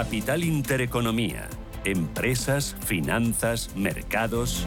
Capital 0.00 0.44
Intereconomía. 0.44 1.46
Empresas, 1.84 2.74
finanzas, 2.86 3.68
mercados. 3.76 4.66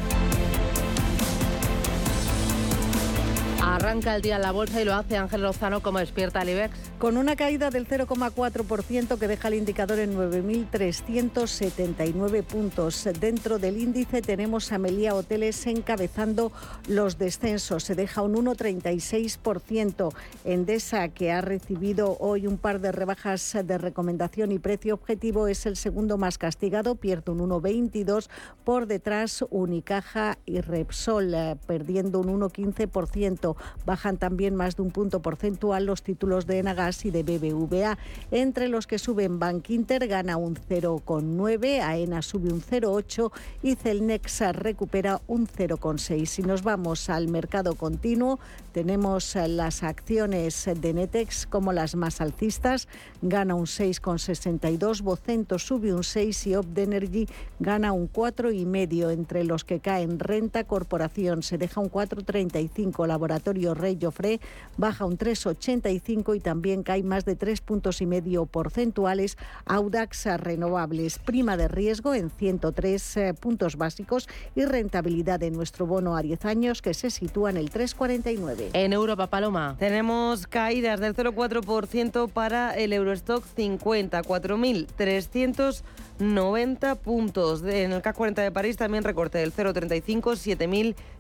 Arranca 3.84 4.16
el 4.16 4.22
día 4.22 4.38
en 4.38 4.44
la 4.44 4.54
bolsa 4.54 4.82
y 4.82 4.86
lo 4.86 4.94
hace 4.94 5.18
Ángel 5.18 5.42
Lozano 5.42 5.84
como 5.84 6.00
despierta 6.00 6.42
el 6.42 6.52
IBEX. 6.52 6.74
Con 7.00 7.18
una 7.18 7.36
caída 7.36 7.70
del 7.70 7.86
0,4% 7.86 9.20
que 9.20 9.28
deja 9.28 9.50
el 9.50 9.56
indicador 9.56 10.00
en 10.00 10.16
9.379 10.16 12.44
puntos. 12.44 13.06
Dentro 13.20 13.60
del 13.60 13.78
índice 13.78 14.22
tenemos 14.22 14.72
a 14.72 14.78
Melia 14.78 15.14
Hoteles 15.14 15.68
encabezando 15.68 16.54
los 16.88 17.18
descensos. 17.18 17.84
Se 17.84 17.94
deja 17.94 18.22
un 18.22 18.36
1,36%. 18.36 20.14
Endesa, 20.46 21.10
que 21.10 21.34
ha 21.34 21.42
recibido 21.42 22.16
hoy 22.22 22.48
un 22.48 22.58
par 22.58 22.80
de 22.80 22.94
rebajas 22.94 23.58
de 23.66 23.78
recomendación 23.78 24.54
y 24.54 24.60
precio 24.60 24.94
objetivo, 24.94 25.50
es 25.50 25.66
el 25.66 25.76
segundo 25.76 26.18
más 26.18 26.38
castigado. 26.38 26.96
Pierde 26.96 27.34
un 27.34 27.50
1,22%. 27.50 28.30
Por 28.64 28.88
detrás, 28.88 29.44
Unicaja 29.50 30.38
y 30.46 30.62
Repsol, 30.62 31.34
eh, 31.34 31.58
perdiendo 31.68 32.22
un 32.22 32.30
1,15%. 32.30 33.58
Bajan 33.86 34.18
también 34.18 34.56
más 34.56 34.76
de 34.76 34.82
un 34.82 34.92
punto 34.92 35.22
porcentual 35.22 35.86
los 35.86 36.04
títulos 36.04 36.48
de 36.48 36.60
Enagas 36.60 37.06
y 37.06 37.12
de 37.12 37.24
BBVA. 37.24 37.98
Entre 38.32 38.68
los 38.68 38.88
que 38.88 39.00
suben 39.00 39.40
Bank 39.40 39.70
Inter 39.70 40.08
gana 40.08 40.38
un 40.38 40.56
0,9, 40.56 41.82
AENA 41.82 42.22
sube 42.22 42.52
un 42.52 42.62
0,8 42.62 43.32
y 43.62 43.76
Celnexa 43.76 44.52
recupera 44.52 45.22
un 45.28 45.48
0,6. 45.48 46.26
Si 46.26 46.42
nos 46.42 46.64
vamos 46.64 47.10
al 47.10 47.28
mercado 47.28 47.76
continuo, 47.76 48.40
tenemos 48.72 49.36
las 49.36 49.84
acciones 49.84 50.70
de 50.74 50.94
Netex 50.94 51.46
como 51.46 51.74
las 51.74 51.96
más 51.96 52.22
alcistas, 52.22 52.88
gana 53.22 53.56
un 53.56 53.66
6,62, 53.66 55.02
Vocento 55.02 55.60
sube 55.60 55.94
un 55.94 56.04
6 56.04 56.48
y 56.48 56.56
Opd 56.56 56.78
Energy 56.78 57.28
gana 57.60 57.92
un 57.92 58.12
4,5. 58.12 59.12
Entre 59.14 59.44
los 59.44 59.64
que 59.64 59.80
caen 59.80 60.20
Renta 60.20 60.64
Corporación 60.64 61.44
se 61.44 61.58
deja 61.58 61.82
un 61.82 61.92
4,35, 61.92 63.08
Laboratorio 63.08 63.63
Rey 63.74 63.98
Joffre 64.02 64.40
baja 64.78 65.06
un 65.06 65.18
3,85 65.18 66.36
y 66.36 66.40
también 66.40 66.84
cae 66.84 67.04
más 67.04 67.26
de 67.26 67.36
tres 67.36 67.62
puntos 67.62 68.02
y 68.02 68.06
medio 68.06 68.46
porcentuales. 68.46 69.38
Audax 69.66 70.26
Renovables, 70.38 71.20
prima 71.20 71.56
de 71.58 71.68
riesgo 71.68 72.14
en 72.14 72.30
103 72.30 73.18
eh, 73.18 73.34
puntos 73.34 73.78
básicos 73.78 74.28
y 74.56 74.66
rentabilidad 74.66 75.40
de 75.40 75.52
nuestro 75.52 75.86
bono 75.86 76.18
a 76.18 76.22
10 76.22 76.46
años 76.46 76.82
que 76.82 76.94
se 76.94 77.10
sitúa 77.10 77.50
en 77.50 77.58
el 77.58 77.72
3,49. 77.72 78.72
En 78.74 78.94
Europa, 78.94 79.28
Paloma. 79.28 79.76
Tenemos 79.80 80.48
caídas 80.48 81.00
del 81.00 81.16
0,4% 81.16 82.30
para 82.30 82.74
el 82.76 82.92
Eurostock 82.94 83.46
50, 83.56 84.22
4.300 84.24 85.84
90 86.20 86.96
puntos. 86.96 87.64
En 87.64 87.92
el 87.92 88.02
CAC 88.02 88.16
40 88.16 88.42
de 88.42 88.52
París 88.52 88.78
también 88.78 89.04
recorte 89.04 89.38
del 89.40 89.54
0,35, 89.54 90.36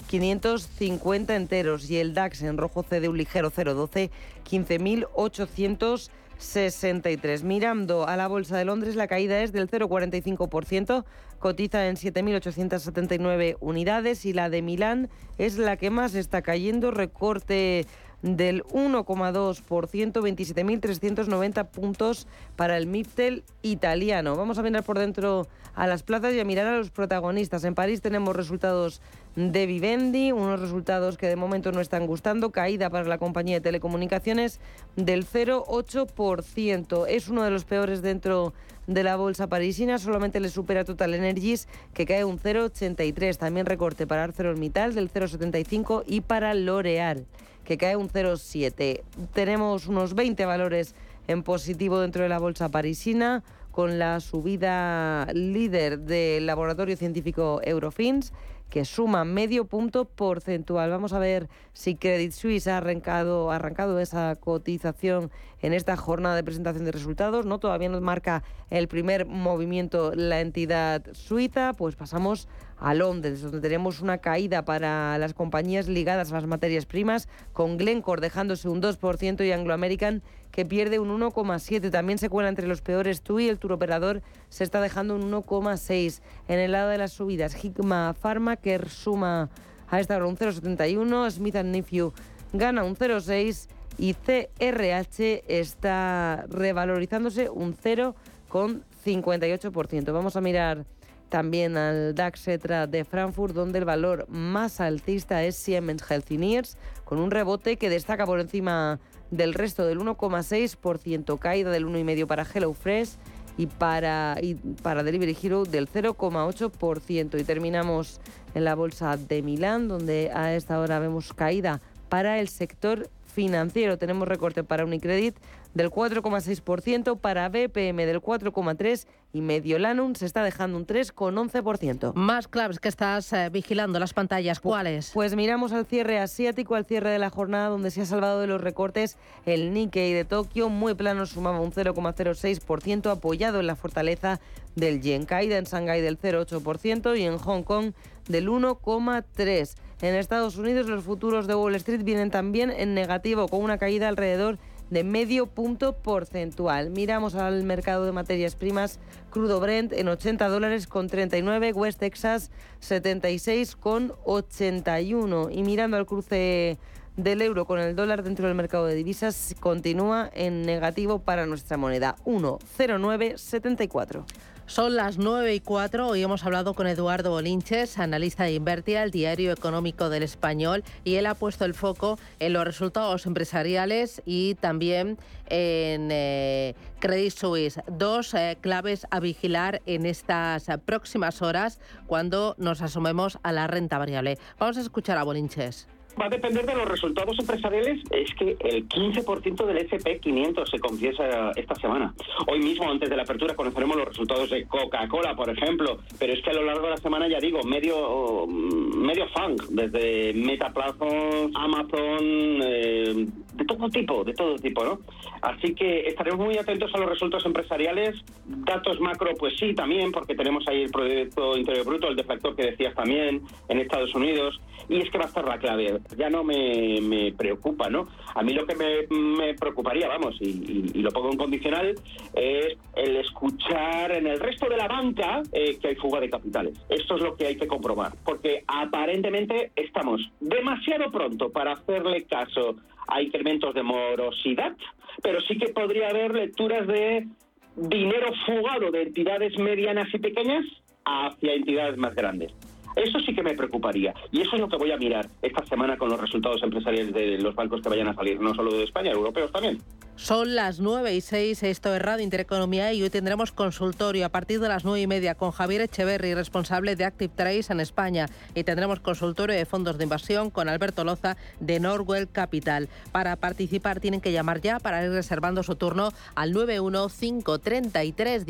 7.550 0.09 1.35
enteros. 1.35 1.89
Y 1.89 1.97
el 1.97 2.13
DAX 2.13 2.32
en 2.41 2.57
rojo 2.57 2.83
cede 2.83 3.09
un 3.09 3.17
ligero 3.17 3.51
0,12, 3.51 4.09
15.863. 4.49 7.43
Mirando 7.43 8.07
a 8.07 8.17
la 8.17 8.27
Bolsa 8.27 8.57
de 8.57 8.65
Londres, 8.65 8.95
la 8.95 9.07
caída 9.07 9.41
es 9.41 9.51
del 9.51 9.69
0,45%, 9.69 11.05
cotiza 11.39 11.87
en 11.87 11.95
7.879 11.95 13.57
unidades 13.59 14.25
y 14.25 14.33
la 14.33 14.49
de 14.49 14.61
Milán 14.61 15.09
es 15.37 15.57
la 15.57 15.77
que 15.77 15.89
más 15.89 16.13
está 16.15 16.41
cayendo, 16.41 16.91
recorte 16.91 17.85
del 18.23 18.63
1,2%, 18.63 19.63
27.390 19.63 21.67
puntos 21.67 22.27
para 22.55 22.77
el 22.77 22.87
MIPTEL 22.87 23.43
italiano. 23.61 24.35
Vamos 24.35 24.57
a 24.57 24.63
mirar 24.63 24.83
por 24.83 24.97
dentro 24.97 25.47
a 25.75 25.87
las 25.87 26.03
plazas 26.03 26.33
y 26.33 26.39
a 26.39 26.45
mirar 26.45 26.67
a 26.67 26.77
los 26.77 26.89
protagonistas. 26.89 27.65
En 27.65 27.75
París 27.75 28.01
tenemos 28.01 28.35
resultados 28.35 29.01
de 29.35 29.65
Vivendi, 29.65 30.31
unos 30.31 30.59
resultados 30.59 31.17
que 31.17 31.27
de 31.27 31.35
momento 31.35 31.71
no 31.71 31.81
están 31.81 32.05
gustando, 32.05 32.51
caída 32.51 32.89
para 32.89 33.07
la 33.07 33.17
compañía 33.17 33.55
de 33.55 33.61
telecomunicaciones 33.61 34.59
del 34.95 35.25
0,8%. 35.25 37.05
Es 37.07 37.29
uno 37.29 37.43
de 37.43 37.49
los 37.49 37.65
peores 37.65 38.01
dentro 38.01 38.53
de 38.85 39.03
la 39.03 39.15
bolsa 39.15 39.47
parisina, 39.47 39.97
solamente 39.97 40.39
le 40.39 40.49
supera 40.49 40.83
Total 40.83 41.13
Energies, 41.13 41.67
que 41.93 42.05
cae 42.05 42.25
un 42.25 42.39
0,83. 42.39 43.37
También 43.37 43.65
recorte 43.65 44.05
para 44.05 44.23
ArcelorMittal 44.23 44.93
del 44.93 45.11
0,75 45.11 46.03
y 46.05 46.21
para 46.21 46.53
L'Oreal 46.53 47.25
que 47.63 47.77
cae 47.77 47.95
un 47.95 48.09
0,7. 48.09 49.03
Tenemos 49.33 49.87
unos 49.87 50.15
20 50.15 50.45
valores 50.45 50.95
en 51.27 51.43
positivo 51.43 51.99
dentro 51.99 52.23
de 52.23 52.29
la 52.29 52.39
bolsa 52.39 52.69
parisina, 52.69 53.43
con 53.71 53.97
la 53.97 54.19
subida 54.19 55.27
líder 55.33 55.99
del 55.99 56.45
laboratorio 56.45 56.95
científico 56.95 57.59
Eurofins, 57.63 58.31
que 58.73 58.85
suma 58.85 59.23
medio 59.23 59.65
punto 59.65 60.05
porcentual. 60.05 60.89
Vamos 60.89 61.13
a 61.13 61.19
ver 61.19 61.47
si 61.73 61.93
Credit 61.93 62.31
Suisse 62.31 62.65
ha 62.65 62.77
arrancado, 62.77 63.99
esa 63.99 64.35
cotización 64.35 65.29
en 65.61 65.73
esta 65.73 65.95
jornada 65.95 66.35
de 66.35 66.43
presentación 66.43 66.83
de 66.83 66.91
resultados. 66.91 67.45
No 67.45 67.59
todavía 67.59 67.89
nos 67.89 68.01
marca 68.01 68.41
el 68.71 68.87
primer 68.87 69.27
movimiento 69.27 70.13
la 70.15 70.41
entidad 70.41 71.03
suiza, 71.11 71.73
pues 71.73 71.95
pasamos 71.95 72.47
a 72.79 72.95
Londres, 72.95 73.43
donde 73.43 73.61
tenemos 73.61 74.01
una 74.01 74.17
caída 74.17 74.65
para 74.65 75.19
las 75.19 75.35
compañías 75.35 75.87
ligadas 75.87 76.31
a 76.31 76.33
las 76.33 76.47
materias 76.47 76.87
primas, 76.87 77.29
con 77.51 77.77
Glencore 77.77 78.21
dejándose 78.21 78.69
un 78.69 78.81
2% 78.81 79.45
y 79.45 79.51
Anglo 79.51 79.75
American 79.75 80.23
que 80.53 80.65
pierde 80.65 80.99
un 80.99 81.09
1,7. 81.09 81.91
También 81.91 82.17
se 82.19 82.29
cuela 82.29 82.47
entre 82.47 82.67
los 82.67 82.81
peores 82.81 83.23
TUI, 83.23 83.49
el 83.49 83.57
turoperador 83.57 84.21
se 84.49 84.63
está 84.63 84.79
dejando 84.79 85.15
un 85.15 85.31
1,6. 85.31 86.21
En 86.47 86.59
el 86.59 86.73
lado 86.73 86.89
de 86.89 86.99
las 86.99 87.11
subidas, 87.11 87.55
Hikma 87.61 88.13
Pharma 88.13 88.55
que 88.55 88.79
suma 88.87 89.49
a 89.89 89.99
esta 89.99 90.15
hora 90.15 90.27
un 90.27 90.37
0,71, 90.37 91.31
Smith 91.31 91.55
Nephew 91.55 92.13
gana 92.53 92.83
un 92.83 92.95
0,6 92.95 93.67
y 93.97 94.13
CRH 94.13 95.43
está 95.47 96.45
revalorizándose 96.49 97.49
un 97.49 97.75
0,58%. 97.75 100.13
Vamos 100.13 100.35
a 100.35 100.41
mirar 100.41 100.85
también 101.29 101.77
al 101.77 102.13
DAX 102.13 102.47
ETRA 102.47 102.85
de 102.85 103.05
Frankfurt, 103.05 103.55
donde 103.55 103.79
el 103.79 103.85
valor 103.85 104.29
más 104.29 104.79
alcista 104.79 105.43
es 105.43 105.55
Siemens 105.55 106.03
Healthineers, 106.07 106.77
con 107.05 107.17
un 107.17 107.31
rebote 107.31 107.77
que 107.77 107.89
destaca 107.89 108.27
por 108.27 108.39
encima 108.39 108.99
del 109.37 109.53
resto 109.53 109.85
del 109.85 109.99
1,6%, 109.99 111.39
caída 111.39 111.71
del 111.71 111.85
1,5% 111.87 112.27
para 112.27 112.45
HelloFresh 112.45 113.09
y 113.57 113.67
para, 113.67 114.37
y 114.41 114.55
para 114.55 115.03
Delivery 115.03 115.37
Hero 115.41 115.63
del 115.63 115.89
0,8%. 115.89 117.39
Y 117.39 117.43
terminamos 117.43 118.19
en 118.53 118.63
la 118.65 118.75
bolsa 118.75 119.17
de 119.17 119.41
Milán, 119.41 119.87
donde 119.87 120.31
a 120.33 120.53
esta 120.55 120.79
hora 120.79 120.99
vemos 120.99 121.33
caída 121.33 121.81
para 122.09 122.39
el 122.39 122.47
sector 122.47 123.09
financiero. 123.25 123.97
Tenemos 123.97 124.27
recorte 124.27 124.63
para 124.63 124.85
Unicredit 124.85 125.35
del 125.73 125.89
4,6%, 125.89 127.19
para 127.19 127.49
BPM 127.49 128.05
del 128.05 128.21
4,3% 128.21 129.05
y 129.35 129.41
Mediolanum 129.41 130.13
se 130.13 130.27
está 130.27 130.43
dejando 130.43 130.77
un 130.77 130.85
3,11%. 130.85 132.13
Más 132.13 132.47
claves 132.47 132.79
que 132.79 132.87
estás 132.87 133.33
eh, 133.33 133.49
vigilando 133.49 133.99
las 133.99 134.13
pantallas, 134.13 134.59
¿cuáles? 134.59 135.09
Pues 135.11 135.35
miramos 135.35 135.73
al 135.73 135.87
cierre 135.87 136.19
asiático, 136.19 136.75
al 136.75 136.85
cierre 136.85 137.09
de 137.09 137.17
la 137.17 137.31
jornada 137.31 137.69
donde 137.69 137.89
se 137.89 138.01
ha 138.01 138.05
salvado 138.05 138.39
de 138.39 138.47
los 138.47 138.61
recortes 138.61 139.17
el 139.45 139.73
Nikkei 139.73 140.13
de 140.13 140.23
Tokio, 140.23 140.69
muy 140.69 140.93
plano, 140.93 141.25
sumaba 141.25 141.59
un 141.59 141.71
0,06%, 141.71 143.09
apoyado 143.09 143.59
en 143.59 143.67
la 143.67 143.75
fortaleza 143.75 144.39
del 144.75 145.01
yen. 145.01 145.25
Caída 145.25 145.57
en 145.57 145.65
Shanghái 145.65 146.01
del 146.01 146.19
0,8% 146.19 147.17
y 147.17 147.23
en 147.23 147.39
Hong 147.39 147.63
Kong 147.63 147.93
del 148.27 148.49
1,3%. 148.49 149.75
En 150.01 150.15
Estados 150.15 150.57
Unidos 150.57 150.87
los 150.87 151.05
futuros 151.05 151.47
de 151.47 151.55
Wall 151.55 151.75
Street 151.75 152.03
vienen 152.03 152.29
también 152.29 152.71
en 152.71 152.93
negativo, 152.93 153.47
con 153.47 153.61
una 153.61 153.77
caída 153.77 154.09
alrededor 154.09 154.57
de 154.57 154.72
medio 155.01 155.47
punto 155.47 155.93
porcentual. 155.93 156.91
Miramos 156.91 157.33
al 157.33 157.63
mercado 157.63 158.05
de 158.05 158.11
materias 158.11 158.55
primas, 158.55 158.99
crudo 159.31 159.59
Brent 159.59 159.93
en 159.93 160.09
80 160.09 160.47
dólares 160.49 160.85
con 160.85 161.07
39, 161.07 161.73
West 161.73 161.99
Texas 161.99 162.51
76 162.81 163.75
con 163.75 164.13
81. 164.25 165.49
Y 165.49 165.63
mirando 165.63 165.97
al 165.97 166.05
cruce 166.05 166.77
del 167.17 167.41
euro 167.41 167.65
con 167.65 167.79
el 167.79 167.95
dólar 167.95 168.21
dentro 168.23 168.47
del 168.47 168.55
mercado 168.55 168.85
de 168.85 168.95
divisas 168.95 169.55
continúa 169.59 170.29
en 170.33 170.61
negativo 170.63 171.19
para 171.19 171.45
nuestra 171.45 171.77
moneda 171.77 172.15
1,0974. 172.25 174.25
Son 174.65 174.95
las 174.95 175.17
9 175.17 175.55
y 175.55 175.59
4. 175.59 176.07
Hoy 176.07 176.23
hemos 176.23 176.45
hablado 176.45 176.73
con 176.73 176.87
Eduardo 176.87 177.31
Bolinches, 177.31 177.99
analista 177.99 178.45
de 178.45 178.53
Invertia, 178.53 179.03
el 179.03 179.11
diario 179.11 179.51
económico 179.51 180.09
del 180.09 180.23
español, 180.23 180.83
y 181.03 181.15
él 181.15 181.25
ha 181.25 181.35
puesto 181.35 181.65
el 181.65 181.73
foco 181.73 182.17
en 182.39 182.53
los 182.53 182.63
resultados 182.63 183.25
empresariales 183.25 184.21
y 184.25 184.55
también 184.55 185.17
en 185.47 186.09
eh, 186.11 186.75
Credit 186.99 187.33
Suisse. 187.33 187.81
Dos 187.87 188.33
eh, 188.33 188.57
claves 188.61 189.05
a 189.11 189.19
vigilar 189.19 189.81
en 189.85 190.05
estas 190.05 190.67
próximas 190.85 191.41
horas 191.41 191.79
cuando 192.07 192.55
nos 192.57 192.81
asomemos 192.81 193.39
a 193.43 193.51
la 193.51 193.67
renta 193.67 193.97
variable. 193.97 194.37
Vamos 194.59 194.77
a 194.77 194.81
escuchar 194.81 195.17
a 195.17 195.23
Bolinches. 195.23 195.87
Va 196.19 196.25
a 196.25 196.29
depender 196.29 196.65
de 196.65 196.75
los 196.75 196.87
resultados 196.87 197.37
empresariales. 197.39 198.01
Es 198.11 198.33
que 198.35 198.55
el 198.59 198.87
15% 198.87 199.65
del 199.65 199.89
SP500 199.89 200.69
se 200.69 200.79
confiesa 200.79 201.51
esta 201.55 201.75
semana. 201.75 202.13
Hoy 202.47 202.59
mismo, 202.59 202.89
antes 202.89 203.09
de 203.09 203.15
la 203.15 203.23
apertura, 203.23 203.55
conoceremos 203.55 203.97
los 203.97 204.07
resultados 204.07 204.49
de 204.49 204.65
Coca-Cola, 204.65 205.35
por 205.35 205.49
ejemplo. 205.49 205.99
Pero 206.19 206.33
es 206.33 206.41
que 206.43 206.51
a 206.51 206.53
lo 206.53 206.63
largo 206.63 206.83
de 206.83 206.91
la 206.91 206.97
semana, 206.97 207.27
ya 207.27 207.39
digo, 207.39 207.63
medio 207.63 208.47
medio 208.47 209.27
funk, 209.29 209.63
desde 209.69 210.33
Metaplazo, 210.33 211.07
Amazon, 211.53 212.59
eh, 212.63 213.27
de 213.55 213.65
todo 213.65 213.89
tipo, 213.89 214.23
de 214.23 214.33
todo 214.33 214.55
tipo, 214.55 214.83
¿no? 214.83 214.99
Así 215.41 215.75
que 215.75 216.07
estaremos 216.07 216.45
muy 216.45 216.57
atentos 216.57 216.93
a 216.93 216.97
los 216.97 217.09
resultados 217.09 217.45
empresariales. 217.45 218.23
Datos 218.45 218.99
macro, 218.99 219.31
pues 219.37 219.53
sí, 219.59 219.73
también, 219.73 220.11
porque 220.11 220.35
tenemos 220.35 220.67
ahí 220.67 220.83
el 220.83 220.91
Producto 220.91 221.57
Interior 221.57 221.85
Bruto, 221.85 222.07
el 222.07 222.15
deflactor 222.15 222.55
que 222.55 222.71
decías 222.71 222.95
también, 222.95 223.41
en 223.69 223.79
Estados 223.79 224.13
Unidos. 224.15 224.59
Y 224.89 224.99
es 224.99 225.09
que 225.09 225.17
va 225.17 225.25
a 225.25 225.27
estar 225.27 225.45
la 225.45 225.57
clave. 225.57 225.99
Ya 226.17 226.29
no 226.29 226.43
me, 226.43 227.33
preocupa, 227.37 227.89
¿no? 227.89 228.07
A 228.35 228.43
mí 228.43 228.53
lo 228.53 228.65
que 228.65 228.75
me, 228.75 229.53
preocuparía, 229.53 230.07
vamos, 230.07 230.35
y, 230.41 231.01
lo 231.01 231.11
pongo 231.11 231.31
en 231.31 231.37
condicional, 231.37 231.95
es 232.33 232.77
el 232.95 233.17
escuchar 233.17 234.11
en 234.11 234.27
el 234.27 234.39
resto 234.39 234.67
de 234.67 234.77
la 234.77 234.87
banca 234.87 235.43
eh, 235.51 235.77
que 235.79 235.89
hay 235.89 235.95
fuga 235.95 236.19
de 236.19 236.29
capitales. 236.29 236.73
Esto 236.89 237.15
es 237.15 237.21
lo 237.21 237.35
que 237.35 237.47
hay 237.47 237.55
que 237.55 237.67
comprobar, 237.67 238.13
porque 238.25 238.63
aparentemente 238.67 239.71
estamos 239.75 240.21
demasiado 240.39 241.11
pronto 241.11 241.49
para 241.51 241.73
hacerle 241.73 242.23
caso 242.23 242.75
a 243.07 243.21
incrementos 243.21 243.73
de 243.73 243.83
morosidad, 243.83 244.75
pero 245.21 245.41
sí 245.41 245.57
que 245.57 245.69
podría 245.69 246.09
haber 246.09 246.33
lecturas 246.33 246.87
de 246.87 247.27
dinero 247.75 248.27
fugado 248.45 248.91
de 248.91 249.03
entidades 249.03 249.57
medianas 249.57 250.07
y 250.13 250.19
pequeñas 250.19 250.65
hacia 251.05 251.53
entidades 251.53 251.97
más 251.97 252.15
grandes. 252.15 252.53
Eso 252.95 253.19
sí 253.19 253.33
que 253.33 253.43
me 253.43 253.53
preocuparía. 253.53 254.13
Y 254.31 254.41
eso 254.41 254.55
es 254.55 254.61
lo 254.61 254.69
que 254.69 254.77
voy 254.77 254.91
a 254.91 254.97
mirar 254.97 255.27
esta 255.41 255.65
semana 255.65 255.97
con 255.97 256.09
los 256.09 256.19
resultados 256.19 256.61
empresariales 256.63 257.13
de 257.13 257.37
los 257.39 257.55
bancos 257.55 257.81
que 257.81 257.89
vayan 257.89 258.07
a 258.07 258.15
salir, 258.15 258.39
no 258.39 258.53
solo 258.53 258.73
de 258.73 258.83
España, 258.83 259.11
europeos 259.11 259.51
también. 259.51 259.79
Son 260.15 260.53
las 260.53 260.79
9 260.79 261.15
y 261.15 261.21
6, 261.21 261.63
esto 261.63 261.95
es 261.95 262.01
Radio 262.01 262.23
Intereconomía 262.23 262.93
y 262.93 263.01
hoy 263.01 263.09
tendremos 263.09 263.51
consultorio 263.51 264.27
a 264.27 264.29
partir 264.29 264.59
de 264.59 264.69
las 264.69 264.85
9 264.85 265.01
y 265.01 265.07
media 265.07 265.33
con 265.33 265.49
Javier 265.51 265.81
Echeverry, 265.81 266.35
responsable 266.35 266.95
de 266.95 267.05
Active 267.05 267.33
Trace 267.35 267.73
en 267.73 267.79
España. 267.79 268.27
Y 268.53 268.63
tendremos 268.63 268.99
consultorio 268.99 269.55
de 269.55 269.65
fondos 269.65 269.97
de 269.97 270.03
inversión 270.03 270.51
con 270.51 270.69
Alberto 270.69 271.03
Loza 271.03 271.35
de 271.59 271.79
Norwell 271.79 272.29
Capital. 272.29 272.89
Para 273.11 273.35
participar 273.37 273.99
tienen 273.99 274.21
que 274.21 274.31
llamar 274.31 274.61
ya 274.61 274.79
para 274.79 275.03
ir 275.03 275.09
reservando 275.09 275.63
su 275.63 275.75
turno 275.75 276.11
al 276.35 276.53
91533 276.53 278.45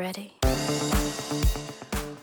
18 0.00 0.30
51. 0.42 1.80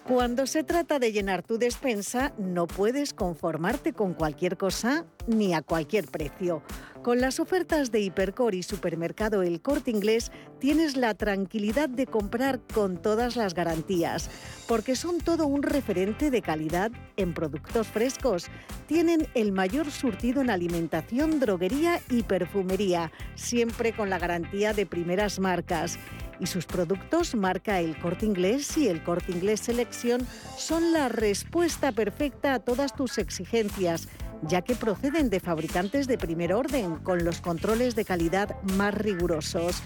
Cuando 0.07 0.47
se 0.47 0.63
trata 0.63 0.99
de 0.99 1.11
llenar 1.11 1.43
tu 1.43 1.57
despensa, 1.57 2.31
no 2.37 2.65
puedes 2.65 3.13
conformarte 3.13 3.91
con 3.91 4.13
cualquier 4.13 4.55
cosa 4.55 5.05
ni 5.27 5.53
a 5.53 5.61
cualquier 5.61 6.05
precio. 6.05 6.63
Con 7.03 7.19
las 7.19 7.41
ofertas 7.41 7.91
de 7.91 7.99
Hipercor 7.99 8.55
y 8.55 8.63
Supermercado 8.63 9.43
El 9.43 9.61
Corte 9.61 9.91
Inglés 9.91 10.31
tienes 10.59 10.95
la 10.95 11.13
tranquilidad 11.13 11.89
de 11.89 12.07
comprar 12.07 12.61
con 12.73 13.01
todas 13.01 13.35
las 13.35 13.53
garantías, 13.53 14.29
porque 14.67 14.95
son 14.95 15.19
todo 15.19 15.45
un 15.45 15.61
referente 15.61 16.31
de 16.31 16.41
calidad 16.41 16.91
en 17.17 17.33
productos 17.33 17.87
frescos. 17.87 18.47
Tienen 18.87 19.27
el 19.35 19.51
mayor 19.51 19.91
surtido 19.91 20.41
en 20.41 20.49
alimentación, 20.49 21.41
droguería 21.41 21.99
y 22.09 22.23
perfumería, 22.23 23.11
siempre 23.35 23.91
con 23.91 24.09
la 24.09 24.19
garantía 24.19 24.73
de 24.73 24.85
primeras 24.85 25.39
marcas 25.39 25.99
y 26.39 26.47
sus 26.47 26.65
productos 26.65 27.35
marca 27.35 27.79
el 27.79 27.97
corte 27.97 28.25
inglés 28.25 28.77
y 28.77 28.87
el 28.87 29.03
corte 29.03 29.31
inglés 29.31 29.61
selección 29.61 30.25
son 30.57 30.93
la 30.93 31.09
respuesta 31.09 31.91
perfecta 31.91 32.53
a 32.53 32.59
todas 32.59 32.95
tus 32.95 33.17
exigencias, 33.17 34.07
ya 34.43 34.61
que 34.61 34.75
proceden 34.75 35.29
de 35.29 35.39
fabricantes 35.39 36.07
de 36.07 36.17
primer 36.17 36.53
orden, 36.53 36.97
con 36.97 37.23
los 37.23 37.41
controles 37.41 37.95
de 37.95 38.05
calidad 38.05 38.55
más 38.77 38.93
rigurosos. 38.93 39.81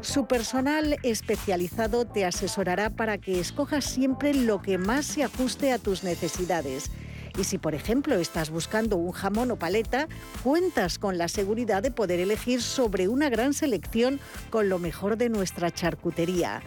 Su 0.00 0.26
personal 0.26 0.98
especializado 1.02 2.06
te 2.06 2.24
asesorará 2.24 2.90
para 2.90 3.18
que 3.18 3.38
escojas 3.38 3.84
siempre 3.84 4.34
lo 4.34 4.60
que 4.60 4.78
más 4.78 5.06
se 5.06 5.22
ajuste 5.22 5.72
a 5.72 5.78
tus 5.78 6.02
necesidades 6.02 6.90
y 7.38 7.44
si, 7.44 7.58
por 7.58 7.74
ejemplo, 7.74 8.16
estás 8.16 8.50
buscando 8.50 8.96
un 8.96 9.12
jamón 9.12 9.50
o 9.50 9.56
paleta, 9.56 10.08
cuentas 10.42 10.98
con 10.98 11.18
la 11.18 11.28
seguridad 11.28 11.82
de 11.82 11.90
poder 11.90 12.20
elegir 12.20 12.62
sobre 12.62 13.08
una 13.08 13.28
gran 13.30 13.54
selección 13.54 14.20
con 14.50 14.68
lo 14.68 14.78
mejor 14.78 15.16
de 15.16 15.28
nuestra 15.28 15.70
charcutería 15.70 16.62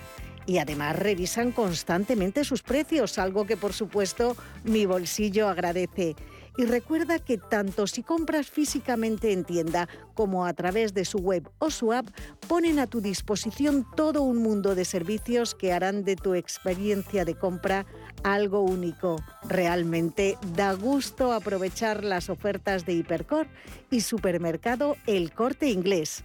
y 0.46 0.60
además 0.60 0.98
revisan 0.98 1.52
constantemente 1.52 2.44
sus 2.44 2.62
precios, 2.62 3.18
algo 3.18 3.46
que 3.46 3.58
por 3.58 3.74
supuesto 3.74 4.36
mi 4.64 4.86
bolsillo 4.86 5.50
agradece. 5.50 6.16
Y 6.58 6.66
recuerda 6.66 7.20
que 7.20 7.38
tanto 7.38 7.86
si 7.86 8.02
compras 8.02 8.50
físicamente 8.50 9.34
en 9.34 9.44
tienda 9.44 9.90
como 10.14 10.46
a 10.46 10.54
través 10.54 10.94
de 10.94 11.04
su 11.04 11.18
web 11.18 11.50
o 11.60 11.70
su 11.70 11.92
app, 11.92 12.08
ponen 12.48 12.80
a 12.80 12.88
tu 12.88 13.02
disposición 13.02 13.86
todo 13.98 14.22
un 14.22 14.38
mundo 14.38 14.74
de 14.74 14.86
servicios 14.86 15.54
que 15.54 15.74
harán 15.74 16.06
de 16.06 16.16
tu 16.16 16.34
experiencia 16.34 17.26
de 17.26 17.36
compra 17.36 17.86
algo 18.26 18.62
único. 18.62 19.24
Realmente 19.48 20.38
da 20.56 20.74
gusto 20.74 21.32
aprovechar 21.32 22.04
las 22.04 22.30
ofertas 22.30 22.86
de 22.86 22.94
Hipercor 22.94 23.48
y 23.92 24.02
supermercado 24.02 24.98
El 25.06 25.32
Corte 25.32 25.70
Inglés. 25.70 26.24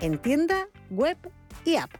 En 0.00 0.18
tienda, 0.18 0.68
web 0.90 1.16
y 1.64 1.76
app. 1.76 1.90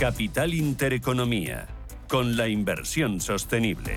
Capital 0.00 0.54
Intereconomía, 0.54 1.66
con 2.08 2.36
la 2.36 2.48
inversión 2.48 3.20
sostenible. 3.20 3.96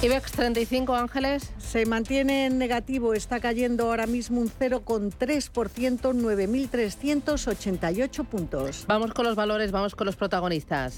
IBEX 0.00 0.30
35 0.30 0.94
Ángeles. 0.94 1.52
Se 1.58 1.84
mantiene 1.84 2.46
en 2.46 2.56
negativo, 2.56 3.14
está 3.14 3.40
cayendo 3.40 3.86
ahora 3.86 4.06
mismo 4.06 4.40
un 4.40 4.48
0,3%, 4.48 5.50
9.388 5.50 8.24
puntos. 8.24 8.84
Vamos 8.86 9.12
con 9.12 9.24
los 9.24 9.34
valores, 9.34 9.72
vamos 9.72 9.96
con 9.96 10.06
los 10.06 10.14
protagonistas. 10.14 10.96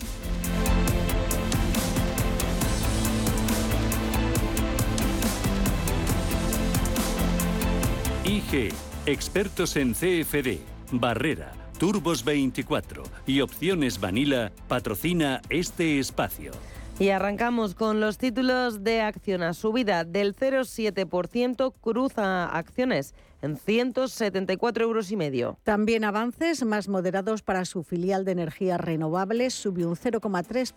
IG, 8.25 8.75
expertos 9.07 9.77
en 9.77 9.95
CFD, 9.95 10.59
Barrera 10.93 11.55
Turbos 11.81 12.25
24 12.25 13.05
y 13.27 13.41
Opciones 13.41 13.99
Vanilla 13.99 14.53
patrocina 14.69 15.41
este 15.49 15.99
espacio. 15.99 16.53
Y 17.01 17.09
arrancamos 17.09 17.75
con 17.75 17.99
los 17.99 18.19
títulos 18.19 18.85
de 18.85 19.01
Acciona. 19.01 19.55
Subida 19.55 20.05
del 20.05 20.37
0,7% 20.37 21.73
cruza 21.81 22.45
acciones 22.45 23.15
en 23.41 23.57
174 23.57 24.85
euros 24.85 25.11
y 25.11 25.17
medio. 25.17 25.59
También 25.65 26.05
avances 26.05 26.63
más 26.63 26.89
moderados 26.89 27.41
para 27.41 27.65
su 27.65 27.85
filial 27.85 28.27
de 28.27 28.33
energías 28.33 28.79
renovables, 28.79 29.55
subió 29.55 29.89
un 29.89 29.97
0,3%, 29.97 30.75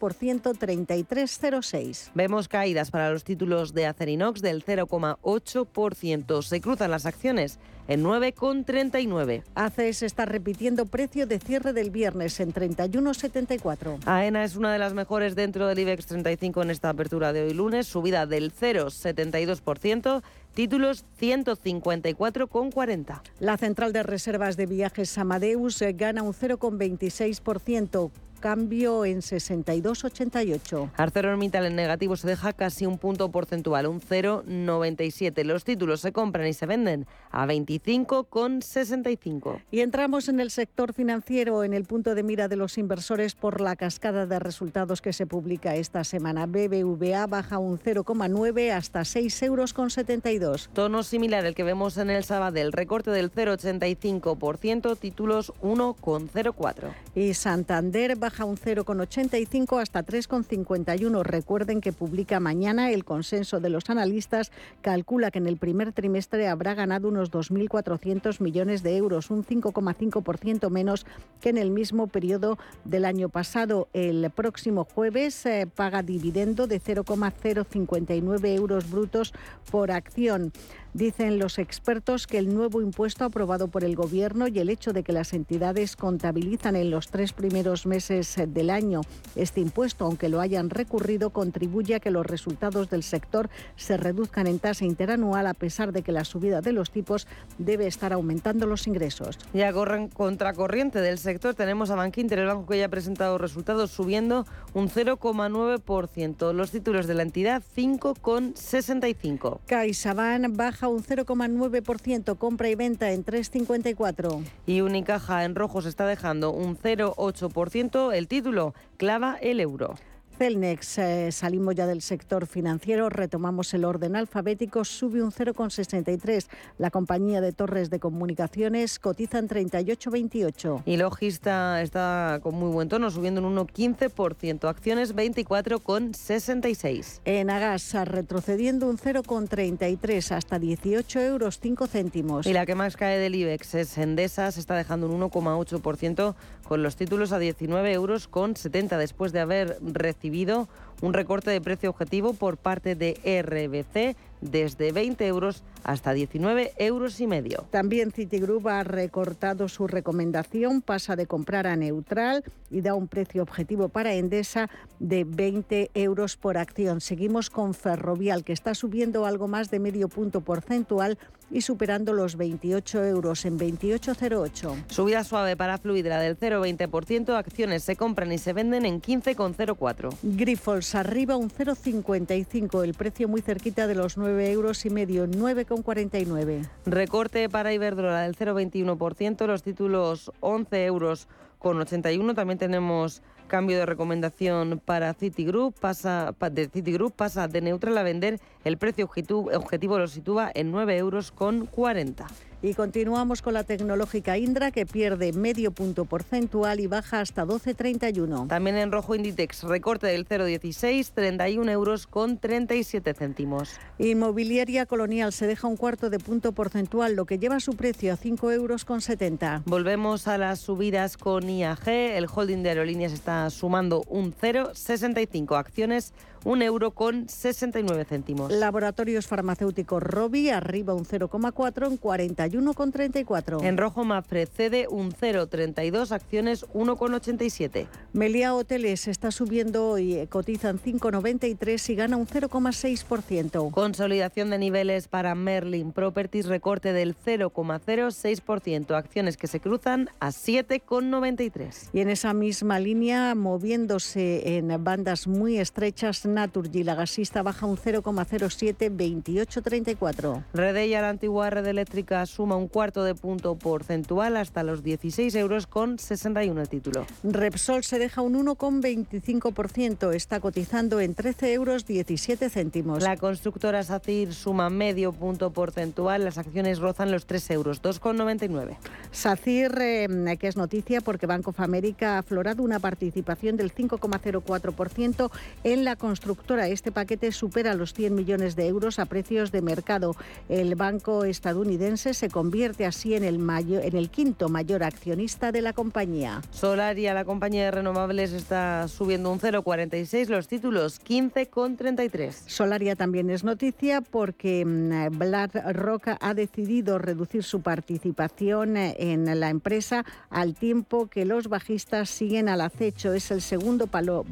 33,06. 0.54 2.12
Vemos 2.16 2.48
caídas 2.48 2.90
para 2.90 3.12
los 3.12 3.26
títulos 3.26 3.74
de 3.74 3.88
Acerinox 3.88 4.42
del 4.42 4.64
0,8%. 4.64 6.42
Se 6.42 6.62
cruzan 6.62 6.92
las 6.92 7.06
acciones 7.06 7.60
en 7.88 8.04
9,39. 8.04 9.44
ACES 9.56 10.04
está 10.04 10.26
repitiendo 10.26 10.86
precio 10.86 11.26
de 11.28 11.40
cierre 11.40 11.74
del 11.74 11.92
viernes 11.92 12.40
en 12.40 12.54
31,74. 12.54 14.00
AENA 14.06 14.44
es 14.44 14.56
una 14.56 14.72
de 14.72 14.80
las 14.80 14.94
mejores 14.94 15.36
dentro 15.36 15.68
del 15.68 15.80
IBEX 15.80 16.06
35 16.08 16.62
en 16.62 16.70
esta 16.70 16.90
apertura 16.90 17.34
de 17.34 17.44
hoy 17.44 17.54
lunes, 17.54 17.88
subida 17.88 18.26
del 18.26 18.54
0,72% 18.54 20.22
títulos 20.54 21.04
154,40. 21.20 23.22
La 23.40 23.58
central 23.58 23.92
de 23.92 24.04
reservas 24.04 24.56
de 24.56 24.68
viajes 24.68 25.18
Amadeus 25.18 25.84
gana 25.96 26.24
un 26.24 26.34
0,26% 26.34 28.12
cambio 28.44 29.06
en 29.06 29.22
62,88. 29.22 30.92
ArcelorMittal 30.98 31.66
en 31.66 31.78
negativo 31.78 32.18
se 32.18 32.28
deja 32.28 32.52
casi 32.52 32.86
un 32.86 32.98
punto 32.98 33.32
porcentual, 33.32 33.88
un 33.88 34.02
0,97. 34.02 35.46
Los 35.46 35.64
títulos 35.64 36.02
se 36.02 36.12
compran 36.12 36.48
y 36.48 36.52
se 36.52 36.66
venden 36.66 37.08
a 37.32 37.46
25,65. 37.46 39.62
Y 39.72 39.80
entramos 39.80 40.28
en 40.28 40.42
el 40.42 40.52
sector 40.52 40.92
financiero, 40.92 41.64
en 41.64 41.74
el 41.74 41.86
punto 41.86 42.16
de 42.16 42.24
mira 42.24 42.50
de 42.50 42.58
los 42.58 42.78
inversores 42.78 43.34
por 43.34 43.62
la 43.62 43.78
cascada 43.78 44.26
de 44.26 44.40
resultados 44.40 45.02
que 45.02 45.14
se 45.14 45.26
publica 45.26 45.78
esta 45.78 46.04
semana. 46.04 46.46
BBVA 46.46 47.26
baja 47.28 47.60
un 47.60 47.80
0,9 47.80 48.74
hasta 48.74 49.04
6,72 49.04 50.44
euros. 50.44 50.70
Tono 50.74 51.04
similar 51.04 51.46
al 51.46 51.56
que 51.56 51.64
vemos 51.64 51.98
en 51.98 52.10
el 52.10 52.26
Sabadell, 52.26 52.74
recorte 52.74 53.12
del 53.12 53.32
0,85%, 53.32 54.98
títulos 54.98 55.54
1,04. 55.62 56.92
Y 57.16 57.36
Santander 57.36 58.18
baja 58.18 58.33
baja 58.34 58.46
un 58.46 58.58
0,85 58.58 59.80
hasta 59.80 60.04
3,51. 60.04 61.22
Recuerden 61.22 61.82
que 61.82 61.94
publica 61.94 62.40
mañana 62.40 62.90
el 62.90 63.06
consenso 63.06 63.60
de 63.60 63.70
los 63.70 63.92
analistas. 63.92 64.52
Calcula 64.82 65.30
que 65.30 65.38
en 65.38 65.46
el 65.46 65.58
primer 65.58 65.94
trimestre 65.94 66.48
habrá 66.48 66.74
ganado 66.74 67.10
unos 67.10 67.32
2.400 67.32 68.42
millones 68.42 68.82
de 68.82 68.98
euros, 68.98 69.30
un 69.30 69.46
5,5% 69.46 70.72
menos 70.72 71.06
que 71.42 71.50
en 71.50 71.60
el 71.60 71.70
mismo 71.70 72.08
periodo 72.08 72.58
del 72.86 73.06
año 73.06 73.30
pasado. 73.30 73.88
El 73.94 74.28
próximo 74.32 74.84
jueves 74.84 75.46
eh, 75.46 75.68
paga 75.68 76.02
dividendo 76.02 76.66
de 76.66 76.80
0,059 76.80 78.56
euros 78.56 78.90
brutos 78.90 79.32
por 79.70 79.92
acción. 79.92 80.52
Dicen 80.94 81.40
los 81.40 81.58
expertos 81.58 82.28
que 82.28 82.38
el 82.38 82.54
nuevo 82.54 82.80
impuesto 82.80 83.26
aprobado 83.26 83.68
por 83.68 83.84
el 83.84 83.96
Gobierno 83.96 84.48
y 84.48 84.60
el 84.60 84.70
hecho 84.70 84.94
de 84.94 85.02
que 85.02 85.12
las 85.12 85.34
entidades 85.34 85.96
contabilizan 85.96 86.76
en 86.76 86.92
los 86.92 87.08
tres 87.08 87.34
primeros 87.34 87.88
meses 87.88 88.36
del 88.48 88.70
año 88.70 89.02
este 89.36 89.60
impuesto, 89.60 90.06
aunque 90.06 90.30
lo 90.30 90.40
hayan 90.40 90.70
recurrido, 90.70 91.32
contribuye 91.32 91.96
a 91.96 92.00
que 92.00 92.12
los 92.12 92.28
resultados 92.28 92.92
del 92.92 93.02
sector 93.02 93.50
se 93.76 93.98
reduzcan 93.98 94.46
en 94.46 94.60
tasa 94.60 94.86
interanual 94.86 95.48
a 95.48 95.56
pesar 95.56 95.94
de 95.94 96.04
que 96.04 96.12
la 96.12 96.26
subida 96.26 96.62
de 96.62 96.74
los 96.74 96.92
tipos 96.92 97.28
debe 97.58 97.88
estar 97.88 98.14
aumentando 98.14 98.68
los 98.68 98.86
ingresos. 98.86 99.40
Ya 99.52 99.74
corren 99.74 100.10
contracorriente 100.10 101.02
del 101.02 101.18
sector. 101.18 101.56
Tenemos 101.56 101.90
a 101.90 101.96
Bankinter, 101.96 102.38
el 102.38 102.48
banco 102.48 102.68
que 102.68 102.78
ya 102.78 102.86
ha 102.86 102.90
presentado 102.90 103.40
resultados 103.40 103.90
subiendo 103.90 104.46
un 104.76 104.90
0,9%. 104.90 106.54
Los 106.54 106.70
títulos 106.70 107.08
de 107.08 107.16
la 107.16 107.24
entidad 107.24 107.64
5,65. 107.76 109.60
CaixaBank 109.66 110.56
baja 110.56 110.83
un 110.88 111.04
0,9%, 111.04 112.38
compra 112.38 112.70
y 112.70 112.76
venta 112.76 113.12
en 113.12 113.26
3,54. 113.26 114.44
Y 114.66 114.82
Unicaja 114.82 115.44
en 115.44 115.56
rojo 115.56 115.82
se 115.82 115.90
está 115.90 116.06
dejando 116.06 116.52
un 116.52 116.78
0,8%. 116.78 118.14
El 118.14 118.28
título 118.28 118.74
clava 118.98 119.38
el 119.42 119.60
euro. 119.60 119.96
Celnex, 120.38 120.98
eh, 120.98 121.32
salimos 121.32 121.76
ya 121.76 121.88
del 121.88 122.02
sector 122.02 122.48
financiero, 122.48 123.10
retomamos 123.10 123.74
el 123.74 123.86
orden 123.86 124.16
alfabético, 124.16 124.84
sube 124.84 125.22
un 125.22 125.32
0,63. 125.32 126.48
La 126.78 126.92
compañía 126.92 127.40
de 127.42 127.54
torres 127.54 127.90
de 127.90 128.00
comunicaciones 128.00 129.00
cotiza 129.00 129.40
en 129.40 129.48
38,28. 129.48 130.84
Y 130.86 130.98
Logista 130.98 131.82
está 131.82 132.40
con 132.42 132.56
muy 132.56 132.72
buen 132.72 132.90
tono, 132.90 133.12
subiendo 133.12 133.46
un 133.46 133.56
1,15%. 133.56 134.68
Acciones 134.68 135.16
24,66. 135.16 137.22
En 137.26 137.50
Agas, 137.50 137.94
retrocediendo 138.06 138.90
un 138.90 138.98
0,33 138.98 140.32
hasta 140.32 140.60
18 140.60 141.20
euros 141.22 141.60
5 141.60 141.88
céntimos. 141.88 142.46
Y 142.46 142.54
la 142.54 142.66
que 142.66 142.76
más 142.76 142.98
cae 142.98 143.20
del 143.20 143.36
IBEX 143.36 143.76
es 143.76 143.98
Endesa, 143.98 144.52
se 144.52 144.60
está 144.60 144.76
dejando 144.76 145.08
un 145.08 145.22
1,8% 145.22 146.36
con 146.68 146.84
los 146.84 146.96
títulos 146.96 147.32
a 147.32 147.40
19 147.40 147.92
euros 147.94 148.28
con 148.28 148.56
70 148.56 148.98
después 148.98 149.32
de 149.32 149.40
haber 149.40 149.78
recibido 149.82 150.68
un 151.04 151.14
recorte 151.14 151.52
de 151.52 151.60
precio 151.60 151.90
objetivo 151.90 152.34
por 152.34 152.56
parte 152.56 152.96
de 152.96 153.20
RBC 153.26 154.16
desde 154.40 154.92
20 154.94 155.28
euros 155.28 155.64
hasta 155.84 156.14
19 156.14 156.74
euros 156.78 157.20
y 157.20 157.28
medio. 157.28 157.66
También 157.72 158.12
Citigroup 158.12 158.68
ha 158.70 158.84
recortado 158.84 159.68
su 159.68 159.88
recomendación, 159.88 160.82
pasa 160.82 161.16
de 161.16 161.28
comprar 161.28 161.68
a 161.68 161.76
neutral 161.76 162.44
y 162.72 162.82
da 162.82 162.96
un 162.96 163.10
precio 163.10 163.44
objetivo 163.44 163.90
para 163.90 164.14
Endesa 164.14 164.70
de 165.00 165.26
20 165.26 165.92
euros 165.94 166.38
por 166.38 166.58
acción. 166.58 167.02
Seguimos 167.02 167.50
con 167.50 167.74
Ferrovial, 167.74 168.46
que 168.46 168.54
está 168.54 168.74
subiendo 168.74 169.26
algo 169.26 169.50
más 169.50 169.70
de 169.72 169.80
medio 169.80 170.08
punto 170.08 170.40
porcentual 170.40 171.18
y 171.52 171.62
superando 171.62 172.14
los 172.14 172.36
28 172.36 173.04
euros 173.04 173.46
en 173.46 173.60
28,08. 173.60 174.86
Subida 174.88 175.24
suave 175.24 175.56
para 175.56 175.78
Fluidra 175.78 176.20
del 176.20 176.38
0,20%. 176.38 177.38
Acciones 177.38 177.84
se 177.84 177.96
compran 177.96 178.32
y 178.32 178.38
se 178.38 178.54
venden 178.54 178.86
en 178.86 179.02
15,04. 179.02 180.16
Grifols 180.24 180.93
arriba 180.96 181.38
un 181.38 181.50
0,55. 181.50 182.84
El 182.84 182.94
precio 182.94 183.28
muy 183.28 183.42
cerquita 183.42 183.88
de 183.88 183.96
los 183.96 184.18
9 184.18 184.52
euros 184.52 184.86
y 184.86 184.90
medio, 184.90 185.28
9,49. 185.28 186.68
Recorte 186.86 187.50
para 187.50 187.74
Iberdrola 187.74 188.22
del 188.22 188.36
0,21%. 188.36 189.46
Los 189.48 189.64
títulos 189.64 190.32
11 190.40 190.86
euros 190.86 191.28
con 191.60 191.80
81. 191.80 192.34
También 192.34 192.60
tenemos 192.60 193.22
cambio 193.48 193.78
de 193.78 193.86
recomendación 193.86 194.82
para 194.84 195.14
Citigroup. 195.14 195.76
Pasa, 195.80 196.34
de 196.52 196.68
Citigroup 196.68 197.14
pasa 197.14 197.48
de 197.48 197.62
neutral 197.62 197.98
a 197.98 198.04
vender. 198.04 198.40
El 198.64 198.78
precio 198.78 199.06
objetivo, 199.06 199.98
lo 199.98 200.08
sitúa 200.08 200.52
en 200.54 200.72
9 200.72 200.98
euros 200.98 201.32
con 201.32 201.66
40. 201.68 202.28
Y 202.66 202.76
continuamos 202.76 203.42
con 203.42 203.56
la 203.56 203.66
tecnológica 203.66 204.38
Indra, 204.38 204.72
que 204.72 204.86
pierde 204.86 205.34
medio 205.34 205.72
punto 205.72 206.06
porcentual 206.06 206.80
y 206.80 206.88
baja 206.88 207.20
hasta 207.20 207.44
12,31. 207.44 208.48
También 208.48 208.78
en 208.78 208.90
rojo 208.90 209.16
Inditex, 209.16 209.64
recorte 209.64 210.08
del 210.08 210.26
0,16, 210.26 211.12
31 211.14 211.70
euros 211.70 212.08
con 212.08 212.38
37 212.38 213.14
céntimos. 213.16 213.72
Inmobiliaria 214.00 214.86
Colonial 214.86 215.34
se 215.34 215.46
deja 215.46 215.68
un 215.68 215.76
cuarto 215.76 216.10
de 216.10 216.20
punto 216.20 216.54
porcentual, 216.54 217.18
lo 217.18 217.26
que 217.26 217.38
lleva 217.38 217.60
su 217.60 217.76
precio 217.76 218.14
a 218.14 218.16
5 218.16 218.54
euros 218.54 218.86
con 218.86 219.02
70. 219.02 219.64
Volvemos 219.66 220.30
a 220.30 220.38
las 220.38 220.62
subidas 220.62 221.18
con 221.18 221.50
IAG. 221.50 221.90
El 221.90 222.28
holding 222.34 222.64
de 222.64 222.70
aerolíneas 222.70 223.12
está 223.12 223.50
sumando 223.50 224.06
un 224.08 224.34
0,65 224.34 225.60
acciones 225.60 226.14
un 226.46 226.62
euro 226.62 226.92
con 226.92 227.30
69 227.30 228.06
céntimos. 228.06 228.52
Laboratorios 228.52 229.28
farmacéuticos 229.28 230.04
Robi 230.04 230.50
arriba 230.50 230.94
un 230.94 231.06
0,4 231.06 231.88
en 231.88 232.00
41,34. 232.00 233.64
En 233.64 233.78
rojo 233.78 234.04
Mafre 234.04 234.46
cede 234.46 234.88
un 234.90 235.12
0,32 235.12 236.12
acciones 236.12 236.66
1,87. 236.74 237.88
Melia 238.14 238.54
Hoteles 238.54 239.08
está 239.08 239.32
subiendo 239.32 239.88
hoy, 239.90 240.16
eh, 240.16 240.28
cotizan 240.28 240.80
5,93 240.80 241.90
y 241.90 241.96
gana 241.96 242.18
un 242.18 242.28
0,6%. 242.28 243.72
Consolidación 243.72 244.50
de 244.50 244.58
niveles 244.58 245.08
para 245.08 245.36
Merlin 245.36 245.92
Properties, 245.92 246.48
recorte 246.48 246.94
del 246.94 247.16
0,06%, 247.16 248.96
acciones 248.96 249.38
que 249.38 249.48
se 249.48 249.60
cruzan 249.60 250.10
a 250.20 250.30
7,93. 250.32 251.90
Y 251.94 252.02
en 252.02 252.10
esa 252.10 252.34
misma 252.34 252.80
línea, 252.80 253.36
moviéndose 253.36 254.58
en 254.58 254.84
bandas 254.84 255.28
muy 255.28 255.58
estrechas, 255.58 256.26
Naturgy, 256.34 256.84
la 256.84 256.96
gasista, 256.96 257.44
baja 257.44 257.66
un 257.66 257.78
0,07, 257.78 258.90
28,34. 258.90 260.44
Redella, 260.54 261.02
la 261.02 261.10
antigua 261.10 261.50
red 261.50 261.68
eléctrica, 261.68 262.26
suma 262.26 262.56
un 262.56 262.68
cuarto 262.68 263.04
de 263.04 263.14
punto 263.16 263.56
porcentual 263.56 264.38
hasta 264.38 264.64
los 264.64 264.84
16 264.84 265.36
euros 265.36 265.68
con 265.68 266.00
61 266.00 266.60
el 266.60 266.70
título. 266.70 267.06
Repsol 267.24 267.84
se 267.84 268.00
deja 268.00 268.22
un 268.22 268.34
1,25%, 268.46 270.14
está 270.14 270.40
cotizando 270.40 271.00
en 271.00 271.14
13 271.14 271.54
euros 271.54 271.86
17 271.86 272.50
céntimos. 272.50 273.04
La 273.04 273.18
constructora 273.18 273.84
SACIR 273.84 274.34
suma 274.34 274.70
medio 274.70 275.14
punto 275.14 275.52
porcentual, 275.52 276.26
las 276.26 276.38
acciones 276.38 276.80
rozan 276.80 277.12
los 277.12 277.26
3 277.26 277.52
euros, 277.52 277.82
2,99. 277.82 278.78
SACIR, 279.12 279.78
eh, 279.80 280.38
que 280.40 280.48
es 280.48 280.58
noticia 280.58 281.02
porque 281.02 281.28
Banco 281.28 281.52
of 281.52 281.60
America 281.60 282.16
ha 282.16 282.20
aflorado 282.20 282.64
una 282.64 282.80
participación 282.80 283.58
del 283.58 283.74
5,04% 283.74 285.30
en 285.64 285.86
la 285.86 285.96
construcción 285.96 286.23
constructora. 286.24 286.70
Este 286.70 286.94
paquete 286.94 287.34
supera 287.34 287.76
los 287.76 287.94
100 287.94 288.16
millones 288.16 288.56
de 288.56 288.68
euros 288.68 288.98
a 288.98 289.06
precios 289.06 289.52
de 289.52 289.62
mercado. 289.62 290.16
El 290.48 290.76
banco 290.76 291.26
estadounidense 291.26 292.14
se 292.14 292.30
convierte 292.30 292.86
así 292.86 293.14
en 293.14 293.26
el, 293.26 293.36
en 293.36 293.96
el 293.98 294.10
quinto 294.10 294.48
mayor 294.48 294.84
accionista 294.84 295.52
de 295.52 295.62
la 295.62 295.74
compañía. 295.74 296.42
Solaria, 296.52 297.14
la 297.14 297.26
compañía 297.26 297.66
de 297.66 297.72
renovables, 297.72 298.32
está 298.32 298.88
subiendo 298.88 299.34
un 299.34 299.40
0,46, 299.42 300.30
los 300.30 300.48
títulos 300.48 301.02
15,33. 301.04 302.32
Solaria 302.48 302.96
también 302.96 303.30
es 303.30 303.44
noticia 303.44 304.00
porque 304.00 304.64
mm, 304.64 305.18
BlackRock 305.18 306.08
ha 306.22 306.34
decidido 306.34 307.00
reducir 307.00 307.44
su 307.44 307.62
participación 307.62 308.78
eh, 308.78 308.96
en 308.98 309.40
la 309.42 309.50
empresa 309.50 310.06
al 310.30 310.56
tiempo 310.56 311.08
que 311.08 311.26
los 311.26 311.50
bajistas 311.50 312.10
siguen 312.10 312.48
al 312.48 312.62
acecho. 312.62 313.12
Es 313.12 313.30
el 313.30 313.42
segundo 313.42 313.88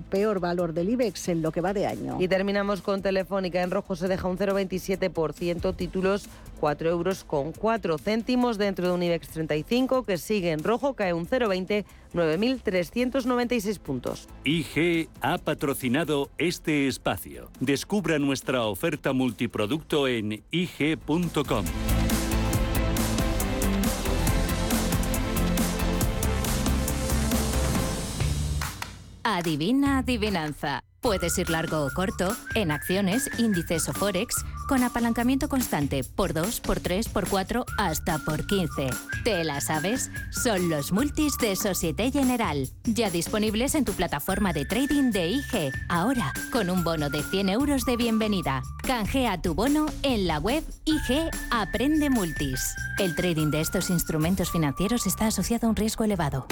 peor 0.10 0.39
valor 0.39 0.71
del 0.71 0.89
IBEX 0.89 1.27
en 1.27 1.41
lo 1.41 1.51
que 1.51 1.60
va 1.60 1.74
de 1.74 1.80
año. 1.85 2.17
Y 2.19 2.27
terminamos 2.27 2.81
con 2.81 3.01
Telefónica. 3.01 3.61
En 3.61 3.71
rojo 3.71 3.95
se 3.95 4.07
deja 4.07 4.27
un 4.27 4.38
0,27%, 4.38 5.75
títulos 5.75 6.29
4 6.61 6.89
euros 6.89 7.23
con 7.23 7.51
4 7.51 7.97
céntimos 7.97 8.57
dentro 8.57 8.88
de 8.88 8.93
un 8.93 9.03
IBEX 9.03 9.29
35 9.29 10.03
que 10.05 10.17
sigue 10.17 10.51
en 10.51 10.63
rojo, 10.63 10.93
cae 10.93 11.11
un 11.13 11.27
0,20, 11.27 11.85
9.396 12.13 13.79
puntos. 13.79 14.29
IG 14.43 15.09
ha 15.21 15.39
patrocinado 15.39 16.29
este 16.38 16.88
espacio. 16.88 17.50
Descubra 17.59 18.19
nuestra 18.19 18.63
oferta 18.63 19.11
multiproducto 19.11 20.07
en 20.07 20.43
IG.com. 20.51 21.65
Adivina 29.23 30.00
adivinanza 30.00 30.83
Puedes 31.01 31.36
ir 31.39 31.50
largo 31.50 31.84
o 31.84 31.89
corto, 31.89 32.38
en 32.53 32.70
acciones, 32.70 33.27
índices 33.39 33.89
o 33.89 33.93
forex, 33.93 34.36
con 34.67 34.84
apalancamiento 34.84 35.50
constante 35.50 36.03
por 36.03 36.31
2, 36.31 36.60
por 36.60 36.79
3, 36.79 37.10
por 37.10 37.27
4, 37.27 37.65
hasta 37.79 38.20
por 38.20 38.46
15. 38.46 38.88
¿Te 39.24 39.43
la 39.43 39.62
sabes? 39.62 40.12
Son 40.29 40.70
los 40.70 40.91
multis 40.91 41.39
de 41.39 41.55
Societe 41.55 42.12
General, 42.12 42.70
ya 42.84 43.10
disponibles 43.10 43.74
en 43.74 43.84
tu 43.84 43.93
plataforma 43.93 44.53
de 44.53 44.65
trading 44.65 45.10
de 45.10 45.29
IG. 45.29 45.74
Ahora, 45.89 46.34
con 46.51 46.70
un 46.70 46.84
bono 46.84 47.10
de 47.10 47.24
100 47.24 47.50
euros 47.50 47.84
de 47.86 47.98
bienvenida. 47.98 48.62
Canjea 48.84 49.41
tu 49.41 49.55
bono 49.55 49.88
en 50.03 50.27
la 50.27 50.38
web 50.38 50.63
IG 50.86 51.31
Aprende 51.50 52.12
Multis. 52.12 52.75
El 53.00 53.15
trading 53.15 53.50
de 53.50 53.62
estos 53.62 53.89
instrumentos 53.89 54.51
financieros 54.51 55.08
está 55.08 55.25
asociado 55.25 55.65
a 55.65 55.72
un 55.72 55.75
riesgo 55.75 56.03
elevado. 56.03 56.46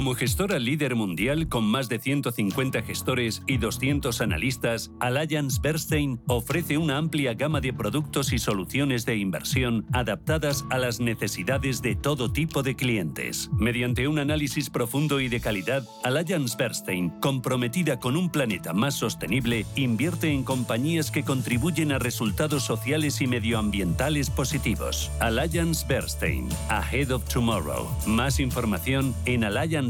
Como 0.00 0.14
gestora 0.14 0.58
líder 0.58 0.94
mundial 0.94 1.46
con 1.50 1.62
más 1.62 1.90
de 1.90 1.98
150 1.98 2.80
gestores 2.80 3.42
y 3.46 3.58
200 3.58 4.22
analistas, 4.22 4.92
Allianz 4.98 5.60
Bernstein 5.60 6.18
ofrece 6.26 6.78
una 6.78 6.96
amplia 6.96 7.34
gama 7.34 7.60
de 7.60 7.74
productos 7.74 8.32
y 8.32 8.38
soluciones 8.38 9.04
de 9.04 9.16
inversión 9.16 9.84
adaptadas 9.92 10.64
a 10.70 10.78
las 10.78 11.00
necesidades 11.00 11.82
de 11.82 11.96
todo 11.96 12.32
tipo 12.32 12.62
de 12.62 12.76
clientes. 12.76 13.50
Mediante 13.52 14.08
un 14.08 14.18
análisis 14.18 14.70
profundo 14.70 15.20
y 15.20 15.28
de 15.28 15.38
calidad, 15.38 15.86
Allianz 16.02 16.56
Bernstein, 16.56 17.10
comprometida 17.20 18.00
con 18.00 18.16
un 18.16 18.30
planeta 18.30 18.72
más 18.72 18.94
sostenible, 18.94 19.66
invierte 19.76 20.32
en 20.32 20.44
compañías 20.44 21.10
que 21.10 21.24
contribuyen 21.24 21.92
a 21.92 21.98
resultados 21.98 22.62
sociales 22.62 23.20
y 23.20 23.26
medioambientales 23.26 24.30
positivos. 24.30 25.10
Allianz 25.20 25.86
Bernstein, 25.86 26.48
Ahead 26.70 27.10
of 27.10 27.24
Tomorrow. 27.24 27.86
Más 28.06 28.40
información 28.40 29.14
en 29.26 29.44
Allianz 29.44 29.89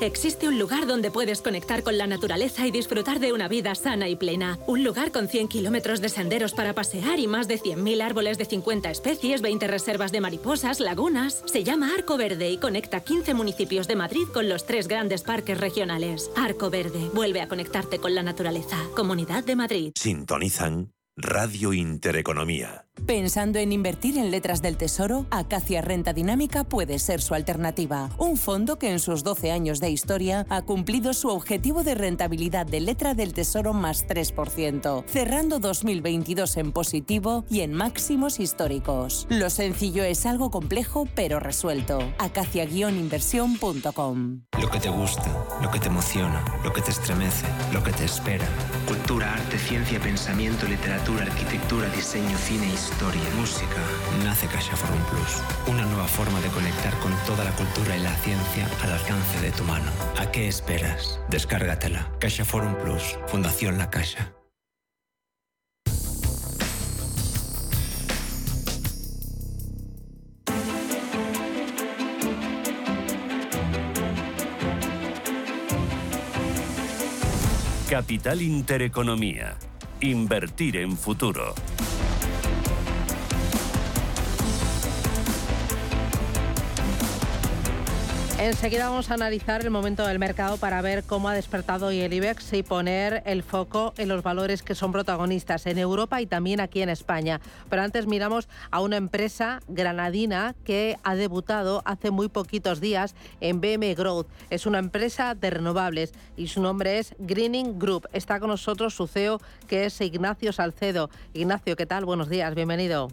Existe 0.00 0.46
un 0.46 0.60
lugar 0.60 0.86
donde 0.86 1.10
puedes 1.10 1.42
conectar 1.42 1.82
con 1.82 1.98
la 1.98 2.06
naturaleza 2.06 2.66
y 2.66 2.70
disfrutar 2.70 3.18
de 3.18 3.32
una 3.32 3.48
vida 3.48 3.74
sana 3.74 4.08
y 4.08 4.14
plena. 4.14 4.58
Un 4.66 4.84
lugar 4.84 5.10
con 5.10 5.26
100 5.28 5.48
kilómetros 5.48 6.00
de 6.00 6.08
senderos 6.08 6.52
para 6.52 6.72
pasear 6.72 7.18
y 7.18 7.26
más 7.26 7.48
de 7.48 7.58
100.000 7.58 8.00
árboles 8.02 8.38
de 8.38 8.44
50 8.44 8.90
especies, 8.90 9.42
20 9.42 9.66
reservas 9.66 10.12
de 10.12 10.20
mariposas, 10.20 10.78
lagunas. 10.78 11.42
Se 11.46 11.64
llama 11.64 11.92
Arco 11.94 12.16
Verde 12.16 12.48
y 12.50 12.58
conecta 12.58 13.00
15 13.00 13.34
municipios 13.34 13.88
de 13.88 13.96
Madrid 13.96 14.28
con 14.32 14.48
los 14.48 14.66
tres 14.66 14.86
grandes 14.86 15.22
parques 15.22 15.58
regionales. 15.58 16.30
Arco 16.36 16.70
Verde 16.70 17.10
vuelve 17.12 17.40
a 17.40 17.48
conectarte 17.48 17.98
con 17.98 18.14
la 18.14 18.22
naturaleza. 18.22 18.78
Comunidad 18.94 19.42
de 19.42 19.56
Madrid. 19.56 19.92
Sintonizan 19.96 20.92
Radio 21.16 21.72
Intereconomía. 21.72 22.87
Pensando 23.06 23.58
en 23.58 23.72
invertir 23.72 24.18
en 24.18 24.30
letras 24.30 24.62
del 24.62 24.76
tesoro, 24.76 25.26
Acacia 25.30 25.80
Renta 25.80 26.12
Dinámica 26.12 26.64
puede 26.64 26.98
ser 26.98 27.22
su 27.22 27.34
alternativa. 27.34 28.10
Un 28.18 28.36
fondo 28.36 28.78
que 28.78 28.90
en 28.90 28.98
sus 28.98 29.24
12 29.24 29.50
años 29.50 29.80
de 29.80 29.88
historia 29.90 30.44
ha 30.48 30.62
cumplido 30.62 31.14
su 31.14 31.28
objetivo 31.28 31.84
de 31.84 31.94
rentabilidad 31.94 32.66
de 32.66 32.80
letra 32.80 33.14
del 33.14 33.32
tesoro 33.32 33.72
más 33.72 34.06
3%, 34.06 35.04
cerrando 35.06 35.58
2022 35.58 36.56
en 36.56 36.72
positivo 36.72 37.44
y 37.50 37.60
en 37.60 37.72
máximos 37.72 38.40
históricos. 38.40 39.26
Lo 39.30 39.48
sencillo 39.50 40.04
es 40.04 40.26
algo 40.26 40.50
complejo 40.50 41.08
pero 41.14 41.40
resuelto. 41.40 41.98
acacia-inversión.com 42.18 44.42
Lo 44.60 44.70
que 44.70 44.80
te 44.80 44.90
gusta, 44.90 45.46
lo 45.62 45.70
que 45.70 45.80
te 45.80 45.88
emociona, 45.88 46.44
lo 46.64 46.72
que 46.72 46.82
te 46.82 46.90
estremece, 46.90 47.46
lo 47.72 47.82
que 47.82 47.92
te 47.92 48.04
espera. 48.04 48.46
Cultura, 48.86 49.32
arte, 49.32 49.58
ciencia, 49.58 49.98
pensamiento, 50.00 50.66
literatura, 50.66 51.24
arquitectura, 51.24 51.88
diseño, 51.90 52.36
cine 52.38 52.66
y 52.66 52.72
historia, 52.90 53.22
música. 53.36 53.82
Nace 54.24 54.46
Caixa 54.46 54.76
Forum 54.76 55.02
Plus, 55.10 55.42
una 55.66 55.84
nueva 55.84 56.06
forma 56.06 56.40
de 56.40 56.48
conectar 56.48 56.96
con 56.98 57.12
toda 57.26 57.44
la 57.44 57.52
cultura 57.52 57.96
y 57.96 58.00
la 58.00 58.14
ciencia 58.16 58.68
al 58.82 58.92
alcance 58.92 59.40
de 59.40 59.50
tu 59.50 59.62
mano. 59.64 59.90
¿A 60.18 60.30
qué 60.30 60.48
esperas? 60.48 61.20
Descárgatela. 61.28 62.10
Caixa 62.18 62.44
Forum 62.44 62.74
Plus, 62.76 63.18
Fundación 63.26 63.78
La 63.78 63.90
Caixa. 63.90 64.32
Capital 77.88 78.42
Intereconomía. 78.42 79.56
Invertir 80.00 80.76
en 80.76 80.96
futuro. 80.96 81.54
Enseguida 88.40 88.88
vamos 88.88 89.10
a 89.10 89.14
analizar 89.14 89.62
el 89.62 89.70
momento 89.70 90.06
del 90.06 90.20
mercado 90.20 90.58
para 90.58 90.80
ver 90.80 91.02
cómo 91.02 91.28
ha 91.28 91.34
despertado 91.34 91.86
hoy 91.86 92.02
el 92.02 92.12
IBEX 92.12 92.52
y 92.52 92.62
poner 92.62 93.20
el 93.26 93.42
foco 93.42 93.94
en 93.98 94.08
los 94.08 94.22
valores 94.22 94.62
que 94.62 94.76
son 94.76 94.92
protagonistas 94.92 95.66
en 95.66 95.76
Europa 95.76 96.22
y 96.22 96.26
también 96.26 96.60
aquí 96.60 96.80
en 96.80 96.88
España. 96.88 97.40
Pero 97.68 97.82
antes 97.82 98.06
miramos 98.06 98.48
a 98.70 98.80
una 98.80 98.96
empresa 98.96 99.58
granadina 99.66 100.54
que 100.64 100.98
ha 101.02 101.16
debutado 101.16 101.82
hace 101.84 102.12
muy 102.12 102.28
poquitos 102.28 102.80
días 102.80 103.16
en 103.40 103.60
BM 103.60 103.92
Growth. 103.96 104.28
Es 104.50 104.66
una 104.66 104.78
empresa 104.78 105.34
de 105.34 105.50
renovables 105.50 106.14
y 106.36 106.46
su 106.46 106.62
nombre 106.62 106.98
es 106.98 107.16
Greening 107.18 107.76
Group. 107.76 108.06
Está 108.12 108.38
con 108.38 108.50
nosotros 108.50 108.94
su 108.94 109.08
CEO 109.08 109.40
que 109.66 109.86
es 109.86 110.00
Ignacio 110.00 110.52
Salcedo. 110.52 111.10
Ignacio, 111.34 111.74
¿qué 111.74 111.86
tal? 111.86 112.04
Buenos 112.04 112.28
días, 112.28 112.54
bienvenido. 112.54 113.08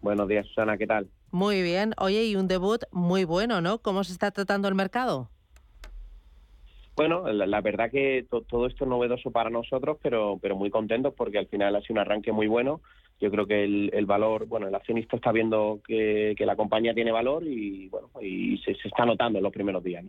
buenos 0.00 0.26
días, 0.26 0.46
Susana, 0.46 0.78
¿qué 0.78 0.86
tal? 0.86 1.06
Muy 1.36 1.60
bien. 1.60 1.92
Oye, 1.98 2.24
y 2.24 2.34
un 2.34 2.48
debut 2.48 2.84
muy 2.92 3.24
bueno, 3.24 3.60
¿no? 3.60 3.76
¿Cómo 3.76 4.04
se 4.04 4.12
está 4.14 4.30
tratando 4.30 4.68
el 4.68 4.74
mercado? 4.74 5.28
Bueno, 6.96 7.30
la, 7.30 7.60
verdad 7.60 7.90
que 7.90 8.24
todo 8.30 8.66
esto 8.66 8.84
es 8.84 8.88
novedoso 8.88 9.30
para 9.30 9.50
nosotros, 9.50 9.98
pero, 10.02 10.38
pero 10.40 10.56
muy 10.56 10.70
contentos 10.70 11.12
porque 11.14 11.36
al 11.36 11.46
final 11.46 11.76
ha 11.76 11.82
sido 11.82 11.96
un 11.96 11.98
arranque 11.98 12.32
muy 12.32 12.46
bueno. 12.46 12.80
Yo 13.20 13.30
creo 13.30 13.46
que 13.46 13.64
el, 13.64 14.06
valor, 14.06 14.46
bueno, 14.46 14.66
el 14.66 14.74
accionista 14.74 15.16
está 15.16 15.30
viendo 15.30 15.80
que, 15.86 16.34
la 16.38 16.56
compañía 16.56 16.94
tiene 16.94 17.12
valor 17.12 17.46
y 17.46 17.90
bueno, 17.90 18.08
y 18.22 18.56
se, 18.64 18.70
está 18.72 19.04
notando 19.04 19.38
en 19.38 19.44
los 19.44 19.52
primeros 19.52 19.84
días. 19.84 20.06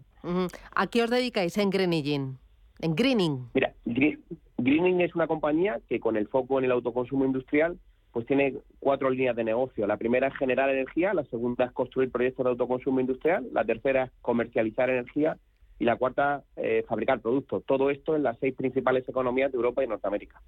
¿A 0.73 0.87
qué 0.87 1.03
os 1.03 1.09
dedicáis 1.09 1.57
en 1.57 1.69
Greening? 1.69 2.37
En 2.79 2.95
Greening. 2.95 3.49
Mira, 3.53 3.73
Greening 3.85 5.01
es 5.01 5.13
una 5.13 5.27
compañía 5.27 5.81
que 5.89 5.99
con 5.99 6.15
el 6.15 6.29
foco 6.29 6.57
en 6.57 6.63
el 6.63 6.71
autoconsumo 6.71 7.25
industrial 7.25 7.77
pues 8.11 8.25
tiene 8.25 8.55
cuatro 8.79 9.09
líneas 9.09 9.35
de 9.35 9.43
negocio. 9.43 9.85
La 9.87 9.97
primera 9.97 10.27
es 10.27 10.37
generar 10.37 10.69
energía, 10.69 11.13
la 11.13 11.25
segunda 11.25 11.65
es 11.65 11.71
construir 11.71 12.11
proyectos 12.11 12.43
de 12.43 12.49
autoconsumo 12.51 12.99
industrial, 12.99 13.47
la 13.51 13.63
tercera 13.63 14.05
es 14.05 14.11
comercializar 14.21 14.89
energía 14.89 15.37
y 15.79 15.85
la 15.85 15.95
cuarta, 15.95 16.43
eh, 16.55 16.83
fabricar 16.87 17.19
productos. 17.19 17.63
Todo 17.65 17.91
esto 17.91 18.15
en 18.15 18.23
las 18.23 18.39
seis 18.39 18.55
principales 18.55 19.07
economías 19.07 19.51
de 19.51 19.57
Europa 19.57 19.83
y 19.83 19.87
Norteamérica. 19.87 20.41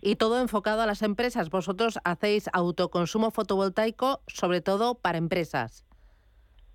Y 0.00 0.16
todo 0.16 0.40
enfocado 0.40 0.80
a 0.80 0.86
las 0.86 1.02
empresas. 1.02 1.50
Vosotros 1.50 1.98
hacéis 2.04 2.48
autoconsumo 2.52 3.30
fotovoltaico, 3.30 4.20
sobre 4.26 4.62
todo 4.62 4.94
para 4.94 5.18
empresas. 5.18 5.84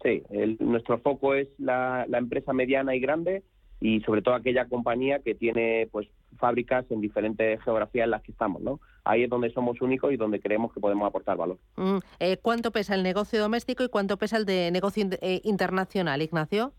Sí, 0.04 0.22
nuestro 0.60 1.00
foco 1.00 1.34
es 1.34 1.48
la, 1.58 2.06
la 2.08 2.20
empresa 2.20 2.54
mediana 2.54 2.96
y 2.96 3.00
grande 3.00 3.44
y 3.80 4.02
sobre 4.02 4.22
todo 4.22 4.36
aquella 4.36 4.66
compañía 4.66 5.20
que 5.20 5.36
tiene 5.36 5.88
pues 5.92 6.08
fábricas 6.38 6.86
en 6.92 7.02
diferentes 7.02 7.62
geografías 7.64 8.06
en 8.06 8.12
las 8.12 8.24
que 8.24 8.32
estamos, 8.32 8.62
¿no? 8.62 8.80
Ahí 9.04 9.24
es 9.24 9.30
donde 9.30 9.52
somos 9.52 9.82
únicos 9.82 10.12
y 10.12 10.18
donde 10.18 10.40
creemos 10.40 10.74
que 10.74 10.80
podemos 10.80 11.08
aportar 11.08 11.38
valor. 11.38 11.58
Mm, 11.76 11.98
eh, 12.20 12.38
¿Cuánto 12.42 12.72
pesa 12.72 12.96
el 12.96 13.04
negocio 13.04 13.40
doméstico 13.40 13.84
y 13.84 13.90
cuánto 13.90 14.18
pesa 14.18 14.38
el 14.38 14.46
de 14.46 14.72
negocio 14.72 15.08
eh, 15.22 15.42
internacional, 15.44 16.22
Ignacio? 16.22 16.74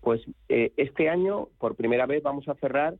Pues 0.00 0.22
eh, 0.48 0.72
este 0.76 1.08
año, 1.08 1.48
por 1.58 1.76
primera 1.76 2.06
vez, 2.06 2.22
vamos 2.22 2.48
a 2.48 2.54
cerrar 2.54 2.96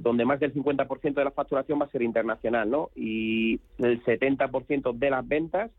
donde 0.00 0.26
más 0.26 0.38
del 0.38 0.52
50% 0.52 1.14
de 1.14 1.24
la 1.24 1.30
facturación 1.30 1.80
va 1.80 1.86
a 1.86 1.90
ser 1.90 2.02
internacional, 2.02 2.70
¿no? 2.70 2.90
Y 2.94 3.58
el 3.78 4.04
70% 4.04 4.92
de 4.92 5.10
las 5.10 5.26
ventas 5.26 5.70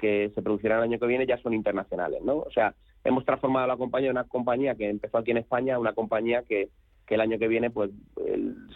que 0.00 0.32
se 0.34 0.42
producirán 0.42 0.78
el 0.78 0.84
año 0.84 0.98
que 0.98 1.06
viene 1.06 1.26
ya 1.26 1.38
son 1.38 1.54
internacionales, 1.54 2.20
¿no? 2.24 2.38
O 2.38 2.50
sea, 2.50 2.74
hemos 3.06 3.24
transformado 3.24 3.66
la 3.66 3.76
compañía 3.76 4.10
en 4.10 4.16
una 4.16 4.24
compañía 4.24 4.74
que 4.74 4.88
empezó 4.88 5.18
aquí 5.18 5.30
en 5.30 5.38
España 5.38 5.76
a 5.76 5.78
una 5.78 5.92
compañía 5.92 6.42
que, 6.42 6.70
el 7.08 7.20
año 7.20 7.38
que 7.38 7.46
viene 7.46 7.70
pues 7.70 7.92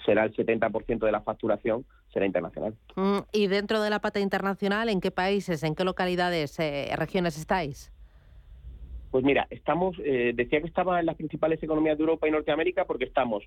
será 0.07 0.23
el 0.23 0.33
70% 0.33 1.01
de 1.01 1.11
la 1.11 1.21
facturación 1.21 1.85
será 2.13 2.27
internacional. 2.27 2.75
Mm, 2.95 3.19
y 3.33 3.49
dentro 3.49 3.83
de 3.83 3.91
la 3.91 4.01
pata 4.01 4.21
internacional, 4.21 4.89
¿en 4.89 5.01
qué 5.01 5.11
países, 5.11 5.65
en 5.65 5.75
qué 5.75 5.85
localidades, 5.85 6.59
eh, 6.61 6.93
regiones 6.97 7.37
estáis? 7.37 7.93
Pues 9.11 9.25
mira, 9.25 9.49
estamos, 9.51 9.97
eh, 10.05 10.33
decía 10.35 10.61
que 10.61 10.69
estaba 10.69 11.01
en 11.01 11.07
las 11.07 11.17
principales 11.17 11.61
economías 11.61 11.99
de 11.99 12.05
Europa 12.05 12.29
y 12.29 12.31
Norteamérica 12.31 12.85
porque 12.85 13.05
estamos 13.05 13.43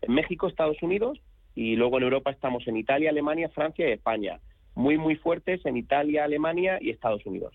en 0.00 0.12
México, 0.12 0.48
Estados 0.48 0.82
Unidos 0.82 1.20
y 1.54 1.76
luego 1.76 1.98
en 1.98 2.04
Europa 2.04 2.32
estamos 2.32 2.66
en 2.66 2.76
Italia, 2.76 3.10
Alemania, 3.10 3.48
Francia 3.50 3.88
y 3.88 3.92
España. 3.92 4.40
Muy, 4.74 4.98
muy 4.98 5.14
fuertes 5.14 5.64
en 5.64 5.76
Italia, 5.76 6.24
Alemania 6.24 6.78
y 6.80 6.90
Estados 6.90 7.24
Unidos. 7.24 7.54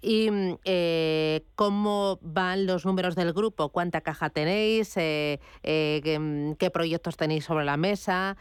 ¿Y 0.00 0.30
mm, 0.30 0.58
eh, 0.64 1.42
cómo 1.54 2.18
van 2.22 2.66
los 2.66 2.84
números 2.84 3.16
del 3.16 3.32
grupo? 3.32 3.70
¿Cuánta 3.70 4.00
caja 4.00 4.30
tenéis? 4.30 4.96
Eh, 4.96 5.40
eh, 5.62 6.18
mm, 6.18 6.52
¿qué, 6.54 6.70
proyectos 6.70 7.16
tenéis 7.16 7.44
sobre 7.44 7.64
la 7.64 7.76
mesa? 7.76 8.36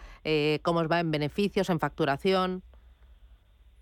¿Cómo 0.62 0.80
os 0.80 0.92
va 0.92 1.00
en 1.00 1.12
beneficios, 1.12 1.70
en 1.70 1.80
facturación? 1.80 2.64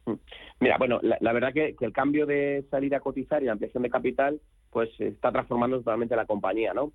Mm. 0.05 0.13
Mira, 0.59 0.77
bueno, 0.77 0.99
la, 1.01 1.33
verdad 1.33 1.53
que, 1.53 1.75
el 1.79 1.91
cambio 1.91 2.27
de 2.27 2.65
salida 2.69 2.97
a 2.97 2.99
cotizar 2.99 3.41
y 3.41 3.47
la 3.47 3.53
ampliación 3.53 3.81
de 3.81 3.89
capital 3.89 4.39
pues 4.69 4.89
está 4.99 5.31
transformando 5.31 5.79
totalmente 5.79 6.15
la 6.15 6.25
compañía, 6.25 6.73
¿no? 6.73 6.93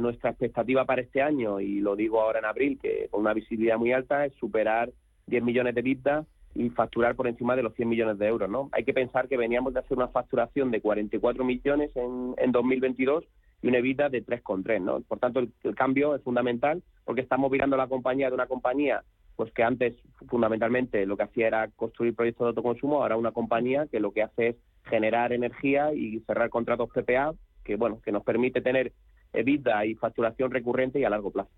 nuestra 0.00 0.30
expectativa 0.30 0.84
para 0.84 1.00
este 1.00 1.22
año, 1.22 1.60
y 1.60 1.78
lo 1.78 1.94
digo 1.94 2.20
ahora 2.20 2.40
en 2.40 2.44
abril, 2.44 2.78
que 2.82 3.06
con 3.08 3.20
una 3.20 3.32
visibilidad 3.32 3.78
muy 3.78 3.92
alta, 3.92 4.26
es 4.26 4.34
superar 4.34 4.90
10 5.28 5.44
millones 5.44 5.76
de 5.76 5.82
vistas 5.82 6.26
y 6.54 6.70
facturar 6.70 7.14
por 7.14 7.28
encima 7.28 7.56
de 7.56 7.62
los 7.62 7.74
100 7.74 7.88
millones 7.88 8.18
de 8.18 8.26
euros. 8.26 8.50
¿no? 8.50 8.68
Hay 8.72 8.84
que 8.84 8.92
pensar 8.92 9.28
que 9.28 9.36
veníamos 9.36 9.74
de 9.74 9.80
hacer 9.80 9.96
una 9.96 10.08
facturación 10.08 10.70
de 10.70 10.80
44 10.80 11.44
millones 11.44 11.94
en, 11.96 12.34
en 12.38 12.52
2022 12.52 13.24
y 13.62 13.68
una 13.68 13.78
EBITDA 13.78 14.08
de 14.08 14.24
3,3. 14.24 14.80
¿no? 14.82 15.00
Por 15.00 15.18
tanto, 15.18 15.40
el, 15.40 15.74
cambio 15.74 16.14
es 16.14 16.22
fundamental 16.22 16.82
porque 17.04 17.20
estamos 17.20 17.50
mirando 17.50 17.76
la 17.76 17.88
compañía 17.88 18.28
de 18.28 18.34
una 18.34 18.46
compañía 18.46 19.02
pues 19.36 19.52
que 19.54 19.62
antes 19.62 19.96
fundamentalmente 20.28 21.06
lo 21.06 21.16
que 21.16 21.22
hacía 21.22 21.46
era 21.46 21.68
construir 21.68 22.14
proyectos 22.14 22.44
de 22.44 22.48
autoconsumo, 22.48 23.02
ahora 23.02 23.16
una 23.16 23.32
compañía 23.32 23.86
que 23.86 23.98
lo 23.98 24.12
que 24.12 24.22
hace 24.22 24.48
es 24.48 24.56
generar 24.84 25.32
energía 25.32 25.94
y 25.94 26.20
cerrar 26.26 26.50
contratos 26.50 26.90
PPA 26.90 27.32
que 27.64 27.76
bueno 27.76 28.00
que 28.04 28.12
nos 28.12 28.22
permite 28.22 28.60
tener 28.60 28.92
EBITDA 29.32 29.86
y 29.86 29.94
facturación 29.94 30.50
recurrente 30.50 31.00
y 31.00 31.04
a 31.04 31.10
largo 31.10 31.30
plazo. 31.30 31.50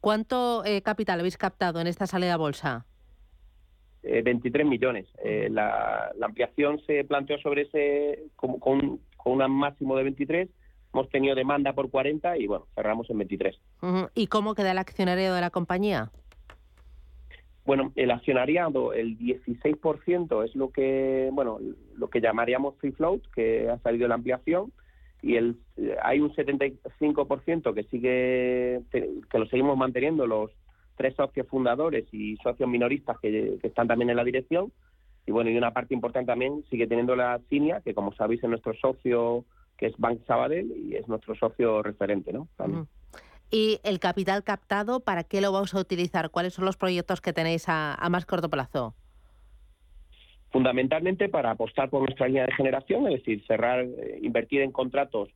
¿Cuánto 0.00 0.64
eh, 0.66 0.82
capital 0.82 1.20
habéis 1.20 1.38
captado 1.38 1.80
en 1.80 1.86
esta 1.86 2.06
salida 2.06 2.34
a 2.34 2.36
bolsa? 2.36 2.86
23 4.02 4.64
eh, 4.64 4.68
millones. 4.68 5.06
Eh, 5.24 5.48
la, 5.50 6.12
ampliación 6.22 6.80
se 6.86 7.04
planteó 7.04 7.38
sobre 7.38 7.62
ese 7.62 8.24
con, 8.36 8.58
con, 8.58 9.00
un 9.24 9.52
máximo 9.52 9.96
de 9.96 10.04
23. 10.04 10.48
Hemos 10.92 11.08
tenido 11.10 11.34
demanda 11.34 11.72
por 11.72 11.90
40 11.90 12.38
y 12.38 12.46
bueno, 12.46 12.66
cerramos 12.74 13.08
en 13.10 13.18
23. 13.18 13.60
¿Y 14.14 14.26
cómo 14.26 14.54
queda 14.54 14.72
el 14.72 14.78
accionariado 14.78 15.34
de 15.34 15.40
la 15.40 15.50
compañía? 15.50 16.10
Bueno, 17.64 17.92
el 17.94 18.10
accionariado, 18.10 18.92
el 18.94 19.16
16% 19.18 20.44
es 20.44 20.56
lo 20.56 20.70
que, 20.70 21.28
bueno, 21.32 21.58
lo 21.94 22.08
que 22.08 22.20
llamaríamos 22.20 22.76
free 22.78 22.90
float, 22.92 23.22
que 23.34 23.68
ha 23.68 23.78
salido 23.78 24.04
de 24.04 24.08
la 24.08 24.14
ampliación, 24.16 24.72
y 25.22 25.36
el, 25.36 25.56
hay 26.02 26.20
un 26.20 26.34
75% 26.34 27.74
que 27.74 27.84
sigue, 27.84 28.80
que 28.90 29.38
lo 29.38 29.46
seguimos 29.46 29.76
manteniendo 29.76 30.26
los 30.26 30.50
tres 31.00 31.16
socios 31.16 31.46
fundadores 31.48 32.04
y 32.12 32.36
socios 32.42 32.68
minoristas 32.68 33.18
que, 33.20 33.58
están 33.62 33.88
también 33.88 34.10
en 34.10 34.16
la 34.16 34.24
dirección. 34.24 34.70
Y 35.26 35.32
bueno, 35.32 35.48
y 35.48 35.56
una 35.56 35.72
parte 35.72 35.94
importante 35.94 36.26
también 36.26 36.62
sigue 36.68 36.86
teniendo 36.86 37.16
la 37.16 37.40
CINIA, 37.48 37.80
que 37.80 37.94
como 37.94 38.12
sabéis 38.12 38.44
es 38.44 38.50
nuestro 38.50 38.74
socio, 38.74 39.46
que 39.78 39.86
es 39.86 39.94
Bank 39.96 40.20
Sabadell, 40.26 40.70
y 40.76 40.96
es 40.96 41.08
nuestro 41.08 41.34
socio 41.36 41.82
referente, 41.82 42.34
¿no? 42.34 42.48
¿Y 43.50 43.80
el 43.82 43.98
capital 43.98 44.44
captado, 44.44 45.00
para 45.00 45.24
qué 45.24 45.40
lo 45.40 45.52
vamos 45.52 45.74
a 45.74 45.80
utilizar? 45.80 46.28
¿Cuáles 46.28 46.52
son 46.52 46.66
los 46.66 46.76
proyectos 46.76 47.22
que 47.22 47.32
tenéis 47.32 47.64
a, 47.68 47.96
más 48.10 48.26
corto 48.26 48.50
plazo? 48.50 48.94
Fundamentalmente 50.52 51.30
para 51.30 51.52
apostar 51.52 51.88
por 51.88 52.02
nuestra 52.02 52.26
línea 52.26 52.44
de 52.44 52.52
generación, 52.52 53.06
es 53.06 53.20
decir, 53.20 53.42
cerrar, 53.46 53.84
eh, 53.84 54.18
invertir 54.20 54.60
en 54.60 54.70
contratos 54.70 55.30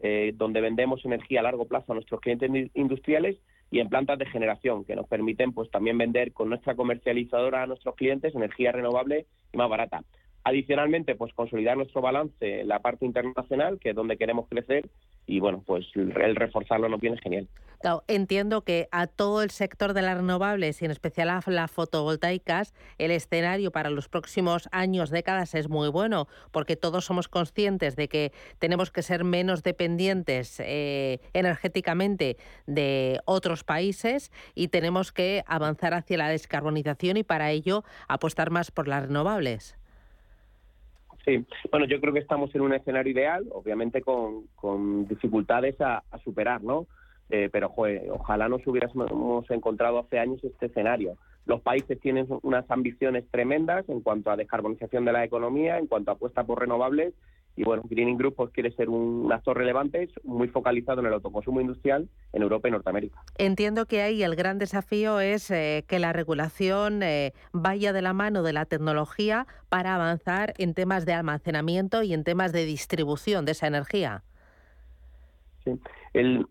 eh, 0.00 0.32
donde 0.36 0.60
vendemos 0.60 1.04
energía 1.04 1.40
a 1.40 1.42
largo 1.42 1.66
plazo 1.66 1.90
a 1.90 1.94
nuestros 1.96 2.20
clientes 2.20 2.70
industriales 2.74 3.36
y 3.70 3.80
en 3.80 3.88
plantas 3.88 4.18
de 4.18 4.26
generación 4.26 4.84
que 4.84 4.96
nos 4.96 5.06
permiten 5.06 5.52
pues 5.52 5.70
también 5.70 5.98
vender 5.98 6.32
con 6.32 6.48
nuestra 6.48 6.74
comercializadora 6.74 7.62
a 7.62 7.66
nuestros 7.66 7.94
clientes 7.94 8.34
energía 8.34 8.72
renovable 8.72 9.26
y 9.52 9.56
más 9.56 9.68
barata. 9.68 10.02
Adicionalmente, 10.48 11.14
pues 11.14 11.34
consolidar 11.34 11.76
nuestro 11.76 12.00
balance 12.00 12.60
en 12.62 12.68
la 12.68 12.78
parte 12.78 13.04
internacional, 13.04 13.78
que 13.78 13.90
es 13.90 13.94
donde 13.94 14.16
queremos 14.16 14.48
crecer, 14.48 14.88
y 15.26 15.40
bueno, 15.40 15.62
pues 15.66 15.84
el 15.94 16.34
reforzarlo 16.34 16.88
nos 16.88 17.00
viene 17.02 17.18
genial. 17.18 17.46
entiendo 18.06 18.62
que 18.62 18.88
a 18.90 19.06
todo 19.08 19.42
el 19.42 19.50
sector 19.50 19.92
de 19.92 20.00
las 20.00 20.16
renovables 20.16 20.80
y 20.80 20.86
en 20.86 20.90
especial 20.90 21.28
a 21.28 21.42
las 21.44 21.70
fotovoltaicas, 21.70 22.72
el 22.96 23.10
escenario 23.10 23.72
para 23.72 23.90
los 23.90 24.08
próximos 24.08 24.70
años, 24.72 25.10
décadas 25.10 25.54
es 25.54 25.68
muy 25.68 25.90
bueno, 25.90 26.28
porque 26.50 26.76
todos 26.76 27.04
somos 27.04 27.28
conscientes 27.28 27.94
de 27.94 28.08
que 28.08 28.32
tenemos 28.58 28.90
que 28.90 29.02
ser 29.02 29.24
menos 29.24 29.62
dependientes 29.62 30.60
eh, 30.60 31.20
energéticamente 31.34 32.38
de 32.66 33.20
otros 33.26 33.64
países 33.64 34.32
y 34.54 34.68
tenemos 34.68 35.12
que 35.12 35.44
avanzar 35.46 35.92
hacia 35.92 36.16
la 36.16 36.30
descarbonización 36.30 37.18
y 37.18 37.22
para 37.22 37.50
ello 37.50 37.84
apostar 38.08 38.50
más 38.50 38.70
por 38.70 38.88
las 38.88 39.02
renovables. 39.02 39.77
Sí, 41.24 41.44
bueno, 41.70 41.86
yo 41.86 42.00
creo 42.00 42.12
que 42.12 42.20
estamos 42.20 42.54
en 42.54 42.62
un 42.62 42.72
escenario 42.72 43.12
ideal, 43.12 43.46
obviamente 43.52 44.00
con, 44.00 44.46
con 44.54 45.06
dificultades 45.06 45.80
a, 45.80 46.02
superar, 46.24 46.62
¿no? 46.62 46.86
Eh, 47.30 47.50
pero 47.52 47.74
ojalá 48.10 48.48
nos 48.48 48.66
hubiéramos 48.66 49.50
encontrado 49.50 49.98
hace 49.98 50.18
años 50.18 50.42
este 50.42 50.66
escenario. 50.66 51.18
Los 51.44 51.60
países 51.60 52.00
tienen 52.00 52.26
unas 52.42 52.70
ambiciones 52.70 53.24
tremendas 53.30 53.86
en 53.88 54.00
cuanto 54.00 54.30
a 54.30 54.36
descarbonización 54.36 55.04
de 55.04 55.12
la 55.12 55.24
economía, 55.24 55.78
en 55.78 55.86
cuanto 55.86 56.10
a 56.10 56.14
apuesta 56.14 56.44
por 56.44 56.60
renovables 56.60 57.12
y 57.58 57.64
bueno, 57.64 57.82
Greening 57.90 58.16
Group 58.16 58.36
pues, 58.36 58.50
quiere 58.52 58.70
ser 58.70 58.88
un 58.88 59.32
actor 59.32 59.56
relevante, 59.56 60.08
muy 60.22 60.46
focalizado 60.46 61.00
en 61.00 61.06
el 61.06 61.14
autoconsumo 61.14 61.60
industrial 61.60 62.08
en 62.32 62.42
Europa 62.42 62.68
y 62.68 62.70
Norteamérica. 62.70 63.20
Entiendo 63.36 63.86
que 63.86 64.00
ahí 64.00 64.22
el 64.22 64.36
gran 64.36 64.58
desafío 64.58 65.18
es 65.18 65.50
eh, 65.50 65.84
que 65.88 65.98
la 65.98 66.12
regulación 66.12 67.02
eh, 67.02 67.32
vaya 67.52 67.92
de 67.92 68.00
la 68.00 68.12
mano 68.12 68.44
de 68.44 68.52
la 68.52 68.64
tecnología 68.64 69.48
para 69.68 69.96
avanzar 69.96 70.54
en 70.58 70.72
temas 70.72 71.04
de 71.04 71.14
almacenamiento 71.14 72.04
y 72.04 72.14
en 72.14 72.22
temas 72.22 72.52
de 72.52 72.64
distribución 72.64 73.44
de 73.44 73.52
esa 73.52 73.66
energía. 73.66 74.22
Sí. 75.64 75.72
El, 76.12 76.46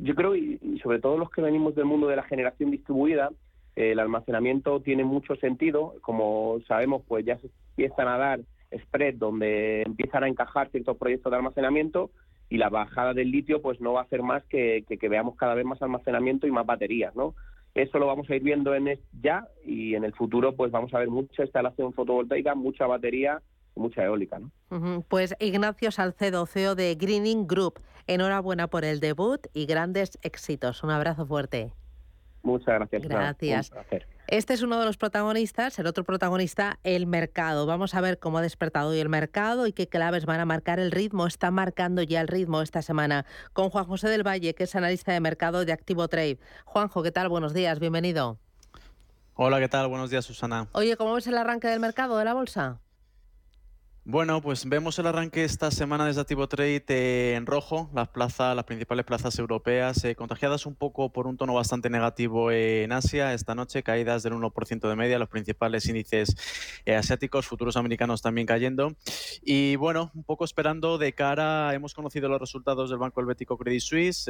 yo 0.00 0.14
creo, 0.14 0.36
y 0.36 0.78
sobre 0.80 1.00
todo 1.00 1.18
los 1.18 1.28
que 1.30 1.42
venimos 1.42 1.74
del 1.74 1.86
mundo 1.86 2.06
de 2.06 2.14
la 2.14 2.22
generación 2.22 2.70
distribuida, 2.70 3.30
el 3.74 3.98
almacenamiento 3.98 4.80
tiene 4.80 5.02
mucho 5.02 5.34
sentido. 5.36 5.94
Como 6.02 6.60
sabemos, 6.68 7.02
pues 7.08 7.24
ya 7.24 7.36
se 7.38 7.48
empiezan 7.70 8.06
a 8.06 8.16
dar 8.16 8.40
spread 8.84 9.14
donde 9.14 9.82
empiezan 9.82 10.24
a 10.24 10.28
encajar 10.28 10.70
ciertos 10.70 10.96
proyectos 10.96 11.30
de 11.30 11.36
almacenamiento 11.36 12.10
y 12.48 12.58
la 12.58 12.68
bajada 12.68 13.14
del 13.14 13.30
litio 13.30 13.62
pues 13.62 13.80
no 13.80 13.94
va 13.94 14.00
a 14.00 14.04
hacer 14.04 14.22
más 14.22 14.44
que, 14.44 14.84
que, 14.86 15.08
veamos 15.08 15.36
cada 15.36 15.54
vez 15.54 15.64
más 15.64 15.80
almacenamiento 15.80 16.46
y 16.46 16.50
más 16.50 16.66
baterías, 16.66 17.14
¿no? 17.16 17.34
Eso 17.74 17.98
lo 17.98 18.06
vamos 18.06 18.28
a 18.28 18.36
ir 18.36 18.42
viendo 18.42 18.74
en 18.74 18.98
ya 19.22 19.48
y 19.64 19.94
en 19.94 20.04
el 20.04 20.12
futuro 20.12 20.54
pues 20.54 20.70
vamos 20.70 20.92
a 20.92 20.98
ver 20.98 21.08
mucha 21.08 21.44
instalación 21.44 21.94
fotovoltaica, 21.94 22.54
mucha 22.54 22.86
batería 22.86 23.40
y 23.74 23.80
mucha 23.80 24.04
eólica, 24.04 24.38
¿no? 24.38 25.02
Pues 25.08 25.34
Ignacio 25.40 25.90
Salcedo, 25.90 26.44
CEO 26.44 26.74
de 26.74 26.94
Greening 26.94 27.46
Group, 27.46 27.80
enhorabuena 28.06 28.68
por 28.68 28.84
el 28.84 29.00
debut 29.00 29.46
y 29.54 29.64
grandes 29.64 30.18
éxitos. 30.22 30.82
Un 30.82 30.90
abrazo 30.90 31.24
fuerte. 31.24 31.72
Muchas 32.42 32.74
gracias. 32.74 33.08
Gracias. 33.08 33.72
Este 34.32 34.54
es 34.54 34.62
uno 34.62 34.80
de 34.80 34.86
los 34.86 34.96
protagonistas, 34.96 35.78
el 35.78 35.86
otro 35.86 36.04
protagonista, 36.04 36.78
el 36.84 37.06
mercado. 37.06 37.66
Vamos 37.66 37.94
a 37.94 38.00
ver 38.00 38.18
cómo 38.18 38.38
ha 38.38 38.40
despertado 38.40 38.88
hoy 38.88 38.98
el 38.98 39.10
mercado 39.10 39.66
y 39.66 39.74
qué 39.74 39.88
claves 39.88 40.24
van 40.24 40.40
a 40.40 40.46
marcar 40.46 40.80
el 40.80 40.90
ritmo. 40.90 41.26
Está 41.26 41.50
marcando 41.50 42.02
ya 42.02 42.22
el 42.22 42.28
ritmo 42.28 42.62
esta 42.62 42.80
semana 42.80 43.26
con 43.52 43.68
Juan 43.68 43.84
José 43.84 44.08
del 44.08 44.26
Valle, 44.26 44.54
que 44.54 44.64
es 44.64 44.74
analista 44.74 45.12
de 45.12 45.20
mercado 45.20 45.66
de 45.66 45.72
Activo 45.74 46.08
Trade. 46.08 46.38
Juanjo, 46.64 47.02
¿qué 47.02 47.12
tal? 47.12 47.28
Buenos 47.28 47.52
días, 47.52 47.78
bienvenido. 47.78 48.38
Hola, 49.34 49.60
¿qué 49.60 49.68
tal? 49.68 49.88
Buenos 49.88 50.08
días, 50.08 50.24
Susana. 50.24 50.66
Oye, 50.72 50.96
¿cómo 50.96 51.12
ves 51.12 51.26
el 51.26 51.36
arranque 51.36 51.68
del 51.68 51.80
mercado 51.80 52.16
de 52.16 52.24
la 52.24 52.32
bolsa? 52.32 52.80
Bueno, 54.04 54.42
pues 54.42 54.68
vemos 54.68 54.98
el 54.98 55.06
arranque 55.06 55.44
esta 55.44 55.70
semana 55.70 56.04
desde 56.04 56.22
Activo 56.22 56.48
Trade 56.48 56.84
eh, 56.88 57.34
en 57.36 57.46
rojo, 57.46 57.88
las 57.94 58.08
plazas, 58.08 58.56
las 58.56 58.64
principales 58.64 59.04
plazas 59.04 59.38
europeas, 59.38 60.02
eh, 60.02 60.16
contagiadas 60.16 60.66
un 60.66 60.74
poco 60.74 61.12
por 61.12 61.28
un 61.28 61.36
tono 61.36 61.54
bastante 61.54 61.88
negativo 61.88 62.50
en 62.50 62.90
Asia. 62.90 63.32
Esta 63.32 63.54
noche 63.54 63.84
caídas 63.84 64.24
del 64.24 64.32
1% 64.32 64.88
de 64.88 64.96
media, 64.96 65.20
los 65.20 65.28
principales 65.28 65.86
índices 65.86 66.34
eh, 66.84 66.96
asiáticos, 66.96 67.46
futuros 67.46 67.76
americanos 67.76 68.22
también 68.22 68.44
cayendo. 68.44 68.96
Y 69.40 69.76
bueno, 69.76 70.10
un 70.16 70.24
poco 70.24 70.44
esperando 70.44 70.98
de 70.98 71.12
cara, 71.12 71.72
hemos 71.72 71.94
conocido 71.94 72.28
los 72.28 72.40
resultados 72.40 72.90
del 72.90 72.98
Banco 72.98 73.20
Helvético 73.20 73.56
Credit 73.56 73.80
Suisse, 73.80 74.28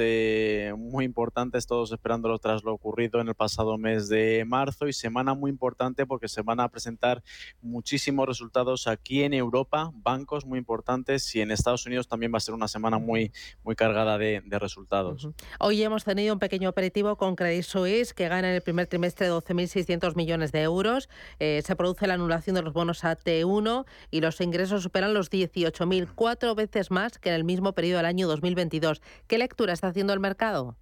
muy 0.76 1.06
importantes, 1.06 1.66
todos 1.66 1.92
esperándolo 1.92 2.38
tras 2.38 2.62
lo 2.62 2.74
ocurrido 2.74 3.22
en 3.22 3.28
el 3.28 3.34
pasado 3.34 3.78
mes 3.78 4.10
de 4.10 4.44
marzo 4.46 4.86
y 4.86 4.92
semana 4.92 5.32
muy 5.32 5.50
importante 5.50 6.04
porque 6.04 6.28
se 6.28 6.42
van 6.42 6.60
a 6.60 6.68
presentar 6.68 7.22
muchísimos 7.62 8.28
resultados 8.28 8.86
aquí 8.86 9.22
en 9.22 9.32
Europa 9.32 9.61
Bancos 9.70 10.44
muy 10.46 10.58
importantes 10.58 11.34
y 11.34 11.40
en 11.40 11.50
Estados 11.50 11.86
Unidos 11.86 12.08
también 12.08 12.32
va 12.32 12.38
a 12.38 12.40
ser 12.40 12.54
una 12.54 12.68
semana 12.68 12.98
muy, 12.98 13.32
muy 13.64 13.74
cargada 13.74 14.18
de, 14.18 14.42
resultados. 14.52 15.28
Hoy 15.58 15.82
hemos 15.82 16.04
tenido 16.04 16.34
un 16.34 16.38
pequeño 16.38 16.68
aperitivo 16.68 17.16
con 17.16 17.36
Credit 17.36 17.64
Suisse 17.64 18.12
que 18.14 18.28
gana 18.28 18.48
en 18.50 18.54
el 18.54 18.60
primer 18.60 18.86
trimestre 18.86 19.30
12.600 19.30 20.14
millones 20.14 20.52
de 20.52 20.62
euros. 20.62 21.08
Eh, 21.38 21.62
se 21.64 21.74
produce 21.74 22.06
la 22.06 22.14
anulación 22.14 22.54
de 22.54 22.62
los 22.62 22.72
bonos 22.72 23.02
AT1 23.02 23.86
y 24.10 24.20
los 24.20 24.40
ingresos 24.40 24.82
superan 24.82 25.14
los 25.14 25.30
18.000, 25.30 26.08
cuatro 26.14 26.54
veces 26.54 26.90
más 26.90 27.18
que 27.18 27.30
en 27.30 27.34
el 27.34 27.44
mismo 27.44 27.72
periodo 27.72 27.98
del 27.98 28.06
año 28.06 28.28
2022. 28.28 29.00
¿Qué 29.26 29.38
lectura 29.38 29.72
está 29.72 29.88
haciendo 29.88 30.12
el 30.12 30.20
mercado? 30.20 30.76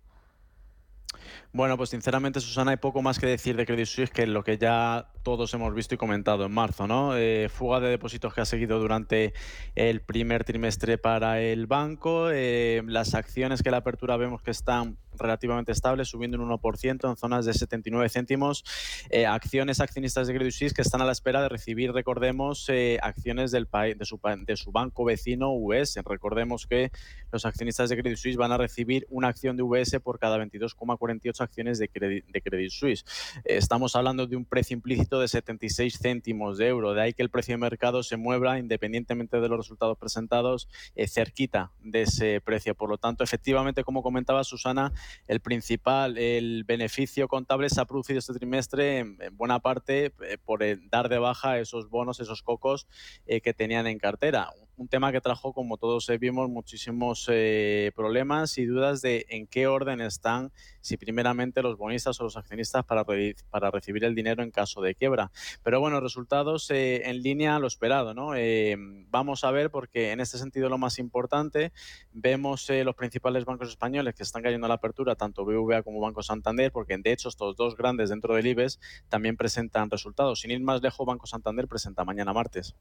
Bueno, 1.52 1.76
pues 1.76 1.90
sinceramente, 1.90 2.40
Susana, 2.40 2.72
hay 2.72 2.76
poco 2.76 3.02
más 3.02 3.18
que 3.18 3.26
decir 3.26 3.56
de 3.56 3.66
Credit 3.66 3.86
Suisse 3.86 4.10
que 4.10 4.26
lo 4.26 4.44
que 4.44 4.58
ya 4.58 5.08
todos 5.22 5.52
hemos 5.54 5.74
visto 5.74 5.94
y 5.94 5.98
comentado 5.98 6.46
en 6.46 6.52
marzo, 6.52 6.86
¿no? 6.86 7.16
Eh, 7.16 7.48
fuga 7.48 7.80
de 7.80 7.88
depósitos 7.88 8.32
que 8.32 8.40
ha 8.40 8.44
seguido 8.44 8.78
durante 8.78 9.34
el 9.74 10.00
primer 10.00 10.44
trimestre 10.44 10.98
para 10.98 11.40
el 11.40 11.66
banco. 11.66 12.30
Eh, 12.30 12.82
las 12.86 13.14
acciones 13.14 13.62
que 13.62 13.70
la 13.70 13.78
apertura 13.78 14.16
vemos 14.16 14.42
que 14.42 14.50
están 14.50 14.96
relativamente 15.18 15.72
estables, 15.72 16.08
subiendo 16.08 16.38
un 16.38 16.48
1% 16.50 17.08
en 17.08 17.16
zonas 17.16 17.44
de 17.44 17.54
79 17.54 18.08
céntimos. 18.08 18.64
Eh, 19.10 19.26
acciones 19.26 19.80
accionistas 19.80 20.26
de 20.26 20.34
Credit 20.34 20.52
Suisse 20.52 20.74
que 20.74 20.82
están 20.82 21.02
a 21.02 21.04
la 21.04 21.12
espera 21.12 21.42
de 21.42 21.48
recibir, 21.48 21.92
recordemos, 21.92 22.68
acciones 23.02 23.50
del 23.50 23.68
de, 23.70 24.04
su, 24.04 24.20
de 24.46 24.56
su 24.56 24.72
banco 24.72 25.04
vecino 25.04 25.52
US. 25.52 25.98
Recordemos 26.04 26.66
que 26.66 26.90
los 27.32 27.44
accionistas 27.44 27.90
de 27.90 27.96
Credit 27.96 28.16
Suisse 28.16 28.36
van 28.36 28.52
a 28.52 28.56
recibir 28.56 29.06
una 29.10 29.28
acción 29.28 29.56
de 29.56 29.62
US 29.62 29.98
por 30.02 30.18
cada 30.18 30.38
22,48 30.38 31.40
acciones 31.40 31.78
de 31.78 31.90
de 31.90 32.42
Credit 32.42 32.70
Suisse. 32.70 33.04
estamos 33.44 33.94
hablando 33.96 34.26
de 34.26 34.36
un 34.36 34.44
precio 34.44 34.74
implícito 34.74 35.20
de 35.20 35.28
76 35.28 35.98
céntimos 35.98 36.58
de 36.58 36.68
euro. 36.68 36.94
De 36.94 37.02
ahí 37.02 37.12
que 37.12 37.22
el 37.22 37.30
precio 37.30 37.54
de 37.54 37.58
mercado 37.58 38.02
se 38.02 38.16
mueva, 38.16 38.58
independientemente 38.58 39.40
de 39.40 39.48
los 39.48 39.58
resultados 39.58 39.98
presentados, 39.98 40.68
eh, 40.94 41.06
cerquita 41.06 41.72
de 41.80 42.02
ese 42.02 42.40
precio. 42.40 42.74
Por 42.74 42.88
lo 42.88 42.98
tanto, 42.98 43.24
efectivamente, 43.24 43.84
como 43.84 44.02
comentaba 44.02 44.44
Susana, 44.44 44.92
el 45.26 45.40
principal, 45.40 46.18
el 46.18 46.64
beneficio 46.64 47.28
contable 47.28 47.70
se 47.70 47.80
ha 47.80 47.84
producido 47.84 48.18
este 48.18 48.34
trimestre 48.34 48.98
en, 48.98 49.18
buena 49.32 49.60
parte 49.60 50.12
eh, 50.22 50.38
por 50.44 50.64
dar 50.90 51.08
de 51.08 51.18
baja 51.18 51.58
esos 51.58 51.88
bonos, 51.88 52.20
esos 52.20 52.42
cocos 52.42 52.86
eh, 53.26 53.40
que 53.40 53.54
tenían 53.54 53.86
en 53.86 53.98
cartera 53.98 54.50
un 54.80 54.88
tema 54.88 55.12
que 55.12 55.20
trajo, 55.20 55.52
como 55.52 55.76
todos 55.76 56.10
vimos, 56.18 56.48
muchísimos 56.48 57.28
eh, 57.30 57.92
problemas 57.94 58.56
y 58.56 58.64
dudas 58.64 59.02
de 59.02 59.26
en 59.28 59.46
qué 59.46 59.66
orden 59.66 60.00
están, 60.00 60.52
si 60.80 60.96
primeramente 60.96 61.60
los 61.60 61.76
bonistas 61.76 62.18
o 62.18 62.24
los 62.24 62.38
accionistas 62.38 62.82
para, 62.86 63.04
para 63.50 63.70
recibir 63.70 64.04
el 64.04 64.14
dinero 64.14 64.42
en 64.42 64.50
caso 64.50 64.80
de 64.80 64.94
quiebra. 64.94 65.30
Pero 65.62 65.80
bueno, 65.80 66.00
resultados 66.00 66.70
eh, 66.70 67.10
en 67.10 67.20
línea 67.20 67.58
lo 67.58 67.66
esperado, 67.66 68.14
¿no? 68.14 68.34
Eh, 68.34 68.74
vamos 69.10 69.44
a 69.44 69.50
ver, 69.50 69.70
porque 69.70 70.12
en 70.12 70.20
este 70.20 70.38
sentido 70.38 70.70
lo 70.70 70.78
más 70.78 70.98
importante, 70.98 71.72
vemos 72.14 72.66
los 72.70 72.94
principales 72.94 73.44
bancos 73.44 73.68
españoles 73.68 74.14
que 74.14 74.22
están 74.22 74.42
cayendo 74.42 74.64
a 74.64 74.68
la 74.68 74.76
apertura, 74.76 75.14
tanto 75.14 75.44
BVA 75.44 75.82
como 75.82 76.00
Banco 76.00 76.22
Santander, 76.22 76.72
porque 76.72 76.96
de 76.96 77.12
hecho 77.12 77.28
estos 77.28 77.54
dos 77.54 77.76
grandes 77.76 78.08
dentro 78.08 78.34
del 78.34 78.46
IBEX 78.46 78.80
también 79.10 79.36
presentan 79.36 79.90
resultados. 79.90 80.40
Sin 80.40 80.52
ir 80.52 80.60
más 80.60 80.80
lejos, 80.80 81.06
Banco 81.06 81.26
Santander 81.26 81.68
presenta 81.68 82.02
mañana 82.06 82.32
martes. 82.32 82.74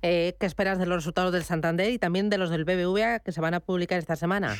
¿Qué 0.00 0.34
esperas 0.40 0.78
de 0.78 0.86
los 0.86 0.96
resultados? 0.96 1.25
Del 1.30 1.44
Santander 1.44 1.90
y 1.90 1.98
también 1.98 2.30
de 2.30 2.38
los 2.38 2.50
del 2.50 2.64
BBVA 2.64 3.20
que 3.20 3.32
se 3.32 3.40
van 3.40 3.54
a 3.54 3.60
publicar 3.60 3.98
esta 3.98 4.16
semana. 4.16 4.56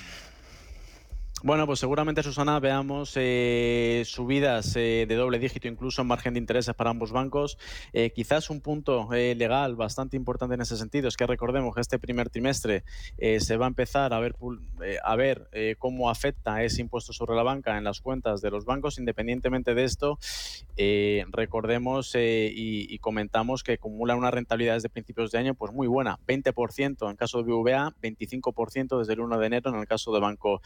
Bueno, 1.47 1.65
pues 1.65 1.79
seguramente, 1.79 2.25
Susana, 2.25 2.59
veamos 2.59 3.13
eh, 3.15 4.03
subidas 4.05 4.75
eh, 4.75 5.07
de 5.07 5.15
doble 5.15 5.39
dígito, 5.39 5.69
incluso 5.69 6.03
en 6.03 6.09
margen 6.09 6.35
de 6.35 6.41
intereses 6.41 6.75
para 6.75 6.91
ambos 6.91 7.13
bancos. 7.13 7.57
Eh, 7.93 8.11
quizás 8.11 8.51
un 8.51 8.61
punto 8.61 9.09
legal 9.13 9.77
bastante 9.77 10.17
importante 10.17 10.57
en 10.57 10.63
ese 10.63 10.77
sentido 10.77 11.07
es 11.07 11.17
que 11.17 11.25
recordemos 11.25 11.73
que 11.73 11.83
este 11.83 12.01
primer 12.01 12.31
trimestre 12.31 12.83
se 13.39 13.57
va 13.57 13.67
a 13.67 13.69
empezar 13.69 14.13
a 14.13 14.19
ver, 14.19 14.35
a 15.05 15.15
ver 15.15 15.49
cómo 15.79 16.11
afecta 16.11 16.65
ese 16.65 16.81
impuesto 16.81 17.13
sobre 17.13 17.37
la 17.37 17.45
banca 17.45 17.79
en 17.79 17.85
las 17.85 18.01
cuentas 18.01 18.41
de 18.41 18.51
los 18.51 18.65
bancos. 18.65 18.99
Independientemente 18.99 19.75
de 19.75 19.85
esto, 19.85 20.19
recordemos 21.31 22.17
y, 22.17 22.89
y, 22.91 22.99
comentamos 22.99 23.63
que 23.63 23.75
acumula 23.75 24.17
una 24.17 24.33
rentabilidad 24.33 24.75
desde 24.75 24.89
principios 24.89 25.31
de 25.31 25.39
año 25.39 25.55
pues 25.55 25.73
muy 25.73 25.87
buena, 25.87 26.19
20% 26.27 27.09
en 27.09 27.17
caso 27.17 27.45
de 27.45 27.53
BVA, 27.53 27.95
25% 28.03 28.99
desde 28.99 29.13
el 29.13 29.21
1 29.21 29.39
de 29.39 29.47
enero 29.47 29.71
en 29.71 29.77
el 29.77 29.87
caso 29.87 30.13
de 30.13 30.19
Banco 30.19 30.61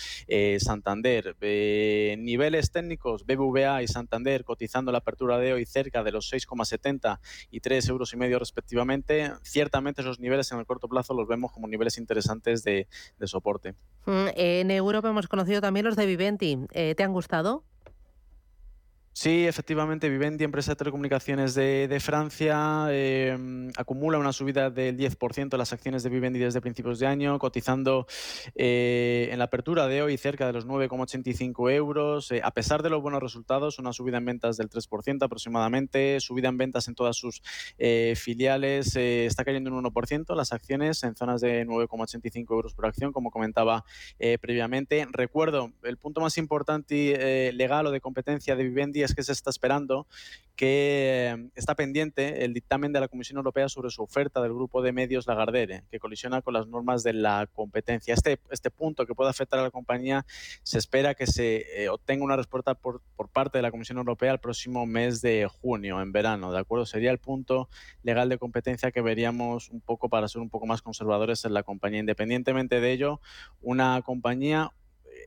Santander. 0.70 1.36
Eh, 1.40 2.14
niveles 2.20 2.70
técnicos, 2.70 3.26
BBVA 3.26 3.82
y 3.82 3.88
Santander 3.88 4.44
cotizando 4.44 4.92
la 4.92 4.98
apertura 4.98 5.36
de 5.38 5.52
hoy 5.52 5.66
cerca 5.66 6.04
de 6.04 6.12
los 6.12 6.32
6,70 6.32 7.18
y 7.50 7.58
3 7.58 7.88
euros 7.88 8.12
y 8.12 8.16
medio 8.16 8.38
respectivamente. 8.38 9.32
Ciertamente 9.42 10.02
esos 10.02 10.20
niveles 10.20 10.52
en 10.52 10.60
el 10.60 10.66
corto 10.66 10.86
plazo 10.86 11.12
los 11.12 11.26
vemos 11.26 11.50
como 11.50 11.66
niveles 11.66 11.98
interesantes 11.98 12.62
de, 12.62 12.86
soporte. 13.24 13.74
Mm, 14.06 14.28
en 14.36 14.70
Europa 14.70 15.08
hemos 15.08 15.26
conocido 15.26 15.60
también 15.60 15.86
los 15.86 15.96
de 15.96 16.06
Viventi. 16.06 16.56
Eh, 16.70 16.94
¿Te 16.94 17.02
han 17.02 17.12
gustado? 17.12 17.64
Sí, 19.12 19.44
efectivamente, 19.44 20.08
Vivendi, 20.08 20.44
empresa 20.44 20.70
de 20.72 20.76
telecomunicaciones 20.76 21.54
de, 21.56 21.98
Francia, 22.00 22.86
em, 22.90 23.68
acumula 23.76 24.18
una 24.18 24.32
subida 24.32 24.70
del 24.70 24.96
10% 24.96 25.56
de 25.56 25.58
las 25.58 25.72
acciones 25.72 26.04
de 26.04 26.10
Vivendi 26.10 26.38
desde 26.38 26.60
principios 26.60 27.00
de 27.00 27.08
año, 27.08 27.36
cotizando 27.40 28.06
eh, 28.54 29.28
en 29.32 29.38
la 29.40 29.46
apertura 29.46 29.88
de 29.88 30.00
hoy 30.02 30.16
cerca 30.16 30.46
de 30.46 30.52
los 30.52 30.64
9,85 30.64 31.72
euros. 31.72 32.30
Eh, 32.30 32.40
a 32.42 32.52
pesar 32.52 32.84
de 32.84 32.88
los 32.88 33.02
buenos 33.02 33.20
resultados, 33.20 33.80
una 33.80 33.92
subida 33.92 34.18
en 34.18 34.26
ventas 34.26 34.56
del 34.56 34.70
3% 34.70 35.24
aproximadamente, 35.24 36.20
subida 36.20 36.48
en 36.48 36.56
ventas 36.56 36.86
en 36.86 36.94
todas 36.94 37.16
sus 37.16 37.42
eh, 37.78 38.14
filiales, 38.16 38.94
está 38.94 39.44
cayendo 39.44 39.74
un 39.74 39.84
1% 39.84 40.36
las 40.36 40.52
acciones 40.52 41.02
en 41.02 41.16
zonas 41.16 41.40
de 41.40 41.66
9,85 41.66 42.52
euros 42.52 42.74
por 42.74 42.86
acción, 42.86 43.12
como 43.12 43.32
comentaba 43.32 43.84
previamente. 44.40 45.06
Recuerdo, 45.10 45.72
el 45.82 45.96
punto 45.96 46.20
más 46.20 46.38
importante 46.38 47.52
legal 47.52 47.86
o 47.86 47.90
de 47.90 48.00
competencia 48.00 48.54
de 48.54 48.62
Vivendi 48.62 48.99
es 49.02 49.14
que 49.14 49.22
se 49.22 49.32
está 49.32 49.50
esperando 49.50 50.06
que 50.56 51.28
em, 51.28 51.50
está 51.54 51.74
pendiente 51.74 52.44
el 52.44 52.52
dictamen 52.52 52.92
de 52.92 53.00
la 53.00 53.08
Comisión 53.08 53.38
Europea 53.38 53.68
sobre 53.68 53.90
su 53.90 54.02
oferta 54.02 54.42
del 54.42 54.52
grupo 54.52 54.82
de 54.82 54.92
medios 54.92 55.26
Lagardere, 55.26 55.84
que 55.90 55.98
colisiona 55.98 56.42
con 56.42 56.52
las 56.54 56.66
normas 56.66 57.02
de 57.02 57.14
la 57.14 57.48
competencia. 57.52 58.12
Este, 58.12 58.38
este 58.50 58.70
punto 58.70 59.06
que 59.06 59.14
puede 59.14 59.30
afectar 59.30 59.58
a 59.58 59.62
la 59.62 59.70
compañía 59.70 60.26
se 60.62 60.78
espera 60.78 61.14
que 61.14 61.26
se 61.26 61.82
eh, 61.82 61.88
obtenga 61.88 62.24
una 62.24 62.36
respuesta 62.36 62.74
por, 62.74 63.00
por, 63.16 63.30
parte 63.30 63.56
de 63.56 63.62
la 63.62 63.70
Comisión 63.70 63.98
Europea 63.98 64.32
el 64.32 64.38
próximo 64.38 64.84
mes 64.84 65.22
de 65.22 65.48
junio, 65.48 66.00
en 66.02 66.12
verano, 66.12 66.52
¿de 66.52 66.58
acuerdo? 66.58 66.84
Sería 66.84 67.10
el 67.10 67.18
punto 67.18 67.70
legal 68.02 68.28
de 68.28 68.36
competencia 68.36 68.90
que 68.90 69.00
veríamos 69.00 69.70
un 69.70 69.80
poco 69.80 70.10
para 70.10 70.28
ser 70.28 70.42
un 70.42 70.50
poco 70.50 70.66
más 70.66 70.82
conservadores 70.82 71.44
en 71.44 71.54
la 71.54 71.62
compañía. 71.62 72.00
Independientemente 72.00 72.80
de 72.80 72.92
ello, 72.92 73.20
una 73.62 74.02
compañía 74.02 74.72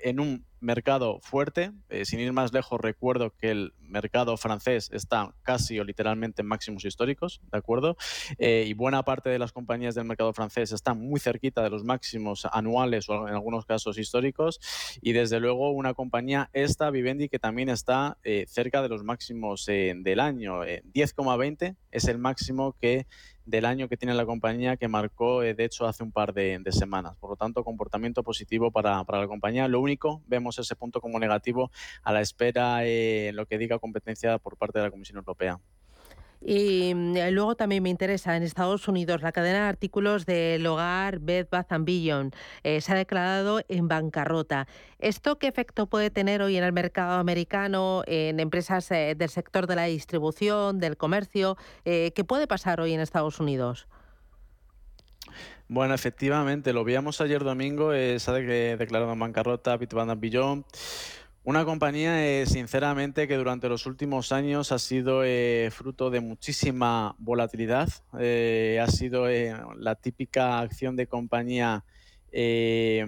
en 0.04 0.20
un 0.20 0.46
mercado 0.64 1.20
fuerte. 1.22 1.72
Eh, 1.90 2.06
sin 2.06 2.20
ir 2.20 2.34
más 2.34 2.54
lejos, 2.54 2.80
recuerdo 2.80 3.32
que 3.36 3.52
el 3.52 3.74
mercado 3.82 4.38
francés 4.38 4.90
está 4.92 5.36
casi 5.44 5.78
o 5.80 5.84
literalmente 5.84 6.42
en 6.42 6.48
máximos 6.48 6.86
históricos, 6.86 7.42
¿de 7.52 7.58
acuerdo? 7.58 7.96
Eh, 8.40 8.66
y 8.68 8.74
buena 8.74 9.04
parte 9.04 9.30
de 9.30 9.38
las 9.38 9.52
compañías 9.52 9.94
del 9.94 10.06
mercado 10.06 10.34
francés 10.34 10.72
están 10.72 11.00
muy 11.00 11.20
cerquita 11.20 11.62
de 11.62 11.70
los 11.70 11.84
máximos 11.84 12.48
anuales 12.52 13.08
o 13.10 13.28
en 13.28 13.34
algunos 13.34 13.66
casos 13.66 13.98
históricos. 13.98 14.60
Y 15.02 15.12
desde 15.12 15.40
luego 15.40 15.72
una 15.72 15.94
compañía, 15.94 16.50
esta 16.54 16.90
Vivendi, 16.90 17.30
que 17.30 17.40
también 17.40 17.70
está 17.70 18.18
eh, 18.24 18.46
cerca 18.48 18.82
de 18.82 18.90
los 18.90 19.04
máximos 19.04 19.66
del 19.66 20.20
año. 20.20 20.64
10,20 20.64 21.76
es 21.92 22.08
el 22.08 22.18
máximo 22.18 22.76
que 22.80 23.06
del 23.46 23.66
año 23.66 23.90
que 23.90 23.98
tiene 23.98 24.14
la 24.14 24.26
compañía 24.26 24.78
que 24.78 24.88
marcó, 24.88 25.42
de 25.42 25.56
hecho, 25.58 25.86
hace 25.86 26.04
un 26.04 26.12
par 26.12 26.34
de, 26.34 26.62
semanas. 26.72 27.18
Por 27.18 27.32
lo 27.32 27.36
tanto, 27.36 27.64
comportamiento 27.64 28.24
positivo 28.24 28.72
para, 28.72 29.04
para 29.04 29.20
la 29.20 29.28
compañía. 29.28 29.68
Lo 29.68 29.82
único, 29.82 30.24
vemos 30.28 30.53
ese 30.62 30.76
punto 30.76 31.02
como 31.02 31.20
negativo 31.20 31.72
a 32.04 32.14
la 32.14 32.22
espera 32.22 32.86
eh, 32.86 33.30
en 33.30 33.36
lo 33.36 33.46
que 33.46 33.58
diga 33.58 33.80
competencia 33.80 34.38
por 34.40 34.58
parte 34.58 34.80
de 34.80 34.86
la 34.86 34.92
Comisión 34.92 35.18
Europea. 35.18 35.60
Y 36.46 36.94
mm, 36.94 37.30
luego 37.32 37.56
también 37.56 37.84
me 37.84 37.90
interesa 37.90 38.36
en 38.36 38.44
Estados 38.44 38.88
Unidos 38.90 39.22
la 39.22 39.32
cadena 39.32 39.64
de 39.64 39.70
artículos 39.70 40.26
del 40.26 40.66
hogar 40.66 41.20
Bed 41.20 41.48
Bath 41.50 41.72
Beyond 41.80 42.36
eh, 42.64 42.82
se 42.82 42.92
ha 42.92 42.96
declarado 42.96 43.62
en 43.70 43.88
bancarrota. 43.88 44.68
¿Esto 45.00 45.40
qué 45.40 45.48
efecto 45.48 45.88
puede 45.88 46.10
tener 46.10 46.42
hoy 46.42 46.58
en 46.58 46.66
el 46.66 46.74
mercado 46.74 47.14
americano, 47.14 48.04
en 48.08 48.42
empresas 48.42 48.92
eh, 48.92 49.16
del 49.18 49.30
sector 49.30 49.68
de 49.68 49.76
la 49.76 49.86
distribución, 49.86 50.80
del 50.80 50.98
comercio? 50.98 51.58
¿Qué 51.86 52.26
puede 52.28 52.48
pasar 52.48 52.82
hoy 52.82 52.94
en 52.94 53.00
Estados 53.00 53.40
Unidos? 53.40 53.88
Bueno, 55.68 55.94
efectivamente, 55.94 56.74
lo 56.74 56.84
veíamos 56.84 57.22
ayer 57.22 57.44
domingo, 57.44 57.94
eh, 57.94 58.20
sabe 58.20 58.46
que 58.46 58.78
declararon 58.78 59.18
bancarrota 59.18 59.78
Bitband 59.78 60.20
Beyond. 60.20 60.66
Una 61.46 61.66
compañía, 61.66 62.26
eh, 62.26 62.46
sinceramente, 62.46 63.28
que 63.28 63.36
durante 63.36 63.68
los 63.68 63.86
últimos 63.86 64.32
años 64.32 64.72
ha 64.72 64.80
sido 64.80 65.24
eh, 65.26 65.70
fruto 65.72 66.10
de 66.10 66.22
muchísima 66.22 67.16
volatilidad. 67.18 67.90
ha 68.14 68.88
sido 68.88 69.28
la 69.76 69.96
típica 69.96 70.60
acción 70.60 70.96
de 70.96 71.08
compañía 71.08 71.84
eh, 72.34 73.06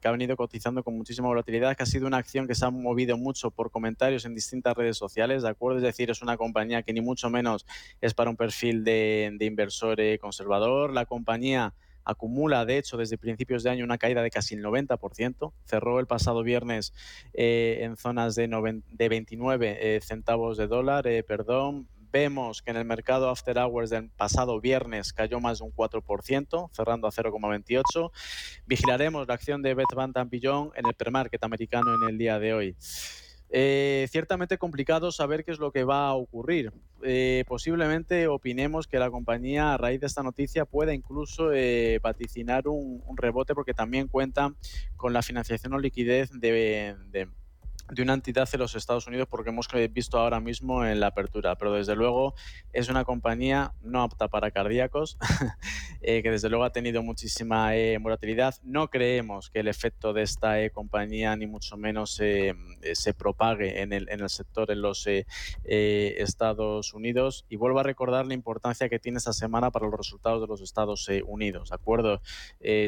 que 0.00 0.08
ha 0.08 0.10
venido 0.10 0.36
cotizando 0.36 0.82
con 0.82 0.96
muchísima 0.96 1.28
volatilidad, 1.28 1.76
que 1.76 1.82
ha 1.82 1.86
sido 1.86 2.06
una 2.06 2.16
acción 2.16 2.46
que 2.46 2.54
se 2.54 2.64
ha 2.64 2.70
movido 2.70 3.18
mucho 3.18 3.50
por 3.50 3.70
comentarios 3.70 4.24
en 4.24 4.34
distintas 4.34 4.76
redes 4.76 4.96
sociales, 4.96 5.42
¿de 5.42 5.50
acuerdo? 5.50 5.78
Es 5.78 5.84
decir, 5.84 6.10
es 6.10 6.22
una 6.22 6.36
compañía 6.36 6.82
que 6.82 6.92
ni 6.92 7.00
mucho 7.00 7.28
menos 7.28 7.66
es 8.00 8.14
para 8.14 8.30
un 8.30 8.36
perfil 8.36 8.84
de, 8.84 9.36
inversor 9.40 10.00
eh, 10.00 10.18
conservador. 10.18 10.92
La 10.94 11.04
compañía 11.04 11.74
acumula, 12.08 12.64
de 12.64 12.78
hecho, 12.78 12.96
desde 12.96 13.18
principios 13.18 13.62
de 13.62 13.70
año 13.70 13.84
una 13.84 13.98
caída 13.98 14.22
de 14.22 14.30
casi 14.30 14.54
el 14.54 14.64
90%. 14.64 15.52
Cerró 15.64 16.00
el 16.00 16.06
pasado 16.06 16.42
viernes 16.42 16.92
eh, 17.34 17.80
en 17.82 17.96
zonas 17.96 18.34
de, 18.34 18.48
de 18.90 19.08
29 19.08 19.78
eh, 19.80 20.00
centavos 20.00 20.56
de 20.56 20.66
dólar, 20.66 21.06
eh, 21.06 21.22
perdón. 21.22 21.86
Vemos 22.10 22.62
que 22.62 22.70
en 22.70 22.76
el 22.76 22.84
mercado 22.84 23.28
after 23.28 23.58
hours 23.58 23.90
del 23.90 24.08
pasado 24.10 24.60
viernes 24.60 25.12
cayó 25.12 25.40
más 25.40 25.58
de 25.58 25.64
un 25.64 25.72
4%, 25.72 26.70
cerrando 26.72 27.06
a 27.06 27.10
0,28. 27.10 28.10
Vigilaremos 28.66 29.28
la 29.28 29.34
acción 29.34 29.62
de 29.62 29.74
Beth 29.74 29.94
Van 29.94 30.12
en 30.14 30.86
el 30.86 30.94
premarket 30.94 31.42
americano 31.44 31.94
en 31.94 32.08
el 32.08 32.18
día 32.18 32.38
de 32.38 32.54
hoy. 32.54 32.76
Eh, 33.50 34.06
ciertamente 34.10 34.58
complicado 34.58 35.10
saber 35.10 35.44
qué 35.44 35.52
es 35.52 35.58
lo 35.58 35.72
que 35.72 35.84
va 35.84 36.08
a 36.08 36.14
ocurrir. 36.14 36.72
Eh, 37.02 37.44
posiblemente 37.46 38.26
opinemos 38.26 38.86
que 38.86 38.98
la 38.98 39.10
compañía 39.10 39.72
a 39.72 39.78
raíz 39.78 40.00
de 40.00 40.06
esta 40.06 40.22
noticia 40.22 40.64
pueda 40.64 40.92
incluso 40.92 41.52
eh, 41.52 41.98
vaticinar 42.02 42.68
un, 42.68 43.02
rebote 43.16 43.54
porque 43.54 43.72
también 43.72 44.08
cuenta 44.08 44.54
con 44.96 45.12
la 45.12 45.22
financiación 45.22 45.72
o 45.72 45.78
liquidez 45.78 46.30
de 46.32 46.94
de 47.10 47.28
una 47.98 48.14
entidad 48.14 48.48
en 48.52 48.60
los 48.60 48.74
Estados 48.74 49.06
Unidos 49.06 49.28
porque 49.28 49.50
hemos 49.50 49.68
visto 49.90 50.18
ahora 50.18 50.40
mismo 50.40 50.84
en 50.84 51.00
la 51.00 51.08
apertura, 51.08 51.56
pero 51.56 51.72
desde 51.72 51.96
luego 51.96 52.34
es 52.72 52.88
una 52.88 53.04
compañía 53.04 53.72
no 53.82 54.02
apta 54.02 54.28
para 54.28 54.50
cardíacos, 54.50 55.18
eh, 56.02 56.22
que 56.22 56.30
desde 56.30 56.48
luego 56.48 56.64
ha 56.64 56.72
tenido 56.72 57.02
muchísima 57.02 57.74
eh, 57.76 57.98
volatilidad. 57.98 58.54
No 58.62 58.88
creemos 58.88 59.50
que 59.50 59.60
el 59.60 59.68
efecto 59.68 60.12
de 60.12 60.22
esta 60.22 60.60
eh, 60.60 60.70
compañía 60.70 61.34
ni 61.36 61.46
mucho 61.46 61.76
menos 61.76 62.12
se 62.12 63.14
propague 63.14 63.82
en 63.82 63.92
el, 63.92 64.08
en 64.10 64.20
el 64.20 64.28
sector 64.28 64.70
en 64.70 64.82
los 64.82 65.06
Estados 65.64 66.94
Unidos 66.94 67.46
y 67.48 67.56
vuelvo 67.56 67.80
a 67.80 67.82
recordar 67.82 68.26
la 68.26 68.34
importancia 68.34 68.88
que 68.88 68.98
tiene 68.98 69.18
esta 69.18 69.32
semana 69.32 69.70
para 69.70 69.86
los 69.86 69.96
resultados 69.96 70.40
de 70.40 70.46
los 70.46 70.60
Estados 70.60 71.08
Unidos, 71.26 71.70
¿de 71.70 71.74
acuerdo? 71.74 72.20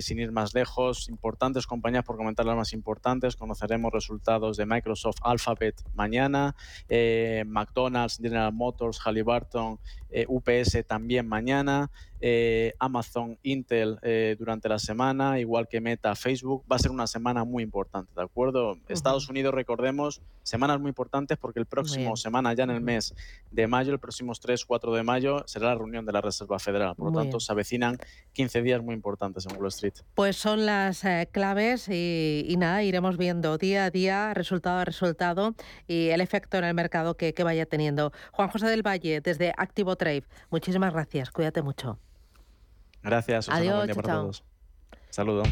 sin 0.01 0.19
ir 0.19 0.33
más 0.33 0.55
lejos, 0.55 1.09
importantes 1.09 1.67
compañías, 1.67 2.05
por 2.05 2.17
comentar 2.17 2.47
las 2.47 2.57
más 2.57 2.73
importantes, 2.73 3.37
conoceremos 3.37 3.93
resultados 3.93 4.57
de 4.57 4.67
Microsoft, 4.67 4.90
Microsoft 4.91 5.19
Alphabet 5.23 5.83
mañana, 5.95 6.57
eh, 6.89 7.45
McDonald's, 7.47 8.19
General 8.21 8.53
Motors, 8.53 8.99
Halliburton, 8.99 9.79
eh, 10.11 10.27
UPS 10.29 10.85
también 10.85 11.29
mañana, 11.29 11.91
eh, 12.21 12.75
Amazon, 12.81 13.39
Intel 13.45 13.99
durante 14.39 14.69
la 14.69 14.79
semana, 14.79 15.39
igual 15.39 15.69
que 15.69 15.81
Meta, 15.81 16.15
Facebook. 16.17 16.65
Va 16.71 16.77
a 16.77 16.79
ser 16.79 16.91
una 16.91 17.07
semana 17.07 17.45
muy 17.45 17.63
importante, 17.63 18.11
¿de 18.15 18.23
acuerdo? 18.23 18.77
Estados 18.89 19.29
Unidos, 19.29 19.55
recordemos, 19.55 20.21
semanas 20.43 20.81
muy 20.81 20.89
importantes 20.89 21.39
porque 21.39 21.61
el 21.61 21.67
próximo 21.67 22.17
semana, 22.17 22.53
ya 22.53 22.65
en 22.65 22.71
el 22.71 22.81
mes 22.81 23.15
de 23.51 23.67
mayo, 23.67 23.93
el 23.93 24.01
próximo 24.01 24.33
3, 24.35 24.65
4 24.65 24.95
de 24.95 25.03
mayo, 25.03 25.45
será 25.47 25.67
la 25.67 25.75
reunión 25.77 26.05
de 26.05 26.13
la 26.13 26.21
Reserva 26.21 26.59
Federal. 26.59 26.95
Por 26.97 27.13
lo 27.13 27.21
tanto, 27.21 27.39
se 27.39 27.53
avecinan 27.53 27.99
15 28.33 28.63
días 28.63 28.83
muy 28.83 28.95
importantes 28.95 29.47
en 29.47 29.57
Wall 29.57 29.69
Street. 29.69 29.95
Pues 30.15 30.37
son 30.37 30.67
las 30.67 31.05
claves 31.31 31.89
y, 31.89 32.45
y 32.49 32.57
nada, 32.57 32.83
iremos 32.83 33.17
viendo 33.17 33.57
día 33.57 33.85
a 33.85 33.91
día 33.91 34.35
resultados 34.35 34.80
resultado 34.85 35.55
y 35.87 36.09
el 36.09 36.21
efecto 36.21 36.59
en 36.59 36.65
el 36.65 36.75
mercado 36.75 37.17
que, 37.17 37.35
que 37.35 37.45
vaya 37.45 37.67
teniendo. 37.67 38.13
Juan 38.33 38.49
José 38.49 38.67
del 38.67 38.87
Valle, 38.87 39.21
desde 39.21 39.53
Activo 39.57 39.97
Trade, 39.97 40.25
muchísimas 40.51 40.93
gracias, 40.93 41.31
cuídate 41.31 41.63
mucho. 41.63 41.99
Gracias, 43.03 43.49
Adiós, 43.49 43.89
chao. 44.05 44.31
Saludo. 45.11 45.43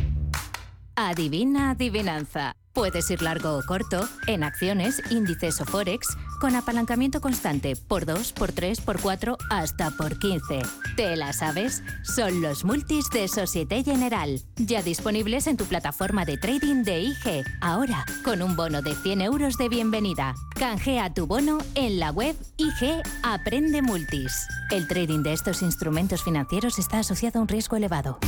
Adivina 0.94 1.70
adivinanza. 1.70 2.54
Puedes 2.78 3.10
ir 3.10 3.22
largo 3.22 3.58
o 3.58 3.62
corto, 3.64 4.08
en 4.28 4.44
acciones, 4.44 5.02
índices 5.10 5.60
o 5.60 5.64
forex, 5.64 6.16
con 6.40 6.54
apalancamiento 6.54 7.20
constante 7.20 7.74
por 7.74 8.06
2, 8.06 8.32
por 8.32 8.52
3, 8.52 8.80
por 8.82 9.00
4, 9.00 9.36
hasta 9.50 9.90
por 9.90 10.16
15. 10.20 10.60
¿Te 10.94 11.16
la 11.16 11.32
sabes? 11.32 11.82
Son 12.04 12.40
los 12.40 12.64
multis 12.64 13.10
de 13.10 13.26
Societe 13.26 13.82
General, 13.82 14.40
ya 14.54 14.80
disponibles 14.80 15.48
en 15.48 15.56
tu 15.56 15.64
plataforma 15.64 16.24
de 16.24 16.36
trading 16.36 16.84
de 16.84 17.00
IG. 17.00 17.44
Ahora, 17.60 18.04
con 18.24 18.42
un 18.42 18.54
bono 18.54 18.80
de 18.80 18.94
100 18.94 19.22
euros 19.22 19.58
de 19.58 19.68
bienvenida. 19.68 20.36
Canjea 20.54 21.12
tu 21.12 21.26
bono 21.26 21.58
en 21.74 21.98
la 21.98 22.12
web 22.12 22.36
IG 22.58 23.02
Aprende 23.24 23.82
Multis. 23.82 24.46
El 24.70 24.86
trading 24.86 25.24
de 25.24 25.32
estos 25.32 25.62
instrumentos 25.62 26.22
financieros 26.22 26.78
está 26.78 27.00
asociado 27.00 27.40
a 27.40 27.42
un 27.42 27.48
riesgo 27.48 27.74
elevado. 27.74 28.20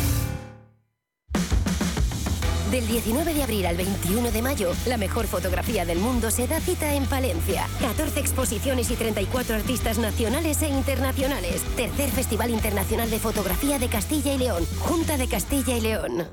Del 2.70 2.86
19 2.86 3.34
de 3.34 3.42
abril 3.42 3.66
al 3.66 3.76
21 3.76 4.30
de 4.30 4.42
mayo, 4.42 4.72
la 4.86 4.96
mejor 4.96 5.26
fotografía 5.26 5.84
del 5.84 5.98
mundo 5.98 6.30
se 6.30 6.46
da 6.46 6.60
cita 6.60 6.94
en 6.94 7.04
Palencia. 7.04 7.66
14 7.80 8.20
exposiciones 8.20 8.92
y 8.92 8.94
34 8.94 9.56
artistas 9.56 9.98
nacionales 9.98 10.62
e 10.62 10.68
internacionales. 10.68 11.62
Tercer 11.74 12.10
Festival 12.10 12.50
Internacional 12.50 13.10
de 13.10 13.18
Fotografía 13.18 13.80
de 13.80 13.88
Castilla 13.88 14.32
y 14.34 14.38
León. 14.38 14.64
Junta 14.78 15.16
de 15.16 15.26
Castilla 15.26 15.76
y 15.76 15.80
León. 15.80 16.28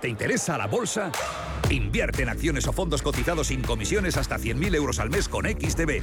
¿Te 0.00 0.08
interesa 0.08 0.58
la 0.58 0.66
bolsa? 0.66 1.12
Invierte 1.70 2.22
en 2.22 2.30
acciones 2.30 2.66
o 2.66 2.72
fondos 2.72 3.02
cotizados 3.02 3.48
sin 3.48 3.62
comisiones 3.62 4.16
hasta 4.16 4.38
100.000 4.38 4.74
euros 4.74 4.98
al 5.00 5.10
mes 5.10 5.28
con 5.28 5.44
XTB. 5.44 6.02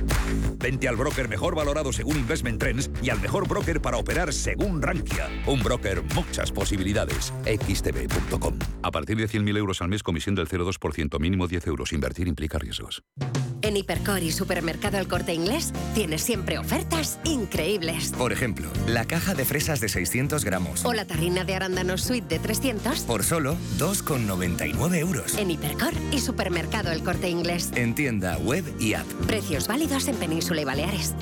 Vente 0.59 0.87
al 0.87 0.95
broker 0.95 1.27
mejor 1.27 1.55
valorado 1.55 1.91
según 1.91 2.17
Investment 2.17 2.59
Trends 2.59 2.91
y 3.01 3.09
al 3.09 3.19
mejor 3.19 3.47
broker 3.47 3.81
para 3.81 3.97
operar 3.97 4.31
según 4.31 4.81
Rankia. 4.81 5.27
Un 5.47 5.63
broker, 5.63 6.03
muchas 6.13 6.51
posibilidades. 6.51 7.33
XTB.com. 7.45 8.59
A 8.83 8.91
partir 8.91 9.17
de 9.17 9.27
100.000 9.27 9.57
euros 9.57 9.81
al 9.81 9.89
mes, 9.89 10.03
comisión 10.03 10.35
del 10.35 10.47
0,2%, 10.47 11.19
mínimo 11.19 11.47
10 11.47 11.67
euros. 11.67 11.93
Invertir 11.93 12.27
implica 12.27 12.59
riesgos. 12.59 13.03
En 13.61 13.77
Hipercor 13.77 14.21
y 14.21 14.31
Supermercado 14.31 14.99
El 14.99 15.07
Corte 15.07 15.33
Inglés 15.33 15.73
tienes 15.95 16.21
siempre 16.21 16.59
ofertas 16.59 17.19
increíbles. 17.23 18.13
Por 18.15 18.31
ejemplo, 18.31 18.69
la 18.87 19.05
caja 19.05 19.33
de 19.33 19.43
fresas 19.43 19.79
de 19.79 19.89
600 19.89 20.45
gramos. 20.45 20.85
O 20.85 20.93
la 20.93 21.05
tarrina 21.05 21.45
de 21.45 21.55
arándanos 21.55 22.03
suite 22.03 22.27
de 22.27 22.39
300. 22.39 22.99
Por 23.01 23.23
solo 23.23 23.55
2,99 23.79 24.97
euros. 24.97 25.35
En 25.39 25.49
Hipercor 25.55 25.93
y 26.11 26.19
Supermercado 26.19 26.91
El 26.91 27.01
Corte 27.01 27.29
Inglés. 27.29 27.71
En 27.75 27.95
tienda, 27.95 28.37
web 28.39 28.65
y 28.77 28.93
app. 28.93 29.07
Precios 29.25 29.67
válidos 29.67 30.07
en 30.09 30.17
Península 30.17 30.61
y 30.61 30.65
Baleares. 30.65 31.15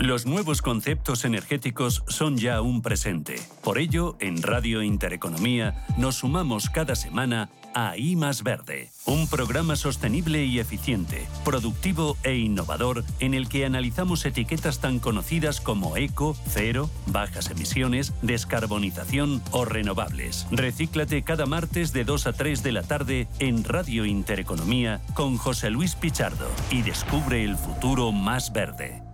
Los 0.00 0.26
nuevos 0.26 0.60
conceptos 0.60 1.24
energéticos 1.24 2.02
son 2.06 2.36
ya 2.36 2.60
un 2.60 2.82
presente. 2.82 3.36
Por 3.62 3.78
ello, 3.78 4.16
en 4.20 4.42
Radio 4.42 4.82
Intereconomía 4.82 5.86
nos 5.96 6.16
sumamos 6.16 6.68
cada 6.68 6.94
semana 6.94 7.48
a 7.76 7.94
más 8.16 8.42
Verde, 8.42 8.90
un 9.04 9.28
programa 9.28 9.76
sostenible 9.76 10.46
y 10.46 10.60
eficiente, 10.60 11.28
productivo 11.44 12.16
e 12.22 12.34
innovador 12.36 13.04
en 13.20 13.34
el 13.34 13.50
que 13.50 13.66
analizamos 13.66 14.24
etiquetas 14.24 14.80
tan 14.80 14.98
conocidas 14.98 15.60
como 15.60 15.98
eco, 15.98 16.34
cero, 16.48 16.88
bajas 17.06 17.50
emisiones, 17.50 18.14
descarbonización 18.22 19.42
o 19.50 19.66
renovables. 19.66 20.46
Recíclate 20.50 21.22
cada 21.22 21.44
martes 21.44 21.92
de 21.92 22.04
2 22.04 22.26
a 22.28 22.32
3 22.32 22.62
de 22.62 22.72
la 22.72 22.82
tarde 22.82 23.28
en 23.40 23.62
Radio 23.62 24.06
Intereconomía 24.06 25.02
con 25.12 25.36
José 25.36 25.68
Luis 25.68 25.96
Pichardo 25.96 26.48
y 26.70 26.80
descubre 26.80 27.44
el 27.44 27.58
futuro 27.58 28.10
más 28.10 28.54
verde. 28.54 29.05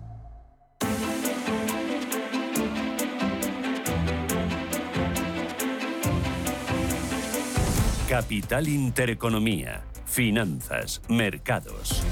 Capital 8.12 8.68
Intereconomía, 8.68 9.84
Finanzas, 10.04 11.00
Mercados. 11.08 12.02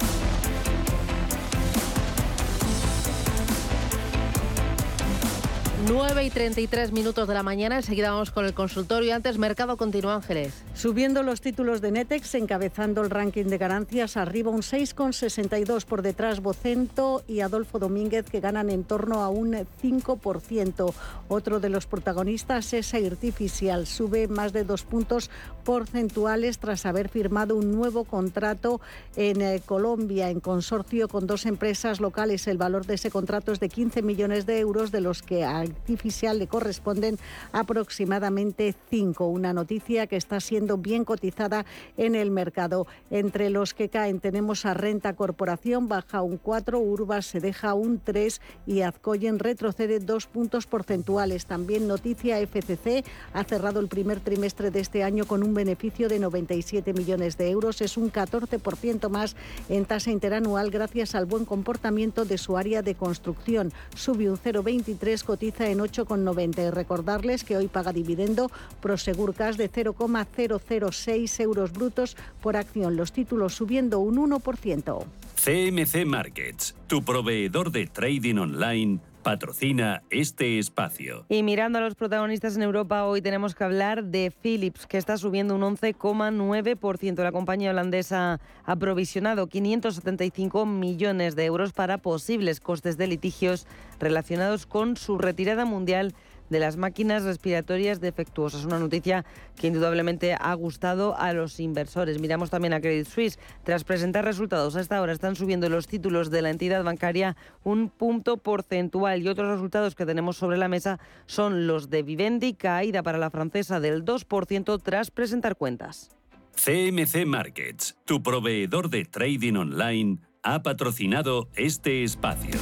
9 5.92 6.24
y 6.24 6.30
33 6.30 6.92
minutos 6.92 7.26
de 7.26 7.34
la 7.34 7.42
mañana, 7.42 7.78
enseguida 7.78 8.12
vamos 8.12 8.30
con 8.30 8.44
el 8.44 8.54
consultorio. 8.54 9.12
Antes, 9.12 9.38
mercado 9.38 9.76
continúa, 9.76 10.14
Ángeles. 10.14 10.62
Subiendo 10.72 11.24
los 11.24 11.40
títulos 11.40 11.80
de 11.80 11.90
Netex, 11.90 12.36
encabezando 12.36 13.02
el 13.02 13.10
ranking 13.10 13.46
de 13.46 13.58
ganancias, 13.58 14.16
arriba 14.16 14.52
un 14.52 14.60
6,62 14.60 15.84
por 15.84 16.02
detrás 16.02 16.38
Bocento 16.38 17.24
y 17.26 17.40
Adolfo 17.40 17.80
Domínguez, 17.80 18.30
que 18.30 18.38
ganan 18.38 18.70
en 18.70 18.84
torno 18.84 19.24
a 19.24 19.30
un 19.30 19.50
5%. 19.52 20.94
Otro 21.26 21.58
de 21.58 21.68
los 21.68 21.86
protagonistas 21.86 22.72
es 22.72 22.94
Artificial, 22.94 23.88
sube 23.88 24.28
más 24.28 24.52
de 24.52 24.62
dos 24.62 24.84
puntos 24.84 25.28
porcentuales 25.64 26.58
tras 26.58 26.86
haber 26.86 27.08
firmado 27.08 27.56
un 27.56 27.72
nuevo 27.72 28.04
contrato 28.04 28.80
en 29.16 29.40
eh, 29.40 29.60
Colombia, 29.66 30.30
en 30.30 30.38
consorcio 30.38 31.08
con 31.08 31.26
dos 31.26 31.46
empresas 31.46 32.00
locales. 32.00 32.46
El 32.46 32.58
valor 32.58 32.86
de 32.86 32.94
ese 32.94 33.10
contrato 33.10 33.50
es 33.50 33.58
de 33.58 33.68
15 33.68 34.02
millones 34.02 34.46
de 34.46 34.60
euros, 34.60 34.92
de 34.92 35.00
los 35.00 35.22
que 35.22 35.44
artificial 35.80 36.38
le 36.38 36.46
corresponden 36.46 37.18
aproximadamente 37.52 38.74
5. 38.90 39.26
Una 39.26 39.52
noticia 39.52 40.06
que 40.06 40.16
está 40.16 40.38
siendo 40.40 40.76
bien 40.76 41.04
cotizada 41.04 41.64
en 41.96 42.14
el 42.14 42.30
mercado. 42.30 42.86
Entre 43.10 43.48
los 43.48 43.72
que 43.72 43.88
caen 43.88 44.20
tenemos 44.20 44.66
a 44.66 44.74
Renta 44.74 45.14
Corporación, 45.14 45.88
baja 45.88 46.20
un 46.22 46.36
4, 46.36 46.78
Urba 46.78 47.22
se 47.22 47.40
deja 47.40 47.72
un 47.74 47.98
3 47.98 48.40
y 48.66 48.82
Azcoyen 48.82 49.38
retrocede 49.38 50.00
dos 50.00 50.26
puntos 50.26 50.66
porcentuales. 50.66 51.46
También 51.46 51.88
noticia 51.88 52.38
FCC 52.38 53.04
ha 53.32 53.44
cerrado 53.44 53.80
el 53.80 53.88
primer 53.88 54.20
trimestre 54.20 54.70
de 54.70 54.80
este 54.80 55.02
año 55.02 55.24
con 55.24 55.42
un 55.42 55.54
beneficio 55.54 56.08
de 56.08 56.18
97 56.18 56.92
millones 56.92 57.38
de 57.38 57.50
euros. 57.50 57.80
Es 57.80 57.96
un 57.96 58.12
14% 58.12 59.08
más 59.08 59.34
en 59.70 59.86
tasa 59.86 60.10
interanual 60.10 60.70
gracias 60.70 61.14
al 61.14 61.24
buen 61.24 61.46
comportamiento 61.46 62.26
de 62.26 62.36
su 62.36 62.58
área 62.58 62.82
de 62.82 62.94
construcción. 62.94 63.72
Sube 63.94 64.30
un 64.30 64.36
0,23, 64.36 65.24
cotiza 65.24 65.69
en 65.70 65.78
8,90. 65.78 66.66
Y 66.66 66.70
recordarles 66.70 67.44
que 67.44 67.56
hoy 67.56 67.68
paga 67.68 67.92
dividendo 67.92 68.50
Prosegur 68.80 69.34
Cash 69.34 69.56
de 69.56 69.68
0,006 69.68 71.40
euros 71.40 71.72
brutos 71.72 72.16
por 72.40 72.56
acción. 72.56 72.96
Los 72.96 73.12
títulos 73.12 73.54
subiendo 73.54 74.00
un 74.00 74.16
1%. 74.16 75.04
CMC 75.42 76.04
Markets, 76.04 76.74
tu 76.86 77.02
proveedor 77.02 77.72
de 77.72 77.86
trading 77.86 78.36
online 78.36 79.00
patrocina 79.22 80.02
este 80.10 80.58
espacio. 80.58 81.24
Y 81.28 81.42
mirando 81.42 81.78
a 81.78 81.82
los 81.82 81.94
protagonistas 81.94 82.56
en 82.56 82.62
Europa, 82.62 83.04
hoy 83.04 83.22
tenemos 83.22 83.54
que 83.54 83.64
hablar 83.64 84.04
de 84.04 84.32
Philips, 84.42 84.86
que 84.86 84.98
está 84.98 85.16
subiendo 85.16 85.54
un 85.54 85.62
11,9%. 85.62 87.22
La 87.22 87.32
compañía 87.32 87.70
holandesa 87.70 88.40
ha 88.64 88.76
provisionado 88.76 89.46
575 89.46 90.66
millones 90.66 91.36
de 91.36 91.44
euros 91.44 91.72
para 91.72 91.98
posibles 91.98 92.60
costes 92.60 92.96
de 92.96 93.06
litigios 93.06 93.66
relacionados 93.98 94.66
con 94.66 94.96
su 94.96 95.18
retirada 95.18 95.64
mundial 95.64 96.14
de 96.50 96.60
las 96.60 96.76
máquinas 96.76 97.22
respiratorias 97.22 98.00
defectuosas. 98.00 98.64
Una 98.64 98.78
noticia 98.78 99.24
que 99.56 99.68
indudablemente 99.68 100.34
ha 100.38 100.52
gustado 100.54 101.16
a 101.16 101.32
los 101.32 101.58
inversores. 101.60 102.20
Miramos 102.20 102.50
también 102.50 102.74
a 102.74 102.80
Credit 102.80 103.06
Suisse. 103.06 103.38
Tras 103.64 103.84
presentar 103.84 104.24
resultados, 104.24 104.76
hasta 104.76 104.98
ahora 104.98 105.12
están 105.12 105.36
subiendo 105.36 105.68
los 105.68 105.86
títulos 105.86 106.30
de 106.30 106.42
la 106.42 106.50
entidad 106.50 106.84
bancaria 106.84 107.36
un 107.64 107.88
punto 107.88 108.36
porcentual. 108.36 109.22
Y 109.22 109.28
otros 109.28 109.50
resultados 109.50 109.94
que 109.94 110.04
tenemos 110.04 110.36
sobre 110.36 110.58
la 110.58 110.68
mesa 110.68 110.98
son 111.26 111.66
los 111.66 111.88
de 111.88 112.02
Vivendi, 112.02 112.54
caída 112.54 113.02
para 113.02 113.18
la 113.18 113.30
francesa 113.30 113.80
del 113.80 114.04
2% 114.04 114.80
tras 114.82 115.10
presentar 115.10 115.56
cuentas. 115.56 116.10
CMC 116.56 117.24
Markets, 117.26 117.96
tu 118.04 118.22
proveedor 118.22 118.90
de 118.90 119.04
trading 119.04 119.54
online, 119.54 120.18
ha 120.42 120.62
patrocinado 120.62 121.48
este 121.54 122.02
espacio. 122.02 122.58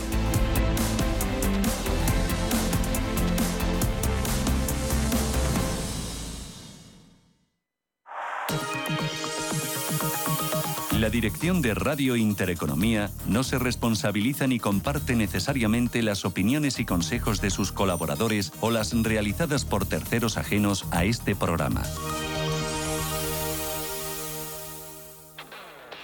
La 10.99 11.11
dirección 11.11 11.63
de 11.63 11.75
Radio 11.75 12.17
Intereconomía 12.17 13.09
no 13.29 13.45
se 13.45 13.57
responsabiliza 13.61 14.49
ni 14.49 14.59
comparte 14.59 15.15
necesariamente 15.15 16.03
las 16.03 16.25
opiniones 16.25 16.81
y 16.81 16.85
consejos 16.85 17.41
de 17.41 17.51
sus 17.51 17.71
colaboradores 17.71 18.53
o 18.61 18.73
las 18.73 18.93
realizadas 19.01 19.65
por 19.65 19.87
terceros 19.87 20.37
ajenos 20.37 20.87
a 20.91 21.05
este 21.05 21.37
programa. 21.37 21.85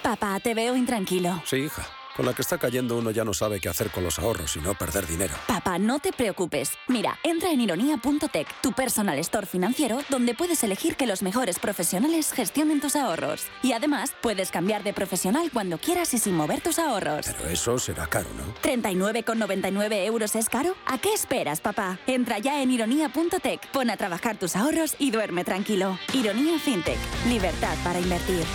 Papá, 0.01 0.39
te 0.39 0.53
veo 0.53 0.77
intranquilo. 0.77 1.41
Sí, 1.43 1.57
hija. 1.57 1.85
Con 2.15 2.25
la 2.25 2.33
que 2.33 2.43
está 2.43 2.57
cayendo 2.57 2.97
uno 2.97 3.11
ya 3.11 3.25
no 3.25 3.33
sabe 3.33 3.59
qué 3.59 3.67
hacer 3.67 3.91
con 3.91 4.05
los 4.05 4.19
ahorros 4.19 4.55
y 4.55 4.59
no 4.59 4.73
perder 4.73 5.05
dinero. 5.05 5.33
Papá, 5.47 5.77
no 5.77 5.99
te 5.99 6.13
preocupes. 6.13 6.71
Mira, 6.87 7.19
entra 7.23 7.51
en 7.51 7.59
ironía.tech, 7.59 8.47
tu 8.61 8.71
personal 8.71 9.19
store 9.19 9.45
financiero, 9.45 9.99
donde 10.09 10.33
puedes 10.33 10.63
elegir 10.63 10.95
que 10.95 11.07
los 11.07 11.21
mejores 11.21 11.59
profesionales 11.59 12.31
gestionen 12.31 12.79
tus 12.79 12.95
ahorros. 12.95 13.47
Y 13.63 13.73
además, 13.73 14.13
puedes 14.21 14.49
cambiar 14.49 14.81
de 14.83 14.93
profesional 14.93 15.49
cuando 15.51 15.77
quieras 15.77 16.13
y 16.13 16.17
sin 16.17 16.35
mover 16.35 16.61
tus 16.61 16.79
ahorros. 16.79 17.25
Pero 17.25 17.49
eso 17.49 17.77
será 17.79 18.07
caro, 18.07 18.29
¿no? 18.37 18.45
¿39,99 18.61 20.05
euros 20.05 20.37
es 20.37 20.47
caro? 20.47 20.73
¿A 20.85 20.97
qué 20.97 21.13
esperas, 21.13 21.59
papá? 21.59 21.99
Entra 22.07 22.39
ya 22.39 22.61
en 22.61 22.71
ironía.tech, 22.71 23.67
pon 23.71 23.89
a 23.89 23.97
trabajar 23.97 24.37
tus 24.37 24.55
ahorros 24.55 24.95
y 24.99 25.11
duerme 25.11 25.43
tranquilo. 25.43 25.99
Ironía 26.13 26.57
FinTech, 26.59 26.97
libertad 27.27 27.75
para 27.83 27.99
invertir. 27.99 28.45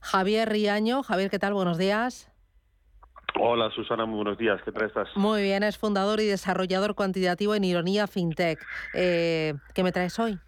Javier 0.00 0.48
Riaño. 0.48 1.02
Javier, 1.02 1.30
¿qué 1.30 1.38
tal? 1.38 1.52
Buenos 1.52 1.76
días. 1.76 2.27
Hola 3.36 3.70
Susana, 3.70 4.06
muy 4.06 4.16
buenos 4.16 4.38
días. 4.38 4.60
¿Qué 4.64 4.72
tal 4.72 4.86
estás? 4.86 5.08
Muy 5.16 5.42
bien, 5.42 5.62
es 5.62 5.78
fundador 5.78 6.20
y 6.20 6.26
desarrollador 6.26 6.94
cuantitativo 6.94 7.54
en 7.54 7.64
Ironía 7.64 8.06
FinTech. 8.06 8.58
Eh, 8.94 9.54
¿Qué 9.74 9.82
me 9.82 9.92
traes 9.92 10.18
hoy? 10.18 10.38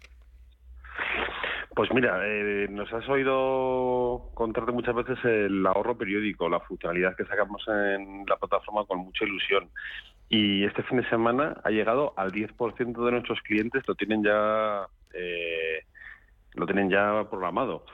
Pues 1.75 1.89
mira, 1.93 2.19
eh, 2.25 2.67
nos 2.69 2.91
has 2.91 3.07
oído 3.07 4.31
contarte 4.33 4.71
muchas 4.71 4.93
veces 4.93 5.17
el 5.23 5.65
ahorro 5.65 5.97
periódico, 5.97 6.49
la 6.49 6.59
funcionalidad 6.59 7.15
que 7.15 7.25
sacamos 7.25 7.63
en 7.67 8.25
la 8.27 8.35
plataforma 8.35 8.85
con 8.85 8.99
mucha 8.99 9.23
ilusión. 9.23 9.69
Y 10.27 10.65
este 10.65 10.83
fin 10.83 10.97
de 10.97 11.09
semana 11.09 11.61
ha 11.63 11.69
llegado 11.69 12.13
al 12.17 12.31
10% 12.31 13.05
de 13.05 13.11
nuestros 13.11 13.39
clientes, 13.41 13.83
lo 13.87 13.95
tienen 13.95 14.23
ya, 14.23 14.87
eh, 15.13 15.83
lo 16.55 16.65
tienen 16.65 16.89
ya 16.89 17.25
programado 17.29 17.85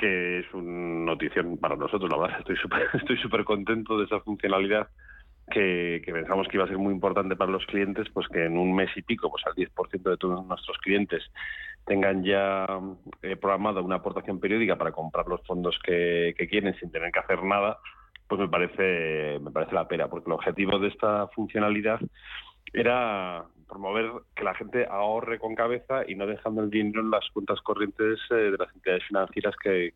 que 0.00 0.38
es 0.38 0.54
una 0.54 1.12
notición 1.12 1.58
para 1.58 1.76
nosotros, 1.76 2.10
la 2.10 2.16
verdad. 2.16 2.38
Estoy 2.40 2.56
súper 2.56 2.88
estoy 2.94 3.18
super 3.18 3.44
contento 3.44 3.98
de 3.98 4.06
esa 4.06 4.20
funcionalidad 4.20 4.88
que, 5.50 6.02
pensamos 6.06 6.48
que 6.48 6.56
iba 6.56 6.64
a 6.64 6.68
ser 6.68 6.78
muy 6.78 6.94
importante 6.94 7.36
para 7.36 7.50
los 7.50 7.66
clientes, 7.66 8.08
pues 8.14 8.26
que 8.28 8.46
en 8.46 8.56
un 8.56 8.74
mes 8.74 8.88
y 8.96 9.02
pico, 9.02 9.30
pues 9.30 9.44
al 9.46 9.54
10% 9.54 10.02
de 10.02 10.16
todos 10.16 10.46
nuestros 10.46 10.78
clientes 10.78 11.22
tengan 11.84 12.24
ya 12.24 12.66
eh, 13.22 13.36
programada 13.36 13.82
una 13.82 13.96
aportación 13.96 14.40
periódica 14.40 14.76
para 14.76 14.92
comprar 14.92 15.26
los 15.26 15.44
fondos 15.46 15.78
que, 15.84 16.34
que 16.38 16.48
quieren 16.48 16.74
sin 16.78 16.90
tener 16.90 17.10
que 17.12 17.18
hacer 17.18 17.42
nada, 17.42 17.78
pues 18.28 18.40
me 18.40 18.48
parece, 18.48 19.38
me 19.40 19.50
parece 19.50 19.74
la 19.74 19.88
pena, 19.88 20.08
porque 20.08 20.30
el 20.30 20.34
objetivo 20.34 20.78
de 20.78 20.88
esta 20.88 21.26
funcionalidad 21.28 22.00
era 22.72 23.44
promover 23.70 24.10
que 24.34 24.44
la 24.44 24.54
gente 24.54 24.86
ahorre 24.90 25.38
con 25.38 25.54
cabeza 25.54 26.02
y 26.06 26.14
no 26.14 26.26
dejando 26.26 26.62
el 26.62 26.70
dinero 26.70 27.00
en 27.00 27.10
las 27.10 27.28
cuentas 27.32 27.60
corrientes 27.62 28.18
eh, 28.30 28.34
de 28.34 28.58
las 28.58 28.74
entidades 28.74 29.04
financieras 29.06 29.54
que, 29.62 29.92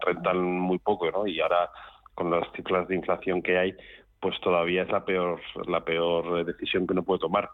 rentan 0.00 0.42
muy 0.42 0.78
poco, 0.78 1.10
¿no? 1.10 1.26
Y 1.26 1.40
ahora 1.40 1.70
con 2.14 2.30
las 2.30 2.50
cifras 2.52 2.88
de 2.88 2.96
inflación 2.96 3.40
que 3.40 3.56
hay, 3.56 3.74
pues 4.20 4.38
todavía 4.40 4.82
es 4.82 4.90
la 4.90 5.04
peor 5.04 5.40
la 5.66 5.84
peor 5.84 6.40
eh, 6.40 6.44
decisión 6.44 6.86
que 6.86 6.92
uno 6.92 7.04
puede 7.04 7.20
tomar. 7.20 7.50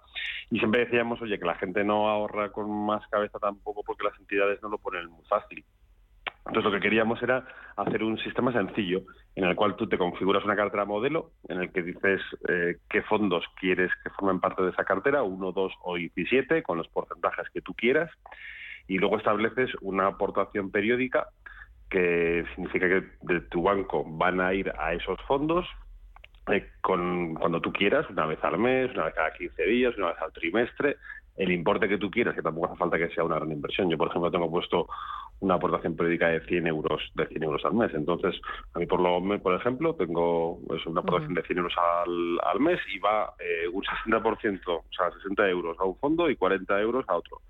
Y 0.50 0.58
siempre 0.58 0.84
decíamos, 0.86 1.20
oye, 1.20 1.38
que 1.38 1.44
la 1.44 1.56
gente 1.56 1.84
no 1.84 2.08
ahorra 2.08 2.50
con 2.50 2.70
más 2.70 3.06
cabeza 3.08 3.38
tampoco 3.38 3.82
porque 3.84 4.04
las 4.04 4.18
entidades 4.18 4.62
no 4.62 4.70
lo 4.70 4.78
ponen 4.78 5.06
muy 5.08 5.24
fácil. 5.26 5.64
Entonces 6.46 6.64
lo 6.64 6.70
que 6.70 6.80
queríamos 6.80 7.22
era 7.22 7.46
hacer 7.76 8.02
un 8.02 8.18
sistema 8.18 8.52
sencillo 8.52 9.02
en 9.34 9.44
el 9.44 9.54
cual 9.54 9.76
tú 9.76 9.86
te 9.86 9.98
configuras 9.98 10.44
una 10.44 10.56
cartera 10.56 10.84
modelo 10.84 11.32
en 11.48 11.60
el 11.60 11.70
que 11.70 11.82
dices 11.82 12.20
eh, 12.48 12.78
qué 12.88 13.02
fondos 13.02 13.44
quieres 13.60 13.90
que 14.02 14.10
formen 14.10 14.40
parte 14.40 14.62
de 14.62 14.70
esa 14.70 14.84
cartera, 14.84 15.22
1, 15.22 15.52
2 15.52 15.72
o 15.82 15.96
17, 15.96 16.62
con 16.62 16.78
los 16.78 16.88
porcentajes 16.88 17.48
que 17.50 17.60
tú 17.60 17.74
quieras, 17.74 18.10
y 18.86 18.98
luego 18.98 19.18
estableces 19.18 19.70
una 19.82 20.06
aportación 20.06 20.70
periódica 20.70 21.28
que 21.90 22.44
significa 22.54 22.88
que 22.88 23.04
de 23.22 23.40
tu 23.42 23.62
banco 23.62 24.04
van 24.06 24.40
a 24.40 24.52
ir 24.54 24.72
a 24.78 24.94
esos 24.94 25.20
fondos 25.26 25.66
eh, 26.50 26.70
con, 26.80 27.34
cuando 27.34 27.60
tú 27.60 27.72
quieras, 27.72 28.08
una 28.10 28.26
vez 28.26 28.42
al 28.42 28.58
mes, 28.58 28.90
una 28.92 29.04
vez 29.04 29.14
cada 29.14 29.32
15 29.32 29.62
días, 29.64 29.96
una 29.98 30.08
vez 30.08 30.22
al 30.22 30.32
trimestre, 30.32 30.96
el 31.38 31.52
importe 31.52 31.88
que 31.88 31.98
tú 31.98 32.10
quieras, 32.10 32.34
que 32.34 32.42
tampoco 32.42 32.66
hace 32.66 32.76
falta 32.76 32.98
que 32.98 33.08
sea 33.10 33.22
una 33.22 33.36
gran 33.36 33.52
inversión. 33.52 33.88
Yo, 33.88 33.96
por 33.96 34.08
ejemplo, 34.08 34.30
tengo 34.30 34.50
puesto 34.50 34.88
una 35.40 35.54
aportación 35.54 35.94
periódica 35.94 36.28
de 36.28 36.40
100 36.40 36.66
euros 36.66 37.00
de 37.14 37.26
100 37.26 37.42
euros 37.44 37.64
al 37.64 37.74
mes. 37.74 37.94
Entonces, 37.94 38.40
a 38.74 38.78
mí, 38.80 38.86
por 38.86 39.00
lo 39.00 39.20
por 39.40 39.54
ejemplo, 39.54 39.94
tengo 39.94 40.58
pues, 40.66 40.84
una 40.86 41.00
aportación 41.00 41.34
de 41.34 41.42
100 41.42 41.58
euros 41.58 41.74
al, 41.78 42.40
al 42.42 42.60
mes 42.60 42.80
y 42.92 42.98
va 42.98 43.34
eh, 43.38 43.68
un 43.72 43.82
60%, 43.82 44.60
o 44.68 44.84
sea, 44.90 45.12
60 45.12 45.48
euros 45.48 45.76
a 45.78 45.84
un 45.84 45.96
fondo 45.96 46.28
y 46.28 46.34
40 46.34 46.80
euros 46.80 47.04
a 47.08 47.16
otro. 47.16 47.40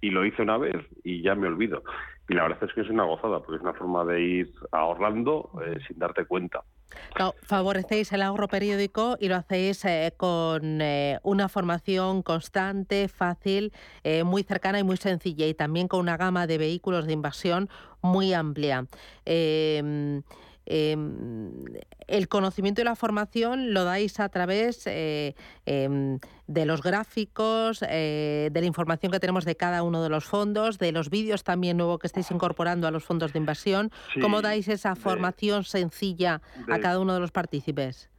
Y 0.00 0.10
lo 0.10 0.26
hice 0.26 0.42
una 0.42 0.58
vez 0.58 0.76
y 1.02 1.22
ya 1.22 1.34
me 1.34 1.48
olvido. 1.48 1.82
Y 2.28 2.34
la 2.34 2.42
verdad 2.42 2.64
es 2.64 2.72
que 2.74 2.82
es 2.82 2.90
una 2.90 3.04
gozada, 3.04 3.40
porque 3.40 3.56
es 3.56 3.62
una 3.62 3.72
forma 3.72 4.04
de 4.04 4.20
ir 4.20 4.52
ahorrando 4.70 5.50
eh, 5.64 5.78
sin 5.88 5.98
darte 5.98 6.26
cuenta 6.26 6.62
favorecéis 7.42 8.12
el 8.12 8.22
ahorro 8.22 8.48
periódico 8.48 9.16
y 9.20 9.28
lo 9.28 9.36
hacéis 9.36 9.84
eh, 9.84 10.12
con 10.16 10.80
eh, 10.80 11.18
una 11.22 11.48
formación 11.48 12.22
constante, 12.22 13.08
fácil, 13.08 13.72
eh, 14.04 14.24
muy 14.24 14.42
cercana 14.42 14.78
y 14.78 14.84
muy 14.84 14.96
sencilla 14.96 15.46
y 15.46 15.54
también 15.54 15.88
con 15.88 16.00
una 16.00 16.16
gama 16.16 16.46
de 16.46 16.58
vehículos 16.58 17.06
de 17.06 17.12
inversión 17.12 17.68
muy 18.00 18.32
amplia. 18.32 18.86
Em, 20.70 21.64
el 22.08 22.28
conocimiento 22.28 22.82
y 22.82 22.84
la 22.84 22.94
formación 22.94 23.72
lo 23.72 23.84
dais 23.84 24.20
a 24.20 24.28
través 24.28 24.86
eh, 24.86 25.34
em, 25.64 26.18
de 26.46 26.66
los 26.66 26.82
gráficos, 26.82 27.82
eh, 27.88 28.50
de 28.52 28.60
la 28.60 28.66
información 28.66 29.10
que 29.10 29.18
tenemos 29.18 29.46
de 29.46 29.56
cada 29.56 29.82
uno 29.82 30.02
de 30.02 30.10
los 30.10 30.26
fondos, 30.26 30.78
de 30.78 30.92
los 30.92 31.08
vídeos 31.08 31.42
también 31.42 31.78
nuevos 31.78 31.98
que 32.00 32.06
estáis 32.06 32.30
incorporando 32.30 32.86
a 32.86 32.90
los 32.90 33.02
fondos 33.02 33.32
de 33.32 33.38
inversión. 33.38 33.90
¿Cómo 34.20 34.42
dais 34.42 34.68
esa 34.68 34.94
formación 34.94 35.64
sencilla 35.64 36.42
a 36.70 36.78
cada 36.80 37.00
uno 37.00 37.14
de 37.14 37.20
los 37.20 37.32
partícipes? 37.32 38.10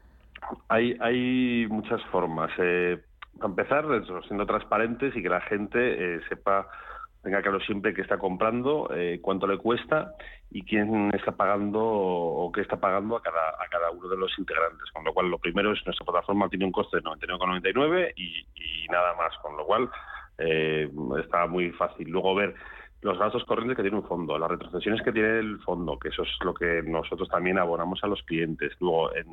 Hay, 0.70 0.98
hay 1.02 1.68
muchas 1.70 2.02
formas. 2.06 2.50
Eh, 2.58 3.00
a 3.42 3.46
empezar, 3.46 3.86
siendo 4.28 4.48
transparentes 4.48 5.16
y 5.16 5.22
que 5.22 5.30
la 5.30 5.42
gente 5.42 6.20
sepa 6.28 6.68
tenga 7.22 7.42
claro 7.42 7.60
siempre 7.62 7.94
qué 7.94 8.02
está 8.02 8.18
comprando, 8.18 8.90
eh, 8.94 9.20
cuánto 9.22 9.48
le 9.48 9.58
cuesta 9.58 10.14
y 10.50 10.64
quién 10.64 11.12
está 11.14 11.34
pagando 11.34 11.80
o 11.82 12.52
qué 12.52 12.62
está 12.62 12.78
pagando 12.78 13.18
a 13.18 13.22
cada, 13.22 13.50
a 13.50 13.68
cada 13.70 13.92
uno 13.92 14.08
de 14.08 14.18
los 14.18 14.38
integrantes. 14.40 14.90
Con 14.92 15.04
lo 15.04 15.14
cual, 15.14 15.30
lo 15.30 15.38
primero 15.38 15.74
es 15.74 15.86
nuestra 15.86 16.06
plataforma 16.06 16.50
tiene 16.50 16.66
un 16.66 16.72
coste 16.72 16.98
de 16.98 17.04
99,99 17.04 18.14
y, 18.16 18.46
y 18.56 18.88
nada 18.90 19.16
más. 19.16 19.36
Con 19.42 19.58
lo 19.58 19.66
cual, 19.66 19.90
eh, 20.40 20.90
está 21.24 21.46
muy 21.48 21.72
fácil. 21.72 22.10
Luego 22.10 22.36
ver 22.36 22.56
los 23.02 23.18
gastos 23.18 23.44
corrientes 23.46 23.78
que 23.78 23.84
tiene 23.84 23.98
un 23.98 24.08
fondo, 24.08 24.38
las 24.38 24.50
retrocesiones 24.50 25.02
que 25.02 25.12
tiene 25.12 25.40
el 25.40 25.60
fondo, 25.60 25.98
que 26.00 26.10
eso 26.10 26.24
es 26.24 26.30
lo 26.44 26.54
que 26.54 26.82
nosotros 26.84 27.30
también 27.30 27.58
abonamos 27.58 28.04
a 28.04 28.08
los 28.08 28.22
clientes. 28.24 28.74
Luego, 28.80 29.14
en, 29.16 29.28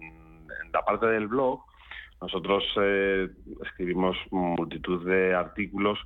la 0.73 0.83
parte 0.83 1.07
del 1.07 1.29
blog, 1.29 1.61
nosotros 2.21 2.65
eh, 2.81 3.29
escribimos 3.65 4.17
multitud 4.31 5.07
de 5.07 5.35
artículos 5.35 5.99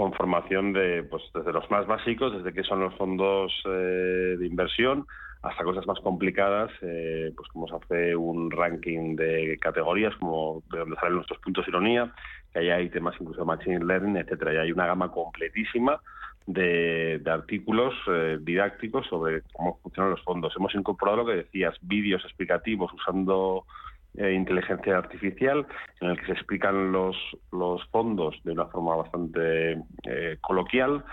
con 0.00 0.14
formación 0.14 0.72
de, 0.72 1.02
pues, 1.02 1.22
desde 1.34 1.52
los 1.52 1.70
más 1.70 1.86
básicos, 1.86 2.32
desde 2.32 2.54
qué 2.54 2.62
son 2.62 2.80
los 2.80 2.94
fondos 2.94 3.52
eh, 3.66 4.34
de 4.38 4.46
inversión, 4.46 5.06
hasta 5.42 5.62
cosas 5.62 5.86
más 5.86 6.00
complicadas, 6.00 6.70
eh, 6.80 7.30
pues 7.36 7.46
como 7.50 7.68
se 7.68 7.76
hace 7.76 8.16
un 8.16 8.50
ranking 8.50 9.14
de 9.14 9.58
categorías, 9.60 10.16
como 10.16 10.62
de 10.72 10.78
donde 10.78 10.96
salen 10.96 11.16
nuestros 11.16 11.38
puntos 11.40 11.66
de 11.66 11.72
ironía, 11.72 12.14
que 12.50 12.60
ahí 12.60 12.70
hay 12.70 12.88
temas 12.88 13.14
incluso 13.20 13.40
de 13.40 13.46
machine 13.46 13.84
learning, 13.84 14.16
etcétera. 14.16 14.54
Y 14.54 14.56
hay 14.56 14.72
una 14.72 14.86
gama 14.86 15.12
completísima 15.12 16.00
de, 16.46 17.20
artículos 17.26 17.92
eh, 18.06 18.38
didácticos 18.40 19.06
sobre 19.06 19.42
cómo 19.52 19.80
funcionan 19.82 20.12
los 20.12 20.22
fondos. 20.22 20.54
Hemos 20.56 20.74
incorporado 20.74 21.18
lo 21.18 21.26
que 21.26 21.42
decías, 21.44 21.76
vídeos 21.82 22.24
explicativos 22.24 22.90
usando 22.94 23.66
eh, 24.16 24.32
inteligencia 24.32 24.98
artificial, 24.98 25.66
en 26.00 26.10
el 26.10 26.18
que 26.18 26.26
se 26.26 26.32
explican 26.32 26.92
los, 26.92 27.16
los 27.52 27.84
fondos 27.88 28.36
de 28.44 28.52
una 28.52 28.66
forma 28.66 28.96
bastante 28.96 29.82
eh, 30.04 30.38
coloquial, 30.40 31.04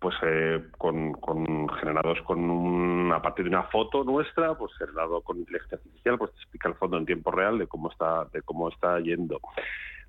pues 0.00 0.16
eh, 0.22 0.64
con, 0.78 1.14
generados 1.78 2.20
con 2.22 2.48
una 2.50 3.16
a 3.16 3.22
partir 3.22 3.44
de 3.44 3.50
una 3.50 3.64
foto 3.64 4.02
nuestra, 4.02 4.56
pues 4.56 4.72
generado 4.78 5.20
con 5.20 5.38
inteligencia 5.38 5.76
artificial, 5.76 6.18
pues 6.18 6.32
te 6.32 6.38
explica 6.38 6.68
el 6.68 6.74
fondo 6.74 6.96
en 6.96 7.06
tiempo 7.06 7.30
real 7.30 7.58
de 7.58 7.66
cómo 7.66 7.90
está, 7.90 8.24
de 8.32 8.40
cómo 8.42 8.70
está 8.70 8.98
yendo. 9.00 9.40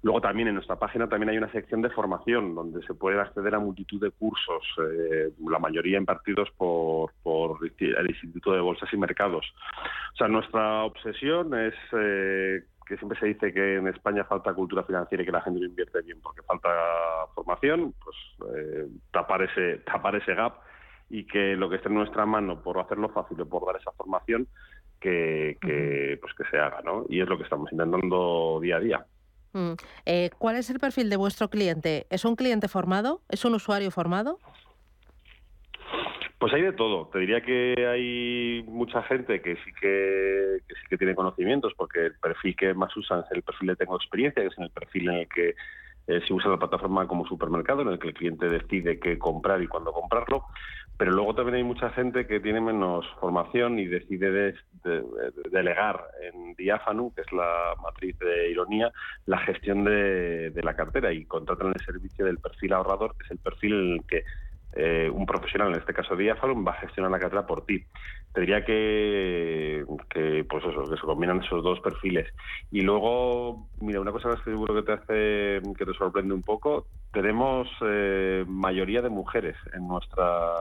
Luego 0.03 0.19
también 0.19 0.47
en 0.47 0.55
nuestra 0.55 0.77
página 0.77 1.07
también 1.07 1.29
hay 1.29 1.37
una 1.37 1.51
sección 1.51 1.81
de 1.83 1.91
formación 1.91 2.55
donde 2.55 2.81
se 2.87 2.95
puede 2.95 3.19
acceder 3.19 3.53
a 3.53 3.59
multitud 3.59 4.01
de 4.01 4.09
cursos, 4.09 4.63
eh, 4.79 5.29
la 5.47 5.59
mayoría 5.59 5.99
impartidos 5.99 6.49
por, 6.57 7.11
por, 7.21 7.59
el 7.79 8.09
Instituto 8.09 8.51
de 8.51 8.61
Bolsas 8.61 8.91
y 8.91 8.97
Mercados. 8.97 9.45
O 10.13 10.17
sea, 10.17 10.27
nuestra 10.27 10.83
obsesión 10.85 11.53
es 11.53 11.75
eh, 11.91 12.63
que 12.87 12.97
siempre 12.97 13.19
se 13.19 13.27
dice 13.27 13.53
que 13.53 13.75
en 13.75 13.87
España 13.87 14.23
falta 14.23 14.55
cultura 14.55 14.83
financiera 14.83 15.21
y 15.21 15.25
que 15.25 15.31
la 15.31 15.41
gente 15.41 15.59
no 15.59 15.67
invierte 15.67 16.01
bien 16.01 16.19
porque 16.21 16.41
falta 16.41 16.69
formación, 17.35 17.93
pues 18.03 18.55
eh, 18.57 18.87
tapar, 19.11 19.43
ese, 19.43 19.77
tapar 19.85 20.15
ese 20.15 20.33
gap 20.33 20.55
y 21.11 21.25
que 21.25 21.55
lo 21.55 21.69
que 21.69 21.75
esté 21.75 21.89
en 21.89 21.95
nuestra 21.95 22.25
mano 22.25 22.63
por 22.63 22.79
hacerlo 22.79 23.09
fácil 23.09 23.39
o 23.39 23.45
por 23.45 23.67
dar 23.67 23.79
esa 23.79 23.91
formación 23.91 24.47
que, 24.99 25.57
que, 25.61 26.17
pues 26.19 26.33
que 26.33 26.45
se 26.45 26.57
haga, 26.57 26.81
¿no? 26.81 27.05
Y 27.07 27.21
es 27.21 27.27
lo 27.27 27.37
que 27.37 27.43
estamos 27.43 27.71
intentando 27.71 28.59
día 28.61 28.77
a 28.77 28.79
día. 28.79 29.05
Mm. 29.53 29.73
Eh, 30.05 30.29
¿Cuál 30.37 30.55
es 30.57 30.69
el 30.69 30.79
perfil 30.79 31.09
de 31.09 31.17
vuestro 31.17 31.49
cliente? 31.49 32.07
¿Es 32.09 32.25
un 32.25 32.35
cliente 32.35 32.67
formado? 32.67 33.21
¿Es 33.29 33.45
un 33.45 33.53
usuario 33.53 33.91
formado? 33.91 34.39
Pues 36.39 36.53
hay 36.53 36.63
de 36.63 36.73
todo. 36.73 37.07
Te 37.13 37.19
diría 37.19 37.41
que 37.41 37.75
hay 37.87 38.63
mucha 38.67 39.03
gente 39.03 39.41
que 39.41 39.57
sí 39.57 39.71
que, 39.79 40.57
sí 40.67 40.87
que 40.89 40.97
tiene 40.97 41.13
conocimientos, 41.13 41.73
porque 41.77 42.07
el 42.07 42.15
perfil 42.15 42.55
que 42.55 42.73
más 42.73 42.95
usan 42.97 43.19
es 43.19 43.31
el 43.31 43.43
perfil 43.43 43.67
de 43.67 43.75
tengo 43.75 43.95
experiencia, 43.95 44.41
que 44.41 44.47
es 44.47 44.57
en 44.57 44.63
el 44.63 44.71
perfil 44.71 45.09
en 45.09 45.15
el 45.17 45.27
que 45.29 45.55
eh, 46.07 46.21
usa 46.29 46.51
la 46.51 46.57
plataforma 46.57 47.07
como 47.07 47.25
supermercado, 47.25 47.81
en 47.81 47.89
el 47.89 47.99
que 47.99 48.09
el 48.09 48.13
cliente 48.13 48.47
decide 48.47 48.99
qué 48.99 49.17
comprar 49.17 49.61
y 49.61 49.67
cuándo 49.67 49.91
comprarlo. 49.91 50.45
Pero 50.97 51.13
luego 51.13 51.33
también 51.33 51.55
hay 51.55 51.63
mucha 51.63 51.89
gente 51.89 52.27
que 52.27 52.39
tiene 52.39 52.61
menos 52.61 53.05
formación 53.19 53.79
y 53.79 53.87
decide 53.87 54.53
delegar 55.49 56.05
en 56.21 56.53
Diáfano, 56.53 57.11
que 57.15 57.21
es 57.21 57.31
la 57.31 57.73
matriz 57.81 58.19
de 58.19 58.51
ironía, 58.51 58.91
la 59.25 59.39
gestión 59.39 59.83
de, 59.83 60.51
de 60.51 60.63
la 60.63 60.75
cartera 60.75 61.11
y 61.11 61.25
contratan 61.25 61.73
el 61.73 61.83
servicio 61.83 62.25
del 62.25 62.37
perfil 62.37 62.73
ahorrador, 62.73 63.15
que 63.17 63.23
es 63.25 63.31
el 63.31 63.39
perfil 63.39 63.73
en 63.73 63.93
el 63.93 64.05
que 64.05 64.23
eh, 64.73 65.09
un 65.09 65.25
profesional, 65.25 65.69
en 65.69 65.79
este 65.79 65.93
caso 65.93 66.15
Diafalum, 66.15 66.65
va 66.65 66.71
a 66.71 66.81
gestionar 66.81 67.11
la 67.11 67.19
cartera 67.19 67.45
por 67.45 67.65
ti. 67.65 67.85
Te 68.33 68.41
diría 68.41 68.63
que, 68.63 69.83
que, 70.09 70.45
pues 70.49 70.63
eso, 70.63 70.89
que 70.89 70.95
se 70.95 71.01
combinan 71.01 71.43
esos 71.43 71.61
dos 71.63 71.81
perfiles. 71.81 72.33
Y 72.69 72.81
luego, 72.81 73.67
mira, 73.81 73.99
una 73.99 74.13
cosa 74.13 74.29
que 74.35 74.51
seguro 74.51 74.73
que 74.73 74.83
te 74.83 74.93
hace, 74.93 75.75
que 75.77 75.85
te 75.85 75.93
sorprende 75.93 76.33
un 76.33 76.41
poco, 76.41 76.87
tenemos 77.11 77.67
eh, 77.81 78.45
mayoría 78.47 79.01
de 79.01 79.09
mujeres 79.09 79.57
en 79.73 79.87
nuestra 79.87 80.55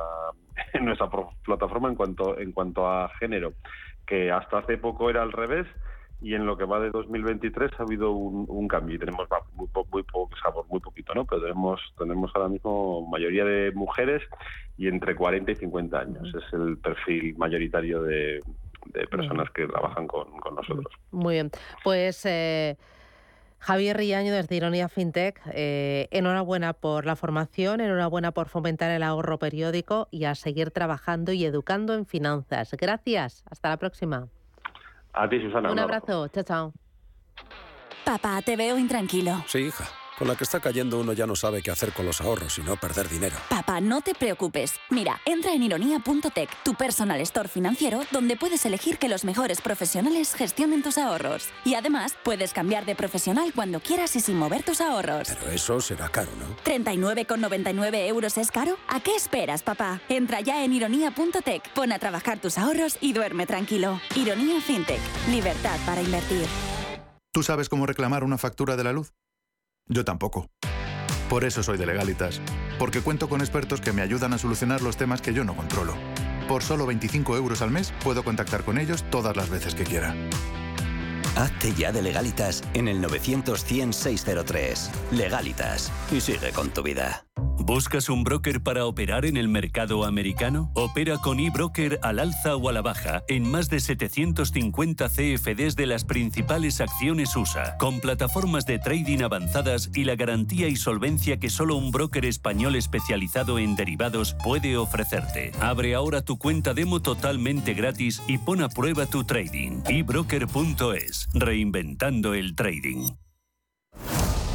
en 0.72 0.84
nuestra 0.84 1.08
plataforma 1.44 1.88
en 1.88 1.94
cuanto 1.94 2.38
en 2.38 2.50
cuanto 2.50 2.88
a 2.88 3.08
género, 3.20 3.54
que 4.04 4.32
hasta 4.32 4.58
hace 4.58 4.78
poco 4.78 5.08
era 5.08 5.22
al 5.22 5.30
revés 5.30 5.66
y 6.22 6.34
en 6.34 6.46
lo 6.46 6.56
que 6.56 6.64
va 6.64 6.80
de 6.80 6.90
2023 6.90 7.70
ha 7.78 7.82
habido 7.82 8.12
un, 8.12 8.68
cambio 8.68 8.96
y 8.96 8.98
tenemos 8.98 9.26
muy, 9.54 9.68
muy, 9.90 10.02
poco, 10.02 10.66
muy 10.68 10.80
poquito, 10.80 11.14
¿no? 11.14 11.24
Pero 11.24 11.42
tenemos, 11.42 11.80
tenemos 11.98 12.30
ahora 12.34 12.48
mismo 12.48 13.06
mayoría 13.08 13.44
de 13.44 13.72
mujeres 13.72 14.22
y 14.76 14.88
entre 14.88 15.14
40 15.14 15.50
y 15.50 15.56
50 15.56 15.98
años. 15.98 16.34
Es 16.34 16.52
el 16.52 16.76
perfil 16.78 17.36
mayoritario 17.36 18.02
de, 18.02 18.40
personas 19.10 19.50
que 19.50 19.66
trabajan 19.66 20.06
con, 20.06 20.28
nosotros. 20.54 20.92
Muy 21.10 21.34
bien. 21.34 21.50
Pues... 21.84 22.24
Eh... 22.26 22.76
Javier 23.62 23.94
Riaño 23.94 24.32
desde 24.32 24.56
Ironía 24.56 24.88
FinTech, 24.88 25.38
eh, 25.52 26.08
enhorabuena 26.12 26.72
por 26.72 27.04
la 27.04 27.14
formación, 27.14 27.82
enhorabuena 27.82 28.32
por 28.32 28.48
fomentar 28.48 28.90
el 28.90 29.02
ahorro 29.02 29.38
periódico 29.38 30.08
y 30.10 30.24
a 30.24 30.34
seguir 30.34 30.70
trabajando 30.70 31.32
y 31.32 31.44
educando 31.44 31.92
en 31.92 32.06
finanzas. 32.06 32.74
Gracias, 32.80 33.44
hasta 33.50 33.68
la 33.68 33.76
próxima. 33.76 34.28
A 35.12 35.28
ti, 35.28 35.40
Susana. 35.40 35.70
Un 35.70 35.78
abrazo. 35.78 36.28
Chao, 36.28 36.44
chao. 36.44 36.72
Papá, 38.04 38.40
te 38.42 38.56
veo 38.56 38.78
intranquilo. 38.78 39.42
Sí, 39.46 39.58
hija. 39.58 39.84
Con 40.20 40.28
la 40.28 40.36
que 40.36 40.44
está 40.44 40.60
cayendo 40.60 41.00
uno 41.00 41.14
ya 41.14 41.26
no 41.26 41.34
sabe 41.34 41.62
qué 41.62 41.70
hacer 41.70 41.94
con 41.94 42.04
los 42.04 42.20
ahorros 42.20 42.58
y 42.58 42.60
no 42.60 42.76
perder 42.76 43.08
dinero. 43.08 43.38
Papá, 43.48 43.80
no 43.80 44.02
te 44.02 44.14
preocupes. 44.14 44.74
Mira, 44.90 45.18
entra 45.24 45.54
en 45.54 45.62
ironía.tech, 45.62 46.62
tu 46.62 46.74
personal 46.74 47.18
store 47.22 47.48
financiero, 47.48 48.02
donde 48.10 48.36
puedes 48.36 48.66
elegir 48.66 48.98
que 48.98 49.08
los 49.08 49.24
mejores 49.24 49.62
profesionales 49.62 50.34
gestionen 50.34 50.82
tus 50.82 50.98
ahorros. 50.98 51.48
Y 51.64 51.72
además, 51.72 52.16
puedes 52.22 52.52
cambiar 52.52 52.84
de 52.84 52.94
profesional 52.94 53.50
cuando 53.54 53.80
quieras 53.80 54.14
y 54.14 54.20
sin 54.20 54.36
mover 54.36 54.62
tus 54.62 54.82
ahorros. 54.82 55.26
Pero 55.26 55.52
eso 55.52 55.80
será 55.80 56.10
caro, 56.10 56.32
¿no? 56.38 56.54
¿39,99 56.70 58.06
euros 58.06 58.36
es 58.36 58.50
caro? 58.50 58.76
¿A 58.88 59.00
qué 59.00 59.16
esperas, 59.16 59.62
papá? 59.62 60.02
Entra 60.10 60.42
ya 60.42 60.62
en 60.62 60.74
ironía.tech, 60.74 61.72
pon 61.72 61.92
a 61.92 61.98
trabajar 61.98 62.38
tus 62.38 62.58
ahorros 62.58 62.98
y 63.00 63.14
duerme 63.14 63.46
tranquilo. 63.46 63.98
Ironía 64.14 64.60
FinTech, 64.60 65.00
libertad 65.30 65.78
para 65.86 66.02
invertir. 66.02 66.44
¿Tú 67.32 67.42
sabes 67.42 67.70
cómo 67.70 67.86
reclamar 67.86 68.22
una 68.22 68.36
factura 68.36 68.76
de 68.76 68.84
la 68.84 68.92
luz? 68.92 69.14
Yo 69.90 70.04
tampoco. 70.04 70.48
Por 71.28 71.44
eso 71.44 71.62
soy 71.62 71.76
de 71.76 71.84
Legalitas, 71.84 72.40
porque 72.78 73.02
cuento 73.02 73.28
con 73.28 73.40
expertos 73.40 73.80
que 73.80 73.92
me 73.92 74.02
ayudan 74.02 74.32
a 74.32 74.38
solucionar 74.38 74.82
los 74.82 74.96
temas 74.96 75.20
que 75.20 75.34
yo 75.34 75.44
no 75.44 75.54
controlo. 75.54 75.94
Por 76.48 76.62
solo 76.62 76.86
25 76.86 77.36
euros 77.36 77.60
al 77.60 77.70
mes 77.70 77.92
puedo 78.02 78.24
contactar 78.24 78.64
con 78.64 78.78
ellos 78.78 79.04
todas 79.10 79.36
las 79.36 79.50
veces 79.50 79.74
que 79.74 79.84
quiera. 79.84 80.14
Hazte 81.36 81.72
ya 81.74 81.92
de 81.92 82.02
Legalitas 82.02 82.62
en 82.74 82.88
el 82.88 83.00
900 83.00 83.60
603 83.60 84.90
Legalitas 85.12 85.92
y 86.10 86.20
sigue 86.20 86.50
con 86.52 86.70
tu 86.70 86.82
vida. 86.82 87.24
¿Buscas 87.58 88.08
un 88.08 88.24
broker 88.24 88.62
para 88.62 88.86
operar 88.86 89.24
en 89.24 89.36
el 89.36 89.48
mercado 89.48 90.04
americano? 90.04 90.72
Opera 90.74 91.18
con 91.18 91.38
eBroker 91.38 92.00
al 92.02 92.18
alza 92.18 92.56
o 92.56 92.68
a 92.68 92.72
la 92.72 92.82
baja 92.82 93.22
en 93.28 93.48
más 93.48 93.70
de 93.70 93.78
750 93.78 95.08
CFDs 95.08 95.76
de 95.76 95.86
las 95.86 96.04
principales 96.04 96.80
acciones 96.80 97.36
USA, 97.36 97.76
con 97.78 98.00
plataformas 98.00 98.66
de 98.66 98.78
trading 98.78 99.22
avanzadas 99.22 99.90
y 99.94 100.04
la 100.04 100.16
garantía 100.16 100.68
y 100.68 100.76
solvencia 100.76 101.38
que 101.38 101.48
solo 101.48 101.76
un 101.76 101.92
broker 101.92 102.24
español 102.24 102.74
especializado 102.74 103.58
en 103.58 103.76
derivados 103.76 104.34
puede 104.42 104.76
ofrecerte. 104.76 105.52
Abre 105.60 105.94
ahora 105.94 106.22
tu 106.22 106.38
cuenta 106.38 106.74
demo 106.74 107.00
totalmente 107.00 107.74
gratis 107.74 108.22
y 108.26 108.38
pon 108.38 108.62
a 108.62 108.68
prueba 108.68 109.06
tu 109.06 109.22
trading. 109.22 109.82
ebroker.es, 109.86 111.28
reinventando 111.34 112.34
el 112.34 112.56
trading. 112.56 113.06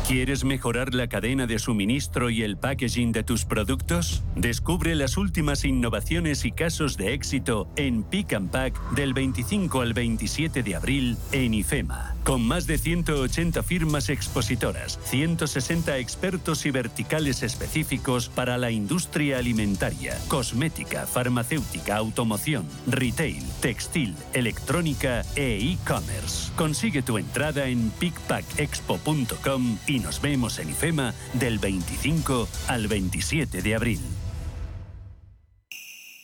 ¿Quieres 0.07 0.43
mejorar 0.43 0.93
la 0.93 1.07
cadena 1.07 1.47
de 1.47 1.57
suministro 1.57 2.29
y 2.29 2.43
el 2.43 2.57
packaging 2.57 3.11
de 3.11 3.23
tus 3.23 3.43
productos? 3.43 4.21
Descubre 4.35 4.93
las 4.93 5.17
últimas 5.17 5.65
innovaciones 5.65 6.45
y 6.45 6.51
casos 6.51 6.95
de 6.95 7.15
éxito 7.15 7.67
en 7.75 8.03
Pick 8.03 8.33
and 8.33 8.51
Pack 8.51 8.79
del 8.91 9.15
25 9.15 9.81
al 9.81 9.95
27 9.95 10.61
de 10.61 10.75
abril 10.75 11.17
en 11.31 11.55
IFEMA. 11.55 12.13
Con 12.23 12.45
más 12.45 12.67
de 12.67 12.77
180 12.77 13.63
firmas 13.63 14.09
expositoras, 14.09 14.99
160 15.05 15.97
expertos 15.97 16.67
y 16.67 16.71
verticales 16.71 17.41
específicos 17.41 18.29
para 18.29 18.59
la 18.59 18.69
industria 18.69 19.39
alimentaria, 19.39 20.15
cosmética, 20.27 21.07
farmacéutica, 21.07 21.97
automoción, 21.97 22.67
retail, 22.85 23.43
textil, 23.59 24.13
electrónica 24.33 25.23
e 25.35 25.71
e-commerce. 25.71 26.51
Consigue 26.55 27.01
tu 27.01 27.17
entrada 27.17 27.67
en 27.67 27.89
pickpackexpo.com 27.89 29.77
y 29.87 29.94
y 29.95 29.99
nos 29.99 30.21
vemos 30.21 30.59
en 30.59 30.69
IFEMA 30.69 31.13
del 31.33 31.57
25 31.57 32.47
al 32.67 32.87
27 32.87 33.61
de 33.61 33.75
abril. 33.75 34.24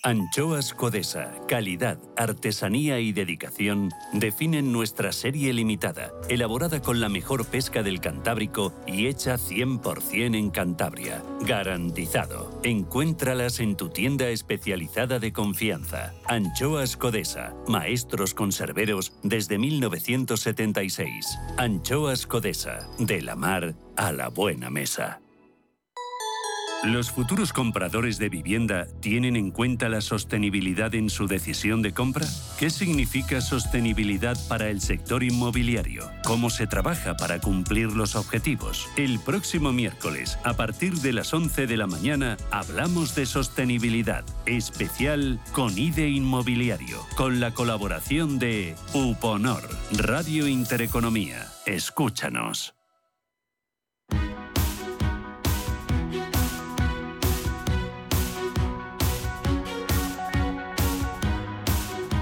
Anchoas 0.04 0.74
Codesa, 0.74 1.32
calidad, 1.48 2.00
artesanía 2.18 3.00
y 3.00 3.12
dedicación 3.12 3.92
definen 4.14 4.72
nuestra 4.72 5.12
serie 5.12 5.54
limitada, 5.54 6.12
elaborada 6.28 6.82
con 6.82 7.00
la 7.00 7.08
mejor 7.08 7.46
pesca 7.46 7.84
del 7.84 8.02
Cantábrico 8.02 8.74
y 8.88 9.06
hecha 9.06 9.36
100% 9.36 10.36
en 10.36 10.50
Cantabria. 10.50 11.22
Garantizado. 11.42 12.60
Encuéntralas 12.64 13.60
en 13.60 13.76
tu 13.76 13.90
tienda 13.90 14.30
especializada 14.30 15.20
de 15.20 15.32
confianza. 15.32 16.16
Anchoas 16.26 16.98
Codesa, 16.98 17.54
maestros 17.68 18.34
conserveros 18.34 19.14
desde 19.22 19.60
1976. 19.60 21.38
Anchoas 21.58 22.26
Codesa, 22.26 22.90
de 22.98 23.22
la 23.22 23.36
mar 23.36 23.76
a 23.98 24.12
la 24.12 24.30
buena 24.30 24.72
mesa. 24.72 25.22
¿Los 26.84 27.12
futuros 27.12 27.54
compradores 27.54 28.18
de 28.18 28.30
vivienda 28.30 28.88
tienen 29.02 29.36
en 29.36 29.52
cuenta 29.52 29.88
la 29.88 30.02
sostenibilidad 30.02 30.96
en 30.96 31.12
su 31.12 31.28
decisión 31.28 31.84
de 31.84 31.94
compra? 31.94 32.26
¿Qué 32.58 32.72
significa 32.72 33.40
sostenibilidad 33.40 34.36
para 34.48 34.68
el 34.70 34.82
sector 34.82 35.22
inmobiliario? 35.22 36.10
¿Cómo 36.24 36.50
se 36.50 36.66
trabaja 36.66 37.16
para 37.16 37.40
cumplir 37.40 37.92
los 37.92 38.16
objetivos? 38.16 38.90
El 38.98 39.20
próximo 39.20 39.72
miércoles, 39.72 40.40
a 40.44 40.56
partir 40.56 40.96
de 40.96 41.14
las 41.14 41.32
11 41.36 41.68
de 41.68 41.78
la 41.78 41.86
mañana, 41.86 42.36
hablamos 42.50 43.14
de 43.14 43.28
sostenibilidad, 43.28 44.26
especial 44.48 45.40
con 45.52 45.78
IDE 45.78 46.10
Inmobiliario, 46.10 47.06
con 47.16 47.40
la 47.40 47.52
colaboración 47.52 48.40
de 48.40 48.76
UPONOR, 48.96 49.70
Radio 50.00 50.48
Intereconomía. 50.48 51.48
Escúchanos. 51.68 52.74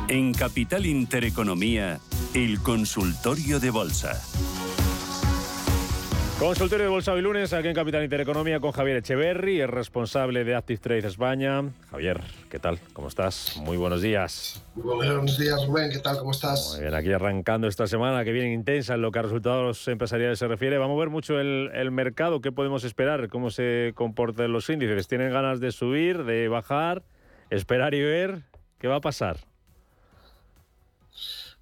En 0.09 0.33
Capital 0.33 0.87
Intereconomía, 0.87 1.99
el 2.33 2.59
consultorio 2.63 3.59
de 3.59 3.69
bolsa. 3.69 4.19
Consultorio 6.39 6.85
de 6.85 6.89
Bolsa 6.89 7.13
hoy 7.13 7.21
lunes 7.21 7.53
aquí 7.53 7.67
en 7.67 7.75
Capital 7.75 8.03
Intereconomía 8.03 8.59
con 8.59 8.71
Javier 8.71 8.97
Echeverry, 8.97 9.61
el 9.61 9.67
responsable 9.67 10.43
de 10.43 10.55
Active 10.55 10.79
Trade 10.79 11.07
España. 11.07 11.61
Javier, 11.91 12.21
¿qué 12.49 12.57
tal? 12.57 12.79
¿Cómo 12.93 13.07
estás? 13.07 13.57
Muy 13.57 13.77
buenos 13.77 14.01
días. 14.01 14.65
Buenos 14.73 15.37
días, 15.37 15.63
Rubén. 15.67 15.91
¿Qué 15.91 15.99
tal? 15.99 16.17
¿Cómo 16.17 16.31
estás? 16.31 16.71
Muy 16.71 16.81
bien, 16.85 16.95
aquí 16.95 17.11
arrancando 17.11 17.67
esta 17.67 17.85
semana 17.85 18.23
que 18.23 18.31
viene 18.31 18.51
intensa 18.51 18.95
en 18.95 19.03
lo 19.03 19.11
que 19.11 19.19
a 19.19 19.21
resultados 19.21 19.87
empresariales 19.89 20.39
se 20.39 20.47
refiere. 20.47 20.79
Vamos 20.79 20.95
a 20.95 20.99
ver 21.01 21.09
mucho 21.11 21.39
el, 21.39 21.69
el 21.75 21.91
mercado, 21.91 22.41
qué 22.41 22.51
podemos 22.51 22.83
esperar, 22.83 23.27
cómo 23.27 23.51
se 23.51 23.91
comportan 23.93 24.51
los 24.51 24.71
índices. 24.71 25.07
¿Tienen 25.07 25.31
ganas 25.31 25.59
de 25.59 25.71
subir, 25.71 26.23
de 26.23 26.47
bajar, 26.47 27.03
esperar 27.51 27.93
y 27.93 28.01
ver 28.01 28.41
qué 28.79 28.87
va 28.87 28.95
a 28.95 29.01
pasar? 29.01 29.48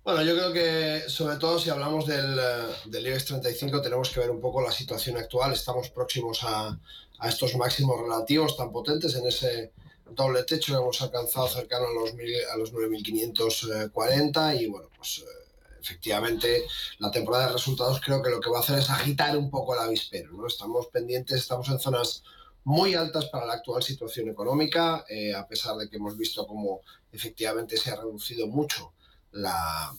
Bueno, 0.08 0.24
yo 0.24 0.36
creo 0.38 0.53
que 0.53 1.10
sobre 1.10 1.36
todo 1.36 1.60
si 1.60 1.70
hablamos 1.70 2.05
del, 2.08 2.39
eh, 2.39 2.74
del 2.86 3.08
IBEX 3.08 3.26
35 3.26 3.82
tenemos 3.82 4.10
que 4.10 4.22
ver 4.22 4.32
un 4.32 4.39
poco 4.39 4.62
la 4.62 4.72
situación 4.72 5.18
actual. 5.18 5.51
Estamos 5.51 5.89
próximos 5.89 6.43
a, 6.43 6.80
a 7.20 7.28
estos 7.28 7.53
máximos 7.58 7.99
relativos 7.99 8.55
tan 8.55 8.72
potentes 8.72 9.14
en 9.16 9.28
ese 9.28 9.74
doble 10.12 10.43
techo 10.45 10.72
que 10.72 10.80
hemos 10.80 11.01
alcanzado 11.01 11.49
cercano 11.49 11.88
a 11.88 11.93
los, 11.93 12.14
mil- 12.14 12.34
a 12.53 12.55
los 12.55 12.72
9.540 12.72 14.62
y 14.62 14.68
bueno, 14.68 14.88
pues 14.95 15.26
eh, 15.28 15.76
efectivamente 15.82 16.64
la 16.99 17.12
temporada 17.12 17.47
de 17.47 17.53
resultados 17.55 17.99
creo 17.99 18.22
que 18.24 18.30
lo 18.30 18.39
que 18.39 18.49
va 18.49 18.60
a 18.60 18.62
hacer 18.62 18.80
es 18.80 18.89
agitar 18.89 19.38
un 19.38 19.49
poco 19.51 19.74
el 19.74 19.82
avispero. 19.82 20.32
¿no? 20.32 20.47
Estamos 20.47 20.88
pendientes, 20.88 21.38
estamos 21.41 21.68
en 21.68 21.80
zonas 21.80 22.24
muy 22.64 22.93
altas 22.95 23.26
para 23.26 23.45
la 23.45 23.55
actual 23.55 23.84
situación 23.84 24.30
económica, 24.30 25.03
eh, 25.10 25.36
a 25.36 25.45
pesar 25.45 25.76
de 25.76 25.89
que 25.89 25.97
hemos 25.97 26.18
visto 26.18 26.47
cómo 26.47 26.80
efectivamente 27.12 27.76
se 27.76 27.91
ha 27.91 27.97
reducido 27.97 28.47
mucho 28.47 28.93
la, 29.38 29.93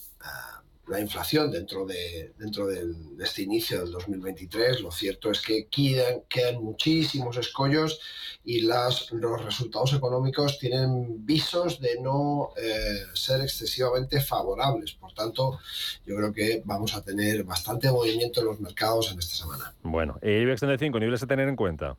la 0.88 1.00
inflación 1.00 1.50
dentro, 1.50 1.84
de, 1.84 2.32
dentro 2.38 2.66
del- 2.66 3.16
de 3.16 3.24
este 3.24 3.42
inicio 3.42 3.80
del 3.80 3.92
2023. 3.92 4.80
Lo 4.80 4.90
cierto 4.90 5.30
es 5.30 5.42
que 5.42 5.66
quedan, 5.66 6.22
quedan 6.30 6.62
muchísimos 6.64 7.36
escollos 7.36 8.00
y 8.42 8.62
las, 8.62 9.10
los 9.12 9.44
resultados 9.44 9.92
económicos 9.92 10.58
tienen 10.58 11.26
visos 11.26 11.78
de 11.80 12.00
no 12.00 12.50
eh, 12.56 13.02
ser 13.12 13.42
excesivamente 13.42 14.20
favorables. 14.22 14.92
Por 14.92 15.12
tanto, 15.12 15.58
yo 16.06 16.16
creo 16.16 16.32
que 16.32 16.62
vamos 16.64 16.94
a 16.94 17.04
tener 17.04 17.44
bastante 17.44 17.90
movimiento 17.90 18.40
en 18.40 18.46
los 18.46 18.58
mercados 18.60 19.12
en 19.12 19.18
esta 19.18 19.34
semana. 19.36 19.74
Bueno, 19.82 20.18
el 20.22 20.42
IBEX 20.42 20.60
35, 20.60 20.98
niveles 21.00 21.22
a 21.22 21.26
tener 21.26 21.48
en 21.50 21.56
cuenta. 21.56 21.98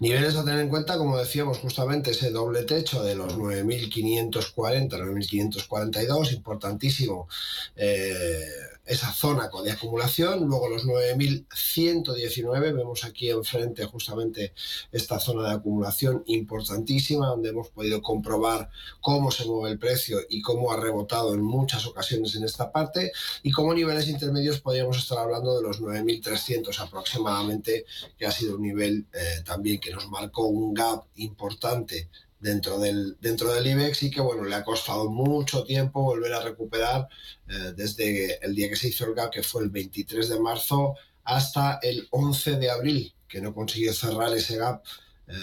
Niveles 0.00 0.36
a 0.36 0.44
tener 0.44 0.60
en 0.60 0.68
cuenta, 0.68 0.98
como 0.98 1.18
decíamos, 1.18 1.58
justamente 1.58 2.10
ese 2.10 2.30
doble 2.30 2.62
techo 2.64 3.02
de 3.02 3.14
los 3.14 3.36
9.540, 3.36 4.88
9.542, 4.90 6.32
importantísimo. 6.32 7.28
Eh, 7.76 8.46
esa 8.86 9.12
zona 9.12 9.50
de 9.64 9.72
acumulación. 9.72 10.46
Luego 10.46 10.68
los 10.68 10.86
9.119, 10.86 12.74
vemos 12.74 13.04
aquí 13.04 13.30
enfrente 13.30 13.84
justamente 13.84 14.54
esta 14.92 15.18
zona 15.18 15.48
de 15.48 15.54
acumulación 15.56 16.22
importantísima, 16.26 17.26
donde 17.26 17.50
hemos 17.50 17.68
podido 17.70 18.00
comprobar 18.00 18.70
cómo 19.00 19.30
se 19.30 19.44
mueve 19.44 19.72
el 19.72 19.78
precio 19.78 20.20
y 20.28 20.40
cómo 20.40 20.72
ha 20.72 20.76
rebotado 20.76 21.34
en 21.34 21.42
muchas 21.42 21.86
ocasiones 21.86 22.34
en 22.36 22.44
esta 22.44 22.70
parte. 22.70 23.12
Y 23.42 23.50
como 23.50 23.74
niveles 23.74 24.08
intermedios 24.08 24.60
podríamos 24.60 24.98
estar 24.98 25.18
hablando 25.18 25.56
de 25.56 25.62
los 25.62 25.80
9.300 25.80 26.78
aproximadamente, 26.78 27.84
que 28.16 28.26
ha 28.26 28.30
sido 28.30 28.56
un 28.56 28.62
nivel 28.62 29.06
eh, 29.12 29.42
también 29.44 29.80
que 29.80 29.90
nos 29.90 30.08
marcó 30.08 30.46
un 30.46 30.72
gap 30.72 31.04
importante 31.16 32.08
dentro 32.50 32.78
del, 32.78 33.16
dentro 33.20 33.52
del 33.52 33.66
IBEX 33.66 34.02
y 34.04 34.10
que 34.10 34.20
bueno, 34.20 34.44
le 34.44 34.54
ha 34.54 34.62
costado 34.64 35.10
mucho 35.10 35.64
tiempo 35.64 36.02
volver 36.02 36.32
a 36.32 36.40
recuperar 36.50 37.08
eh, 37.48 37.72
desde 37.76 38.38
el 38.44 38.54
día 38.54 38.68
que 38.68 38.76
se 38.76 38.88
hizo 38.88 39.04
el 39.06 39.14
gap, 39.14 39.30
que 39.30 39.42
fue 39.42 39.62
el 39.64 39.70
23 39.70 40.28
de 40.28 40.38
marzo, 40.40 40.94
hasta 41.24 41.80
el 41.82 42.06
11 42.10 42.52
de 42.62 42.70
abril, 42.70 43.12
que 43.28 43.40
no 43.40 43.52
consiguió 43.52 43.92
cerrar 43.92 44.32
ese 44.34 44.56
gap. 44.58 44.82
eh, 45.28 45.34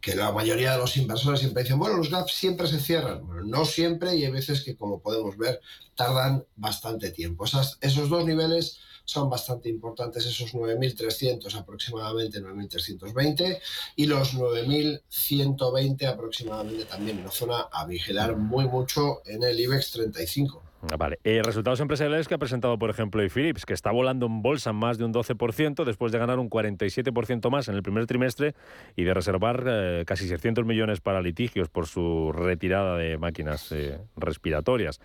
que 0.00 0.14
la 0.14 0.30
mayoría 0.30 0.72
de 0.72 0.78
los 0.78 0.96
inversores 0.96 1.40
siempre 1.40 1.64
dicen, 1.64 1.80
bueno, 1.80 1.96
los 1.96 2.10
gaps 2.10 2.32
siempre 2.32 2.68
se 2.68 2.78
cierran. 2.78 3.26
Bueno, 3.26 3.42
no 3.44 3.64
siempre 3.64 4.14
y 4.14 4.24
hay 4.24 4.30
veces 4.30 4.60
que, 4.62 4.76
como 4.76 5.00
podemos 5.00 5.36
ver, 5.36 5.60
tardan 5.96 6.44
bastante 6.54 7.10
tiempo. 7.10 7.44
Esas- 7.44 7.76
esos 7.80 8.08
dos 8.08 8.24
niveles 8.24 8.78
son 9.06 9.30
bastante 9.30 9.70
importantes, 9.70 10.26
esos 10.26 10.52
9.300 10.52 11.54
aproximadamente, 11.54 12.42
9.320 12.42 13.58
y 13.96 14.06
los 14.06 14.34
9.120 14.34 16.06
aproximadamente 16.06 16.84
también, 16.84 17.20
una 17.20 17.30
zona 17.30 17.60
a 17.72 17.86
vigilar 17.86 18.36
muy 18.36 18.66
mucho 18.66 19.22
en 19.24 19.42
el 19.44 19.58
IBEX 19.58 19.92
35. 19.92 20.62
Ah, 20.90 20.96
Vale, 20.96 21.18
eh, 21.24 21.40
resultados 21.42 21.80
empresariales 21.80 22.28
que 22.28 22.34
ha 22.34 22.38
presentado, 22.38 22.78
por 22.78 22.90
ejemplo, 22.90 23.24
y 23.24 23.28
Philips, 23.28 23.64
que 23.64 23.72
está 23.72 23.90
volando 23.90 24.26
en 24.26 24.42
bolsa 24.42 24.72
más 24.72 24.98
de 24.98 25.04
un 25.04 25.12
12% 25.12 25.84
después 25.84 26.12
de 26.12 26.18
ganar 26.18 26.38
un 26.38 26.50
47% 26.50 27.50
más 27.50 27.68
en 27.68 27.76
el 27.76 27.82
primer 27.82 28.06
trimestre 28.06 28.54
y 28.94 29.04
de 29.04 29.14
reservar 29.14 29.64
eh, 29.66 30.04
casi 30.06 30.28
600 30.28 30.64
millones 30.66 31.00
para 31.00 31.22
litigios 31.22 31.68
por 31.68 31.86
su 31.86 32.32
retirada 32.32 32.96
de 32.96 33.18
máquinas 33.18 33.72
eh, 33.72 33.98
respiratorias. 34.16 35.00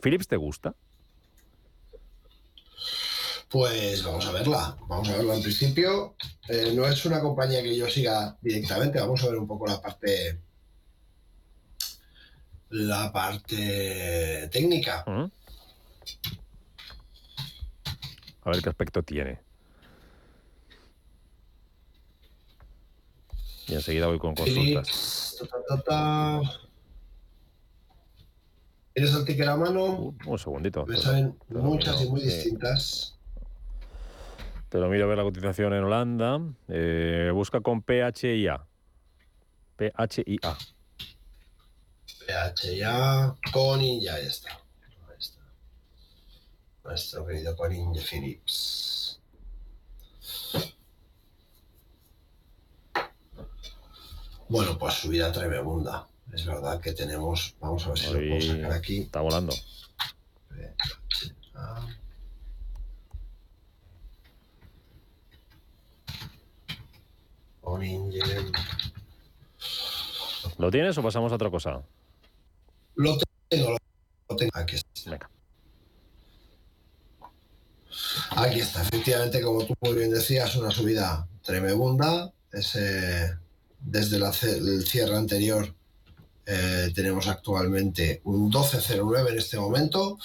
¿Philips 0.00 0.28
te 0.28 0.36
gusta? 0.36 0.74
Pues 3.50 4.04
vamos 4.04 4.24
a 4.26 4.30
verla, 4.30 4.76
vamos 4.86 5.08
a 5.08 5.16
verla 5.16 5.34
en 5.34 5.42
principio. 5.42 6.14
Eh, 6.48 6.72
no 6.72 6.86
es 6.86 7.04
una 7.04 7.20
compañía 7.20 7.60
que 7.64 7.76
yo 7.76 7.90
siga 7.90 8.38
directamente, 8.40 9.00
vamos 9.00 9.24
a 9.24 9.26
ver 9.26 9.38
un 9.38 9.48
poco 9.48 9.66
la 9.66 9.82
parte 9.82 10.40
la 12.68 13.12
parte 13.12 14.48
técnica. 14.52 15.04
A 18.42 18.50
ver 18.50 18.62
qué 18.62 18.68
aspecto 18.68 19.02
tiene. 19.02 19.40
Y 23.66 23.74
enseguida 23.74 24.06
voy 24.06 24.20
con 24.20 24.36
consultas. 24.36 25.36
¿Tienes 28.94 29.14
el 29.14 29.24
ticker 29.24 29.48
a 29.48 29.56
mano? 29.56 30.14
Un 30.24 30.38
segundito. 30.38 30.86
Me 30.86 30.96
salen 30.96 31.36
muchas 31.48 32.00
y 32.02 32.08
muy 32.08 32.20
distintas. 32.20 33.16
Te 34.70 34.78
lo 34.78 34.88
miro 34.88 35.04
a 35.04 35.08
ver 35.08 35.18
la 35.18 35.24
cotización 35.24 35.74
en 35.74 35.82
Holanda. 35.82 36.40
Eh, 36.68 37.32
busca 37.34 37.60
con 37.60 37.82
PHIA. 37.82 38.64
PHIA. 39.76 40.56
PHA, 42.26 43.36
Conin, 43.52 44.00
ya 44.00 44.16
está. 44.20 44.50
Ahí 44.52 45.16
está. 45.18 45.40
Nuestro 46.84 47.26
querido 47.26 47.56
Conin 47.56 47.92
de 47.92 48.00
Philips. 48.00 49.20
Bueno, 54.48 54.78
pues 54.78 54.94
subida 54.94 55.32
tremenda. 55.32 56.06
Es 56.32 56.46
verdad 56.46 56.80
que 56.80 56.92
tenemos, 56.92 57.56
vamos 57.58 57.86
a 57.86 57.88
ver 57.88 57.98
si 57.98 58.06
lo 58.06 58.12
puedo 58.12 58.34
Hoy 58.34 58.42
sacar 58.42 58.72
aquí. 58.72 59.00
Está 59.00 59.20
volando. 59.20 59.52
¿Lo 70.60 70.70
tienes 70.70 70.98
o 70.98 71.02
pasamos 71.02 71.32
a 71.32 71.36
otra 71.36 71.48
cosa? 71.48 71.80
Lo 72.96 73.16
tengo, 73.48 73.78
lo 74.28 74.36
tengo. 74.36 74.50
Aquí 74.52 74.76
está. 74.76 75.18
Aquí 78.32 78.60
está, 78.60 78.82
efectivamente, 78.82 79.40
como 79.40 79.64
tú 79.64 79.74
muy 79.80 79.94
bien 79.94 80.10
decías, 80.10 80.54
una 80.56 80.70
subida 80.70 81.26
tremenda. 81.42 82.30
Ese, 82.52 83.38
desde 83.80 84.18
el 84.18 84.86
cierre 84.86 85.16
anterior 85.16 85.74
eh, 86.44 86.92
tenemos 86.94 87.26
actualmente 87.26 88.20
un 88.24 88.52
12.09 88.52 89.30
en 89.30 89.38
este 89.38 89.58
momento. 89.58 90.18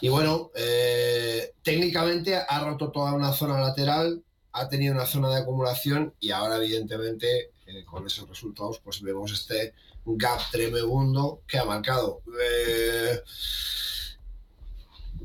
Y 0.00 0.08
bueno, 0.08 0.52
eh, 0.54 1.52
técnicamente 1.62 2.36
ha 2.36 2.64
roto 2.64 2.90
toda 2.90 3.12
una 3.12 3.34
zona 3.34 3.60
lateral, 3.60 4.24
ha 4.52 4.68
tenido 4.70 4.94
una 4.94 5.04
zona 5.04 5.28
de 5.28 5.42
acumulación 5.42 6.14
y 6.18 6.30
ahora 6.30 6.56
evidentemente 6.56 7.50
eh, 7.72 7.84
con 7.84 8.06
esos 8.06 8.28
resultados 8.28 8.80
pues 8.80 9.00
vemos 9.02 9.32
este 9.32 9.74
gap 10.04 10.40
tremendo 10.50 11.42
que 11.46 11.58
ha 11.58 11.64
marcado. 11.64 12.22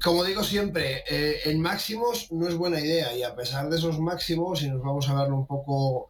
como 0.03 0.23
digo 0.23 0.43
siempre, 0.43 1.03
en 1.07 1.59
máximos 1.61 2.31
no 2.31 2.47
es 2.47 2.55
buena 2.55 2.79
idea 2.79 3.15
y 3.15 3.23
a 3.23 3.35
pesar 3.35 3.69
de 3.69 3.77
esos 3.77 3.99
máximos, 3.99 4.61
y 4.61 4.69
nos 4.69 4.81
vamos 4.81 5.09
a 5.09 5.15
verlo 5.15 5.35
un 5.35 5.47
poco 5.47 6.09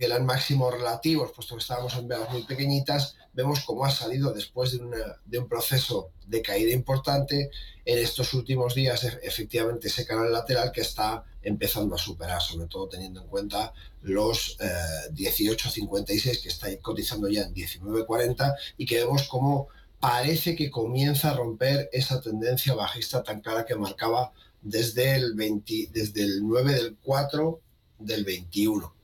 que 0.00 0.06
eran 0.06 0.24
máximos 0.24 0.72
relativos, 0.72 1.30
puesto 1.32 1.56
que 1.56 1.60
estábamos 1.60 1.94
en 1.96 2.08
velas 2.08 2.30
muy 2.32 2.42
pequeñitas, 2.44 3.16
vemos 3.34 3.60
cómo 3.66 3.84
ha 3.84 3.90
salido 3.90 4.32
después 4.32 4.72
de, 4.72 5.38
un 5.38 5.48
proceso 5.48 6.12
de 6.26 6.40
caída 6.40 6.72
importante 6.72 7.50
en 7.84 7.98
estos 7.98 8.32
últimos 8.32 8.74
días, 8.74 9.04
efectivamente, 9.22 9.88
ese 9.88 10.06
canal 10.06 10.32
lateral 10.32 10.72
que 10.72 10.80
está 10.80 11.24
empezando 11.42 11.94
a 11.94 11.98
superar, 11.98 12.40
sobre 12.40 12.66
todo 12.66 12.88
teniendo 12.88 13.22
en 13.22 13.28
cuenta 13.28 13.72
los 14.02 14.58
18.56 14.58 16.26
eh, 16.26 16.40
que 16.42 16.48
está 16.48 16.68
cotizando 16.80 17.28
ya 17.28 17.42
en 17.42 17.54
19.40 17.54 18.54
y 18.76 18.86
que 18.86 18.98
vemos 18.98 19.28
cómo 19.28 19.68
parece 19.98 20.56
que 20.56 20.70
comienza 20.70 21.30
a 21.30 21.34
romper 21.34 21.90
esa 21.92 22.20
tendencia 22.20 22.74
bajista 22.74 23.22
tan 23.22 23.40
clara 23.40 23.66
que 23.66 23.74
marcaba 23.74 24.32
desde 24.62 25.14
el, 25.14 25.34
20, 25.34 25.90
desde 25.92 26.22
el 26.22 26.46
9 26.46 26.74
del 26.74 26.96
4 27.02 27.60
del 27.98 28.24
21. 28.24 28.94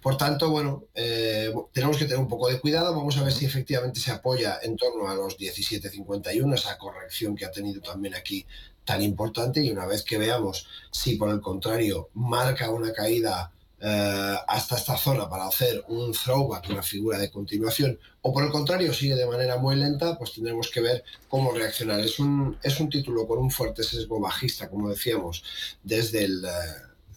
Por 0.00 0.16
tanto, 0.16 0.50
bueno, 0.50 0.84
eh, 0.94 1.52
tenemos 1.72 1.98
que 1.98 2.04
tener 2.04 2.18
un 2.18 2.28
poco 2.28 2.48
de 2.48 2.58
cuidado. 2.58 2.96
Vamos 2.96 3.18
a 3.18 3.22
ver 3.22 3.32
si 3.32 3.44
efectivamente 3.44 4.00
se 4.00 4.10
apoya 4.10 4.58
en 4.62 4.76
torno 4.76 5.08
a 5.08 5.14
los 5.14 5.38
17.51, 5.38 6.54
esa 6.54 6.78
corrección 6.78 7.36
que 7.36 7.44
ha 7.44 7.50
tenido 7.50 7.82
también 7.82 8.14
aquí 8.14 8.46
tan 8.88 9.02
importante. 9.02 9.62
Y 9.62 9.70
una 9.70 9.86
vez 9.86 10.02
que 10.02 10.16
veamos 10.16 10.66
si 10.90 11.16
por 11.16 11.28
el 11.28 11.40
contrario 11.40 12.08
marca 12.14 12.70
una 12.70 12.92
caída 12.92 13.52
eh, 13.80 14.36
hasta 14.48 14.76
esta 14.76 14.96
zona 14.96 15.28
para 15.28 15.46
hacer 15.46 15.84
un 15.88 16.12
throwback, 16.12 16.70
una 16.70 16.82
figura 16.82 17.18
de 17.18 17.30
continuación, 17.30 17.98
o 18.22 18.32
por 18.32 18.44
el 18.44 18.50
contrario 18.50 18.94
sigue 18.94 19.14
de 19.14 19.26
manera 19.26 19.58
muy 19.58 19.76
lenta, 19.76 20.16
pues 20.16 20.32
tendremos 20.32 20.70
que 20.70 20.80
ver 20.80 21.04
cómo 21.28 21.52
reaccionar. 21.52 22.00
Es 22.00 22.18
un, 22.18 22.56
es 22.62 22.80
un 22.80 22.88
título 22.88 23.26
con 23.28 23.38
un 23.38 23.50
fuerte 23.50 23.82
sesgo 23.82 24.18
bajista, 24.18 24.70
como 24.70 24.88
decíamos, 24.88 25.44
desde 25.82 26.24
el, 26.24 26.44
eh, 26.44 26.48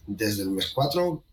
desde 0.06 0.44
el 0.44 0.52
mes 0.52 0.72
4 0.76 1.24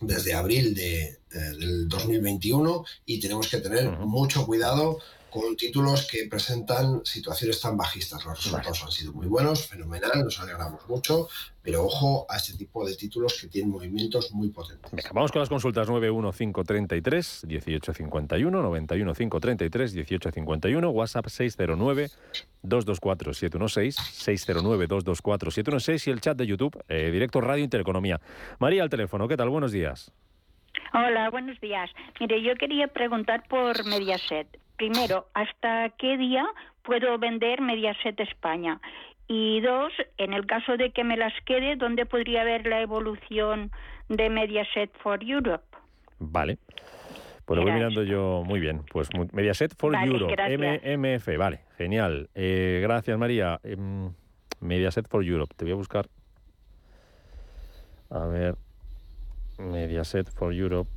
desde 0.00 0.34
abril 0.34 0.74
de, 0.74 1.02
eh, 1.02 1.18
del 1.58 1.88
2021 1.88 2.84
y 3.06 3.20
tenemos 3.20 3.48
que 3.48 3.58
tener 3.58 3.88
mucho 3.98 4.44
cuidado 4.46 4.98
con 5.32 5.56
títulos 5.56 6.06
que 6.10 6.26
presentan 6.28 7.04
situaciones 7.04 7.58
tan 7.58 7.74
bajistas. 7.74 8.22
Los 8.24 8.36
resultados 8.36 8.82
han 8.84 8.90
sido 8.90 9.14
muy 9.14 9.26
buenos, 9.26 9.66
fenomenal, 9.66 10.22
nos 10.22 10.38
alegramos 10.38 10.86
mucho, 10.88 11.26
pero 11.62 11.84
ojo 11.84 12.26
a 12.28 12.36
este 12.36 12.54
tipo 12.58 12.84
de 12.86 12.94
títulos 12.94 13.40
que 13.40 13.48
tienen 13.48 13.70
movimientos 13.70 14.30
muy 14.32 14.50
potentes. 14.50 14.90
vamos 15.14 15.32
con 15.32 15.40
las 15.40 15.48
consultas 15.48 15.88
91533 15.88 17.46
1851, 17.46 18.62
91533 18.62 19.94
1851, 19.94 20.90
WhatsApp 20.90 21.26
609 21.28 22.10
224 22.62 23.32
716, 23.32 23.96
609 23.96 24.86
224 24.86 25.50
716 25.50 26.06
y 26.08 26.10
el 26.10 26.20
chat 26.20 26.36
de 26.36 26.46
YouTube, 26.46 26.78
eh, 26.88 27.10
directo 27.10 27.40
Radio 27.40 27.64
Intereconomía. 27.64 28.20
María 28.58 28.82
al 28.82 28.90
teléfono, 28.90 29.26
¿qué 29.28 29.38
tal? 29.38 29.48
Buenos 29.48 29.72
días. 29.72 30.12
Hola, 30.92 31.30
buenos 31.30 31.58
días. 31.60 31.90
Mire, 32.20 32.42
yo 32.42 32.54
quería 32.56 32.86
preguntar 32.86 33.42
por 33.48 33.86
Mediaset. 33.86 34.61
Primero, 34.76 35.26
¿hasta 35.34 35.90
qué 35.90 36.16
día 36.16 36.44
puedo 36.82 37.18
vender 37.18 37.60
Mediaset 37.60 38.18
España? 38.20 38.80
Y 39.28 39.60
dos, 39.60 39.92
en 40.18 40.32
el 40.32 40.46
caso 40.46 40.76
de 40.76 40.90
que 40.90 41.04
me 41.04 41.16
las 41.16 41.32
quede, 41.46 41.76
¿dónde 41.76 42.06
podría 42.06 42.44
ver 42.44 42.66
la 42.66 42.80
evolución 42.80 43.70
de 44.08 44.28
Mediaset 44.28 44.90
for 44.98 45.22
Europe? 45.22 45.64
Vale. 46.18 46.58
Pues 47.44 47.58
lo 47.58 47.64
voy 47.64 47.72
mirando 47.72 48.02
yo 48.04 48.42
muy 48.46 48.60
bien. 48.60 48.82
Pues 48.90 49.08
Mediaset 49.32 49.74
for 49.76 49.94
Europe, 49.94 50.36
MMF, 50.58 51.36
vale, 51.36 51.60
genial. 51.76 52.28
Eh, 52.34 52.80
gracias 52.82 53.18
María. 53.18 53.60
Em, 53.64 54.12
Mediaset 54.60 55.08
for 55.08 55.24
Europe, 55.24 55.54
te 55.56 55.64
voy 55.64 55.72
a 55.72 55.76
buscar. 55.76 56.08
A 58.10 58.26
ver, 58.26 58.54
Mediaset 59.58 60.30
for 60.30 60.54
Europe 60.54 60.90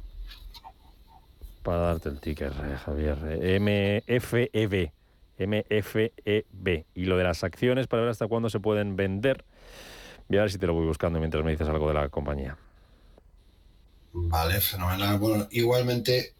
para 1.65 1.79
darte 1.79 2.09
el 2.09 2.21
ticket, 2.21 2.53
eh, 2.53 2.77
Javier. 2.85 3.17
MFEB. 3.59 4.91
MFEB. 5.37 6.85
Y 6.93 7.05
lo 7.05 7.17
de 7.17 7.23
las 7.23 7.43
acciones 7.43 7.87
para 7.87 8.03
ver 8.03 8.11
hasta 8.11 8.27
cuándo 8.27 8.49
se 8.49 8.61
pueden 8.61 8.95
vender. 8.95 9.43
Voy 10.29 10.37
a 10.37 10.41
ver 10.41 10.51
si 10.51 10.57
te 10.57 10.67
lo 10.67 10.73
voy 10.73 10.85
buscando 10.85 11.19
mientras 11.19 11.43
me 11.43 11.51
dices 11.51 11.67
algo 11.67 11.87
de 11.87 11.95
la 11.95 12.09
compañía. 12.09 12.55
Vale, 14.13 14.61
fenomenal. 14.61 15.17
Bueno, 15.19 15.47
igualmente, 15.51 16.35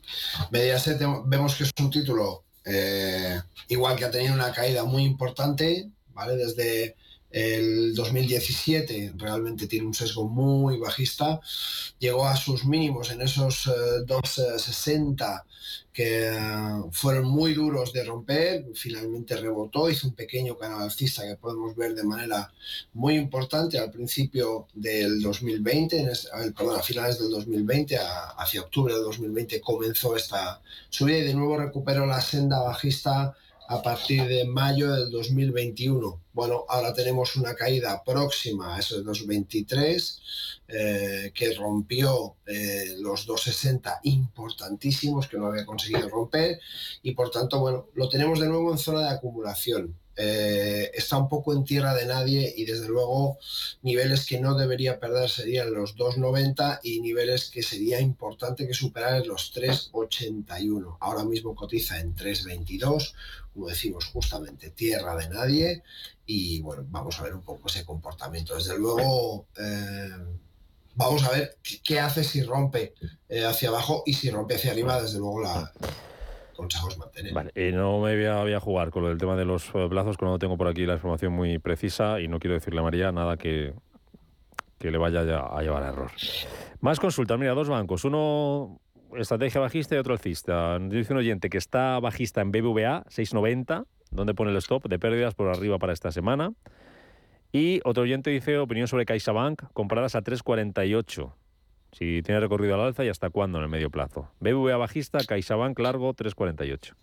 Mediaset 0.51 1.01
vemos 1.25 1.55
que 1.55 1.65
es 1.65 1.71
un 1.79 1.89
título 1.89 2.45
eh, 2.63 3.41
igual 3.67 3.97
que 3.97 4.05
ha 4.05 4.11
tenido 4.11 4.33
una 4.33 4.53
caída 4.53 4.85
muy 4.85 5.03
importante, 5.03 5.89
¿vale? 6.13 6.35
Desde 6.35 6.95
el 7.35 7.93
2017 7.93 9.15
realmente 9.17 9.67
tiene 9.67 9.87
un 9.87 9.93
sesgo 9.93 10.25
muy 10.25 10.77
bajista, 10.77 11.41
llegó 11.99 12.25
a 12.25 12.37
sus 12.37 12.63
mínimos 12.63 13.11
en 13.11 13.21
esos 13.21 13.69
260 14.05 15.45
eh, 15.45 15.49
que 15.91 16.27
eh, 16.29 16.39
fueron 16.93 17.25
muy 17.25 17.53
duros 17.53 17.91
de 17.91 18.05
romper, 18.05 18.65
finalmente 18.73 19.35
rebotó, 19.35 19.89
hizo 19.89 20.07
un 20.07 20.13
pequeño 20.13 20.57
canal 20.57 20.83
alcista 20.83 21.27
que 21.27 21.35
podemos 21.35 21.75
ver 21.75 21.93
de 21.93 22.05
manera 22.05 22.53
muy 22.93 23.15
importante 23.15 23.79
al 23.79 23.91
principio 23.91 24.67
del 24.73 25.21
2020, 25.21 26.09
perdón, 26.55 26.79
a 26.79 26.83
finales 26.83 27.19
del 27.19 27.31
2020, 27.31 27.97
hacia 28.37 28.61
octubre 28.61 28.93
del 28.93 29.03
2020 29.03 29.59
comenzó 29.59 30.15
esta 30.15 30.61
subida 30.89 31.17
y 31.17 31.23
de 31.23 31.33
nuevo 31.33 31.57
recuperó 31.57 32.05
la 32.05 32.21
senda 32.21 32.61
bajista 32.61 33.35
a 33.67 33.81
partir 33.81 34.27
de 34.27 34.45
mayo 34.45 34.93
del 34.93 35.09
2021. 35.09 36.21
Bueno, 36.33 36.65
ahora 36.67 36.93
tenemos 36.93 37.35
una 37.35 37.55
caída 37.55 38.03
próxima 38.03 38.75
a 38.75 38.79
esos 38.79 39.03
223 39.03 40.21
eh, 40.67 41.31
que 41.33 41.53
rompió 41.53 42.35
eh, 42.45 42.95
los 42.99 43.25
260 43.25 43.99
importantísimos 44.03 45.27
que 45.27 45.37
no 45.37 45.47
había 45.47 45.65
conseguido 45.65 46.09
romper 46.09 46.59
y 47.03 47.13
por 47.13 47.31
tanto, 47.31 47.59
bueno, 47.59 47.87
lo 47.95 48.09
tenemos 48.09 48.39
de 48.39 48.47
nuevo 48.47 48.71
en 48.71 48.77
zona 48.77 49.01
de 49.01 49.09
acumulación. 49.09 49.95
Eh, 50.17 50.91
está 50.93 51.17
un 51.17 51.27
poco 51.27 51.51
en 51.53 51.65
tierra 51.65 51.93
de 51.93 52.05
nadie 52.05 52.53
y 52.55 52.63
desde 52.63 52.87
luego 52.87 53.37
niveles 53.81 54.25
que 54.25 54.39
no 54.39 54.55
debería 54.55 54.97
perder 54.97 55.29
serían 55.29 55.73
los 55.73 55.97
2,90 55.97 56.79
y 56.83 57.01
niveles 57.01 57.49
que 57.49 57.61
sería 57.61 57.99
importante 57.99 58.65
que 58.65 58.73
superar 58.73 59.25
los 59.27 59.53
3,81. 59.53 60.97
Ahora 61.01 61.25
mismo 61.25 61.53
cotiza 61.53 61.99
en 61.99 62.15
3,22, 62.15 63.13
como 63.55 63.67
decimos 63.67 64.05
justamente 64.05 64.69
tierra 64.69 65.15
de 65.15 65.29
nadie 65.29 65.83
y 66.27 66.61
bueno, 66.61 66.85
vamos 66.89 67.19
a 67.19 67.23
ver 67.23 67.33
un 67.33 67.41
poco 67.41 67.67
ese 67.67 67.83
comportamiento. 67.83 68.55
Desde 68.55 68.77
luego... 68.77 69.47
Eh, 69.57 70.09
vamos 70.95 71.23
a 71.25 71.31
ver 71.31 71.57
qué 71.83 71.99
hace 71.99 72.23
si 72.23 72.41
rompe 72.41 72.93
eh, 73.27 73.43
hacia 73.43 73.67
abajo 73.67 74.03
y 74.05 74.13
si 74.13 74.29
rompe 74.29 74.55
hacia 74.55 74.71
arriba, 74.71 75.01
desde 75.01 75.19
luego 75.19 75.41
la, 75.41 75.71
consejos 76.55 76.97
mantener. 76.97 77.33
Vale, 77.33 77.51
y 77.55 77.71
no 77.71 77.99
me 77.99 78.15
voy 78.15 78.53
a, 78.53 78.59
jugar 78.59 78.89
con 78.89 79.03
del 79.05 79.17
tema 79.17 79.35
de 79.35 79.45
los 79.45 79.67
eh, 79.73 79.87
plazos, 79.89 80.17
que 80.17 80.25
no 80.25 80.39
tengo 80.39 80.57
por 80.57 80.67
aquí 80.67 80.85
la 80.85 80.93
información 80.93 81.33
muy 81.33 81.59
precisa 81.59 82.19
y 82.19 82.27
no 82.27 82.39
quiero 82.39 82.55
decirle 82.55 82.79
a 82.79 82.83
María 82.83 83.11
nada 83.11 83.37
que, 83.37 83.73
que 84.79 84.91
le 84.91 84.97
vaya 84.97 85.21
a 85.21 85.61
llevar 85.61 85.83
a 85.83 85.89
error. 85.89 86.11
Más 86.79 86.99
consultas, 86.99 87.37
mira, 87.37 87.53
dos 87.53 87.69
bancos, 87.69 88.05
uno 88.05 88.79
estrategia 89.19 89.61
bajista 89.61 89.95
y 89.95 89.97
otro 89.97 90.13
alcista. 90.13 90.77
Dice 90.79 91.13
un 91.13 91.19
oyente 91.19 91.49
que 91.49 91.57
está 91.57 91.99
bajista 91.99 92.41
en 92.41 92.51
BBVA, 92.51 93.03
690, 93.09 93.85
donde 94.11 94.33
pone 94.33 94.51
el 94.51 94.57
stop 94.57 94.87
de 94.87 94.99
pérdidas 94.99 95.35
por 95.35 95.49
arriba 95.49 95.77
para 95.79 95.93
esta 95.93 96.11
semana. 96.11 96.53
Y 97.51 97.79
otro 97.85 98.03
oyente 98.03 98.29
dice 98.29 98.57
opinión 98.57 98.87
sobre 98.87 99.05
CaixaBank, 99.05 99.63
compradas 99.73 100.15
a 100.15 100.21
348. 100.21 101.35
Si 101.91 102.21
tiene 102.23 102.41
recorrido 102.41 102.75
al 102.75 102.81
alza 102.81 103.05
y 103.05 103.09
hasta 103.09 103.29
cuándo 103.29 103.59
en 103.59 103.63
el 103.63 103.69
medio 103.69 103.89
plazo. 103.89 104.29
BBVA 104.41 104.75
bajista, 104.75 105.19
CaixaBank 105.19 105.79
largo 105.79 106.13
348. 106.13 106.95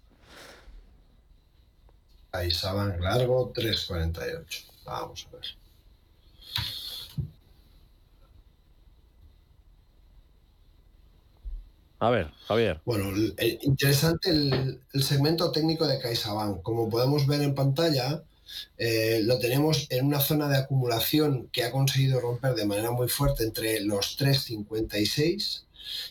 CaixaBank 2.33 3.01
largo 3.01 3.51
348. 3.55 4.65
Vamos 4.85 5.29
a 5.31 5.37
ver. 5.37 5.62
A 12.03 12.11
ver, 12.11 12.33
Javier. 12.49 12.81
Bueno, 12.85 13.13
interesante 13.61 14.31
el, 14.31 14.81
segmento 15.05 15.53
técnico 15.53 15.87
de 15.87 16.01
CaixaBank. 16.01 16.61
Como 16.61 16.91
podemos 16.91 17.29
ver 17.29 17.43
en 17.43 17.55
pantalla, 17.55 18.25
eh, 18.77 19.21
lo 19.23 19.39
tenemos 19.39 19.87
en 19.89 20.07
una 20.07 20.19
zona 20.19 20.49
de 20.49 20.57
acumulación 20.57 21.47
que 21.53 21.63
ha 21.63 21.71
conseguido 21.71 22.19
romper 22.19 22.57
de 22.57 22.67
manera 22.67 22.91
muy 22.91 23.07
fuerte 23.07 23.45
entre 23.45 23.79
los 23.83 24.19
3,56 24.19 25.63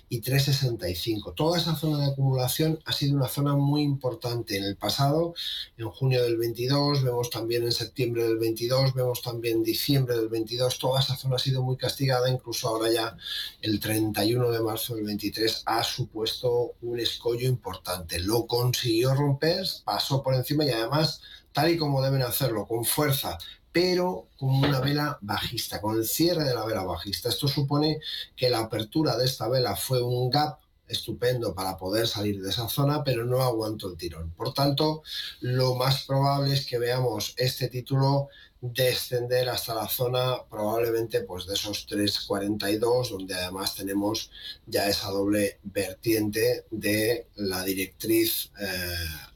y 0.09 0.22
3,65. 0.22 1.34
Toda 1.36 1.57
esa 1.57 1.76
zona 1.76 1.99
de 1.99 2.11
acumulación 2.11 2.80
ha 2.86 2.91
sido 2.91 3.15
una 3.15 3.28
zona 3.28 3.55
muy 3.55 3.82
importante 3.82 4.57
en 4.57 4.63
el 4.63 4.78
pasado, 4.78 5.34
en 5.78 5.89
junio 5.89 6.24
del 6.24 6.38
22, 6.38 7.03
vemos 7.03 7.30
también 7.30 7.63
en 7.63 7.72
septiembre 7.72 8.24
del 8.24 8.38
22, 8.38 8.93
vemos 8.93 9.22
también 9.22 9.63
diciembre 9.63 10.15
del 10.15 10.30
22, 10.30 10.80
toda 10.80 10.99
esa 10.99 11.15
zona 11.15 11.36
ha 11.36 11.39
sido 11.39 11.61
muy 11.63 11.78
castigada, 11.78 12.30
incluso 12.30 12.67
ahora 12.67 12.91
ya 12.91 13.17
el 13.61 13.80
31 13.80 14.51
de 14.51 14.61
marzo 14.61 14.95
del 14.95 15.05
23 15.05 15.63
ha 15.65 15.84
supuesto 15.84 16.74
un 16.82 16.99
escollo 16.99 17.47
importante. 17.47 18.19
Lo 18.19 18.45
consiguió 18.47 19.13
romper, 19.13 19.65
pasó 19.84 20.24
por 20.24 20.36
encima 20.36 20.65
y 20.65 20.69
además 20.69 21.22
tal 21.51 21.69
y 21.69 21.78
como 21.78 22.01
deben 22.01 22.22
hacerlo, 22.22 22.65
con 22.65 22.86
fuerza, 22.86 23.38
pero 23.72 24.28
con 24.38 24.49
una 24.49 24.80
vela 24.80 25.17
bajista, 25.22 25.82
con 25.82 25.97
el 25.97 26.05
cierre 26.05 26.43
de 26.43 26.53
la 26.53 26.65
vela 26.65 26.84
bajista. 26.84 27.30
Esto 27.30 27.47
supone 27.47 27.99
que 28.36 28.49
la 28.49 28.59
apertura 28.59 29.15
de 29.17 29.26
esta 29.26 29.47
vela 29.47 29.76
fue 29.76 30.01
un 30.01 30.30
gap 30.30 30.59
estupendo 30.88 31.55
para 31.55 31.78
poder 31.78 32.07
salir 32.07 32.41
de 32.41 32.49
esa 32.49 32.67
zona, 32.67 33.03
pero 33.03 33.26
no 33.26 33.41
aguantó 33.41 33.89
el 33.89 33.97
tirón. 33.97 34.32
Por 34.32 34.53
tanto, 34.53 35.03
lo 35.39 35.76
más 35.76 36.03
probable 36.05 36.53
es 36.53 36.65
que 36.65 36.78
veamos 36.78 37.34
este 37.38 37.69
título 37.69 38.28
descender 38.61 39.49
hasta 39.49 39.74
la 39.74 39.88
zona 39.88 40.36
probablemente 40.47 41.22
pues 41.22 41.47
de 41.47 41.55
esos 41.55 41.88
3.42 41.88 43.09
donde 43.09 43.34
además 43.34 43.74
tenemos 43.74 44.30
ya 44.67 44.88
esa 44.88 45.09
doble 45.09 45.59
vertiente 45.63 46.65
de 46.69 47.26
la 47.38 47.63
directriz 47.63 48.51
eh, 48.61 48.67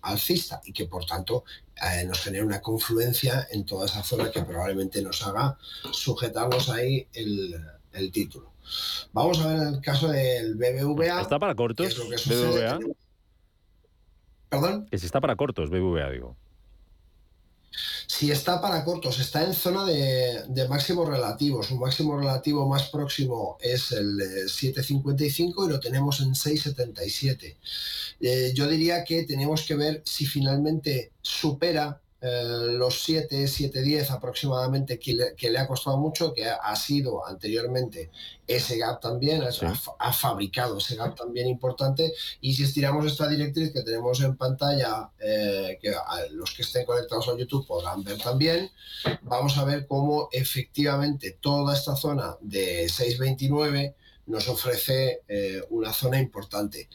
alcista 0.01 0.61
y 0.63 0.73
que 0.73 0.85
por 0.85 1.07
tanto 1.07 1.43
eh, 1.81 2.05
nos 2.05 2.21
genera 2.21 2.45
una 2.45 2.61
confluencia 2.61 3.47
en 3.51 3.65
toda 3.65 3.85
esa 3.85 4.03
zona 4.03 4.31
que 4.31 4.41
probablemente 4.43 5.01
nos 5.01 5.25
haga 5.25 5.57
sujetarnos 5.91 6.69
ahí 6.69 7.07
el, 7.13 8.11
título. 8.11 8.53
Vamos 9.13 9.39
a 9.41 9.47
ver 9.47 9.67
el 9.67 9.81
caso 9.81 10.09
del 10.09 10.55
BBVA. 10.55 11.21
¿Está 11.21 11.39
para 11.39 11.55
cortos? 11.55 11.97
BBVA. 12.25 12.79
¿Perdón? 14.49 14.87
Que 14.89 14.97
si 14.97 15.05
está 15.05 15.19
para 15.19 15.35
cortos, 15.35 15.69
BBVA, 15.69 16.09
digo. 16.11 16.37
Si 18.07 18.31
está 18.31 18.61
para 18.61 18.83
cortos, 18.83 19.19
está 19.19 19.43
en 19.43 19.53
zona 19.53 19.83
de, 19.85 20.67
máximos 20.69 21.07
relativos. 21.09 21.67
Su 21.67 21.75
máximo 21.77 22.17
relativo 22.17 22.67
más 22.67 22.89
próximo 22.89 23.57
es 23.59 23.91
el 23.91 24.17
7,55 24.47 25.65
y 25.65 25.69
lo 25.69 25.79
tenemos 25.79 26.21
en 26.21 26.33
6,77. 26.33 27.55
Eh, 28.21 28.51
yo 28.55 28.67
diría 28.67 29.03
que 29.03 29.23
tenemos 29.23 29.63
que 29.63 29.75
ver 29.75 30.01
si 30.05 30.25
finalmente 30.25 31.11
supera 31.21 32.01
eh, 32.27 32.71
los 32.71 33.03
7, 33.03 33.47
7, 33.47 33.83
10 33.83 34.09
aproximadamente 34.09 34.97
que 34.97 35.13
le, 35.13 35.59
ha 35.59 35.67
costado 35.67 35.97
mucho, 35.97 36.33
que 36.33 36.45
ha, 36.47 36.75
sido 36.75 37.23
anteriormente 37.23 38.09
ese 38.47 38.79
gap 38.79 38.99
también, 38.99 39.43
ha, 39.99 40.11
fabricado 40.11 40.79
ese 40.79 40.95
gap 40.95 41.15
también 41.15 41.47
importante. 41.47 42.13
Y 42.41 42.55
si 42.55 42.63
estiramos 42.63 43.05
esta 43.05 43.27
directriz 43.27 43.71
que 43.71 43.83
tenemos 43.83 44.21
en 44.21 44.35
pantalla, 44.37 45.11
eh, 45.19 45.77
que 45.79 45.93
los 46.31 46.51
que 46.55 46.63
estén 46.63 46.85
conectados 46.85 47.27
a 47.27 47.37
YouTube 47.37 47.67
podrán 47.67 48.03
ver 48.03 48.17
también, 48.17 48.71
vamos 49.21 49.55
a 49.59 49.63
ver 49.63 49.85
cómo 49.85 50.29
efectivamente 50.31 51.37
toda 51.39 51.75
esta 51.75 51.95
zona 51.95 52.37
de 52.41 52.89
629 52.89 53.95
nos 54.27 54.47
ofrece 54.47 55.21
eh, 55.27 55.61
una 55.69 55.93
zona 55.93 56.19
importante. 56.19 56.89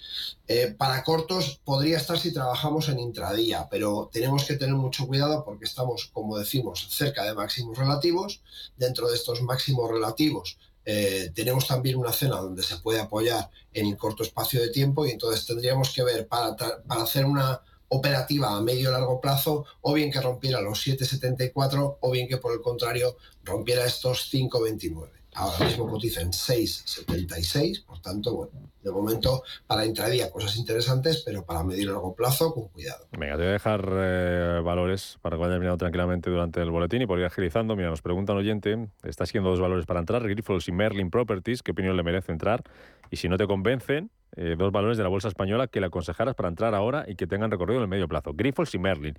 Eh, 0.46 0.74
para 0.76 1.04
cortos 1.04 1.60
podría 1.64 1.96
estar 1.96 2.18
si 2.18 2.32
trabajamos 2.32 2.88
en 2.88 2.98
intradía, 2.98 3.68
pero 3.70 4.10
tenemos 4.12 4.44
que 4.44 4.56
tener 4.56 4.74
mucho 4.74 5.06
cuidado 5.06 5.44
porque 5.44 5.64
estamos, 5.64 6.10
como 6.12 6.38
decimos, 6.38 6.88
cerca 6.90 7.24
de 7.24 7.34
máximos 7.34 7.78
relativos. 7.78 8.42
Dentro 8.76 9.08
de 9.08 9.16
estos 9.16 9.42
máximos 9.42 9.90
relativos 9.90 10.58
eh, 10.84 11.30
tenemos 11.34 11.66
también 11.66 11.96
una 11.96 12.12
zona 12.12 12.36
donde 12.36 12.62
se 12.62 12.78
puede 12.78 13.00
apoyar 13.00 13.50
en 13.72 13.86
el 13.86 13.96
corto 13.96 14.22
espacio 14.22 14.60
de 14.60 14.70
tiempo 14.70 15.06
y 15.06 15.10
entonces 15.10 15.46
tendríamos 15.46 15.90
que 15.90 16.02
ver 16.02 16.26
para, 16.26 16.56
para 16.56 17.02
hacer 17.02 17.24
una 17.24 17.60
operativa 17.92 18.56
a 18.56 18.60
medio 18.60 18.92
largo 18.92 19.20
plazo, 19.20 19.64
o 19.80 19.92
bien 19.94 20.12
que 20.12 20.20
rompiera 20.20 20.60
los 20.60 20.86
7,74 20.86 21.98
o 22.00 22.10
bien 22.12 22.28
que 22.28 22.36
por 22.36 22.52
el 22.52 22.60
contrario 22.60 23.16
rompiera 23.42 23.84
estos 23.84 24.32
5,29 24.32 25.19
ahora 25.34 25.66
mismo 25.66 25.88
cotiza 25.88 26.20
en 26.20 26.30
6,76, 26.30 27.84
por 27.84 28.00
tanto, 28.00 28.34
bueno, 28.34 28.52
de 28.82 28.90
momento 28.90 29.42
para 29.66 29.84
intradía 29.84 30.30
cosas 30.30 30.56
interesantes, 30.56 31.22
pero 31.24 31.44
para 31.44 31.62
medio 31.62 31.82
y 31.82 31.86
largo 31.86 32.14
plazo 32.14 32.54
con 32.54 32.68
cuidado. 32.68 33.06
Venga, 33.12 33.36
te 33.36 33.42
voy 33.42 33.48
a 33.48 33.52
dejar 33.52 33.88
eh, 33.92 34.60
valores 34.64 35.18
para 35.20 35.36
que 35.36 35.42
vayas 35.42 35.58
mirando 35.58 35.78
tranquilamente 35.78 36.30
durante 36.30 36.60
el 36.62 36.70
boletín 36.70 37.02
y 37.02 37.06
por 37.06 37.18
ir 37.18 37.26
agilizando. 37.26 37.76
Mira, 37.76 37.90
nos 37.90 38.02
pregunta 38.02 38.32
un 38.32 38.38
oyente, 38.38 38.88
está 39.02 39.26
siguiendo 39.26 39.50
dos 39.50 39.60
valores 39.60 39.86
para 39.86 40.00
entrar, 40.00 40.26
Grifols 40.26 40.68
y 40.68 40.72
Merlin 40.72 41.10
Properties, 41.10 41.62
¿qué 41.62 41.72
opinión 41.72 41.96
le 41.96 42.02
merece 42.02 42.32
entrar? 42.32 42.62
Y 43.10 43.16
si 43.16 43.28
no 43.28 43.36
te 43.36 43.46
convencen, 43.46 44.10
eh, 44.36 44.54
dos 44.58 44.72
valores 44.72 44.96
de 44.96 45.02
la 45.02 45.08
bolsa 45.08 45.28
española 45.28 45.66
que 45.66 45.80
le 45.80 45.86
aconsejaras 45.86 46.34
para 46.34 46.48
entrar 46.48 46.74
ahora 46.74 47.04
y 47.08 47.16
que 47.16 47.26
tengan 47.26 47.50
recorrido 47.50 47.78
en 47.78 47.84
el 47.84 47.88
medio 47.88 48.08
plazo, 48.08 48.32
Grifols 48.34 48.74
y 48.74 48.78
Merlin. 48.78 49.16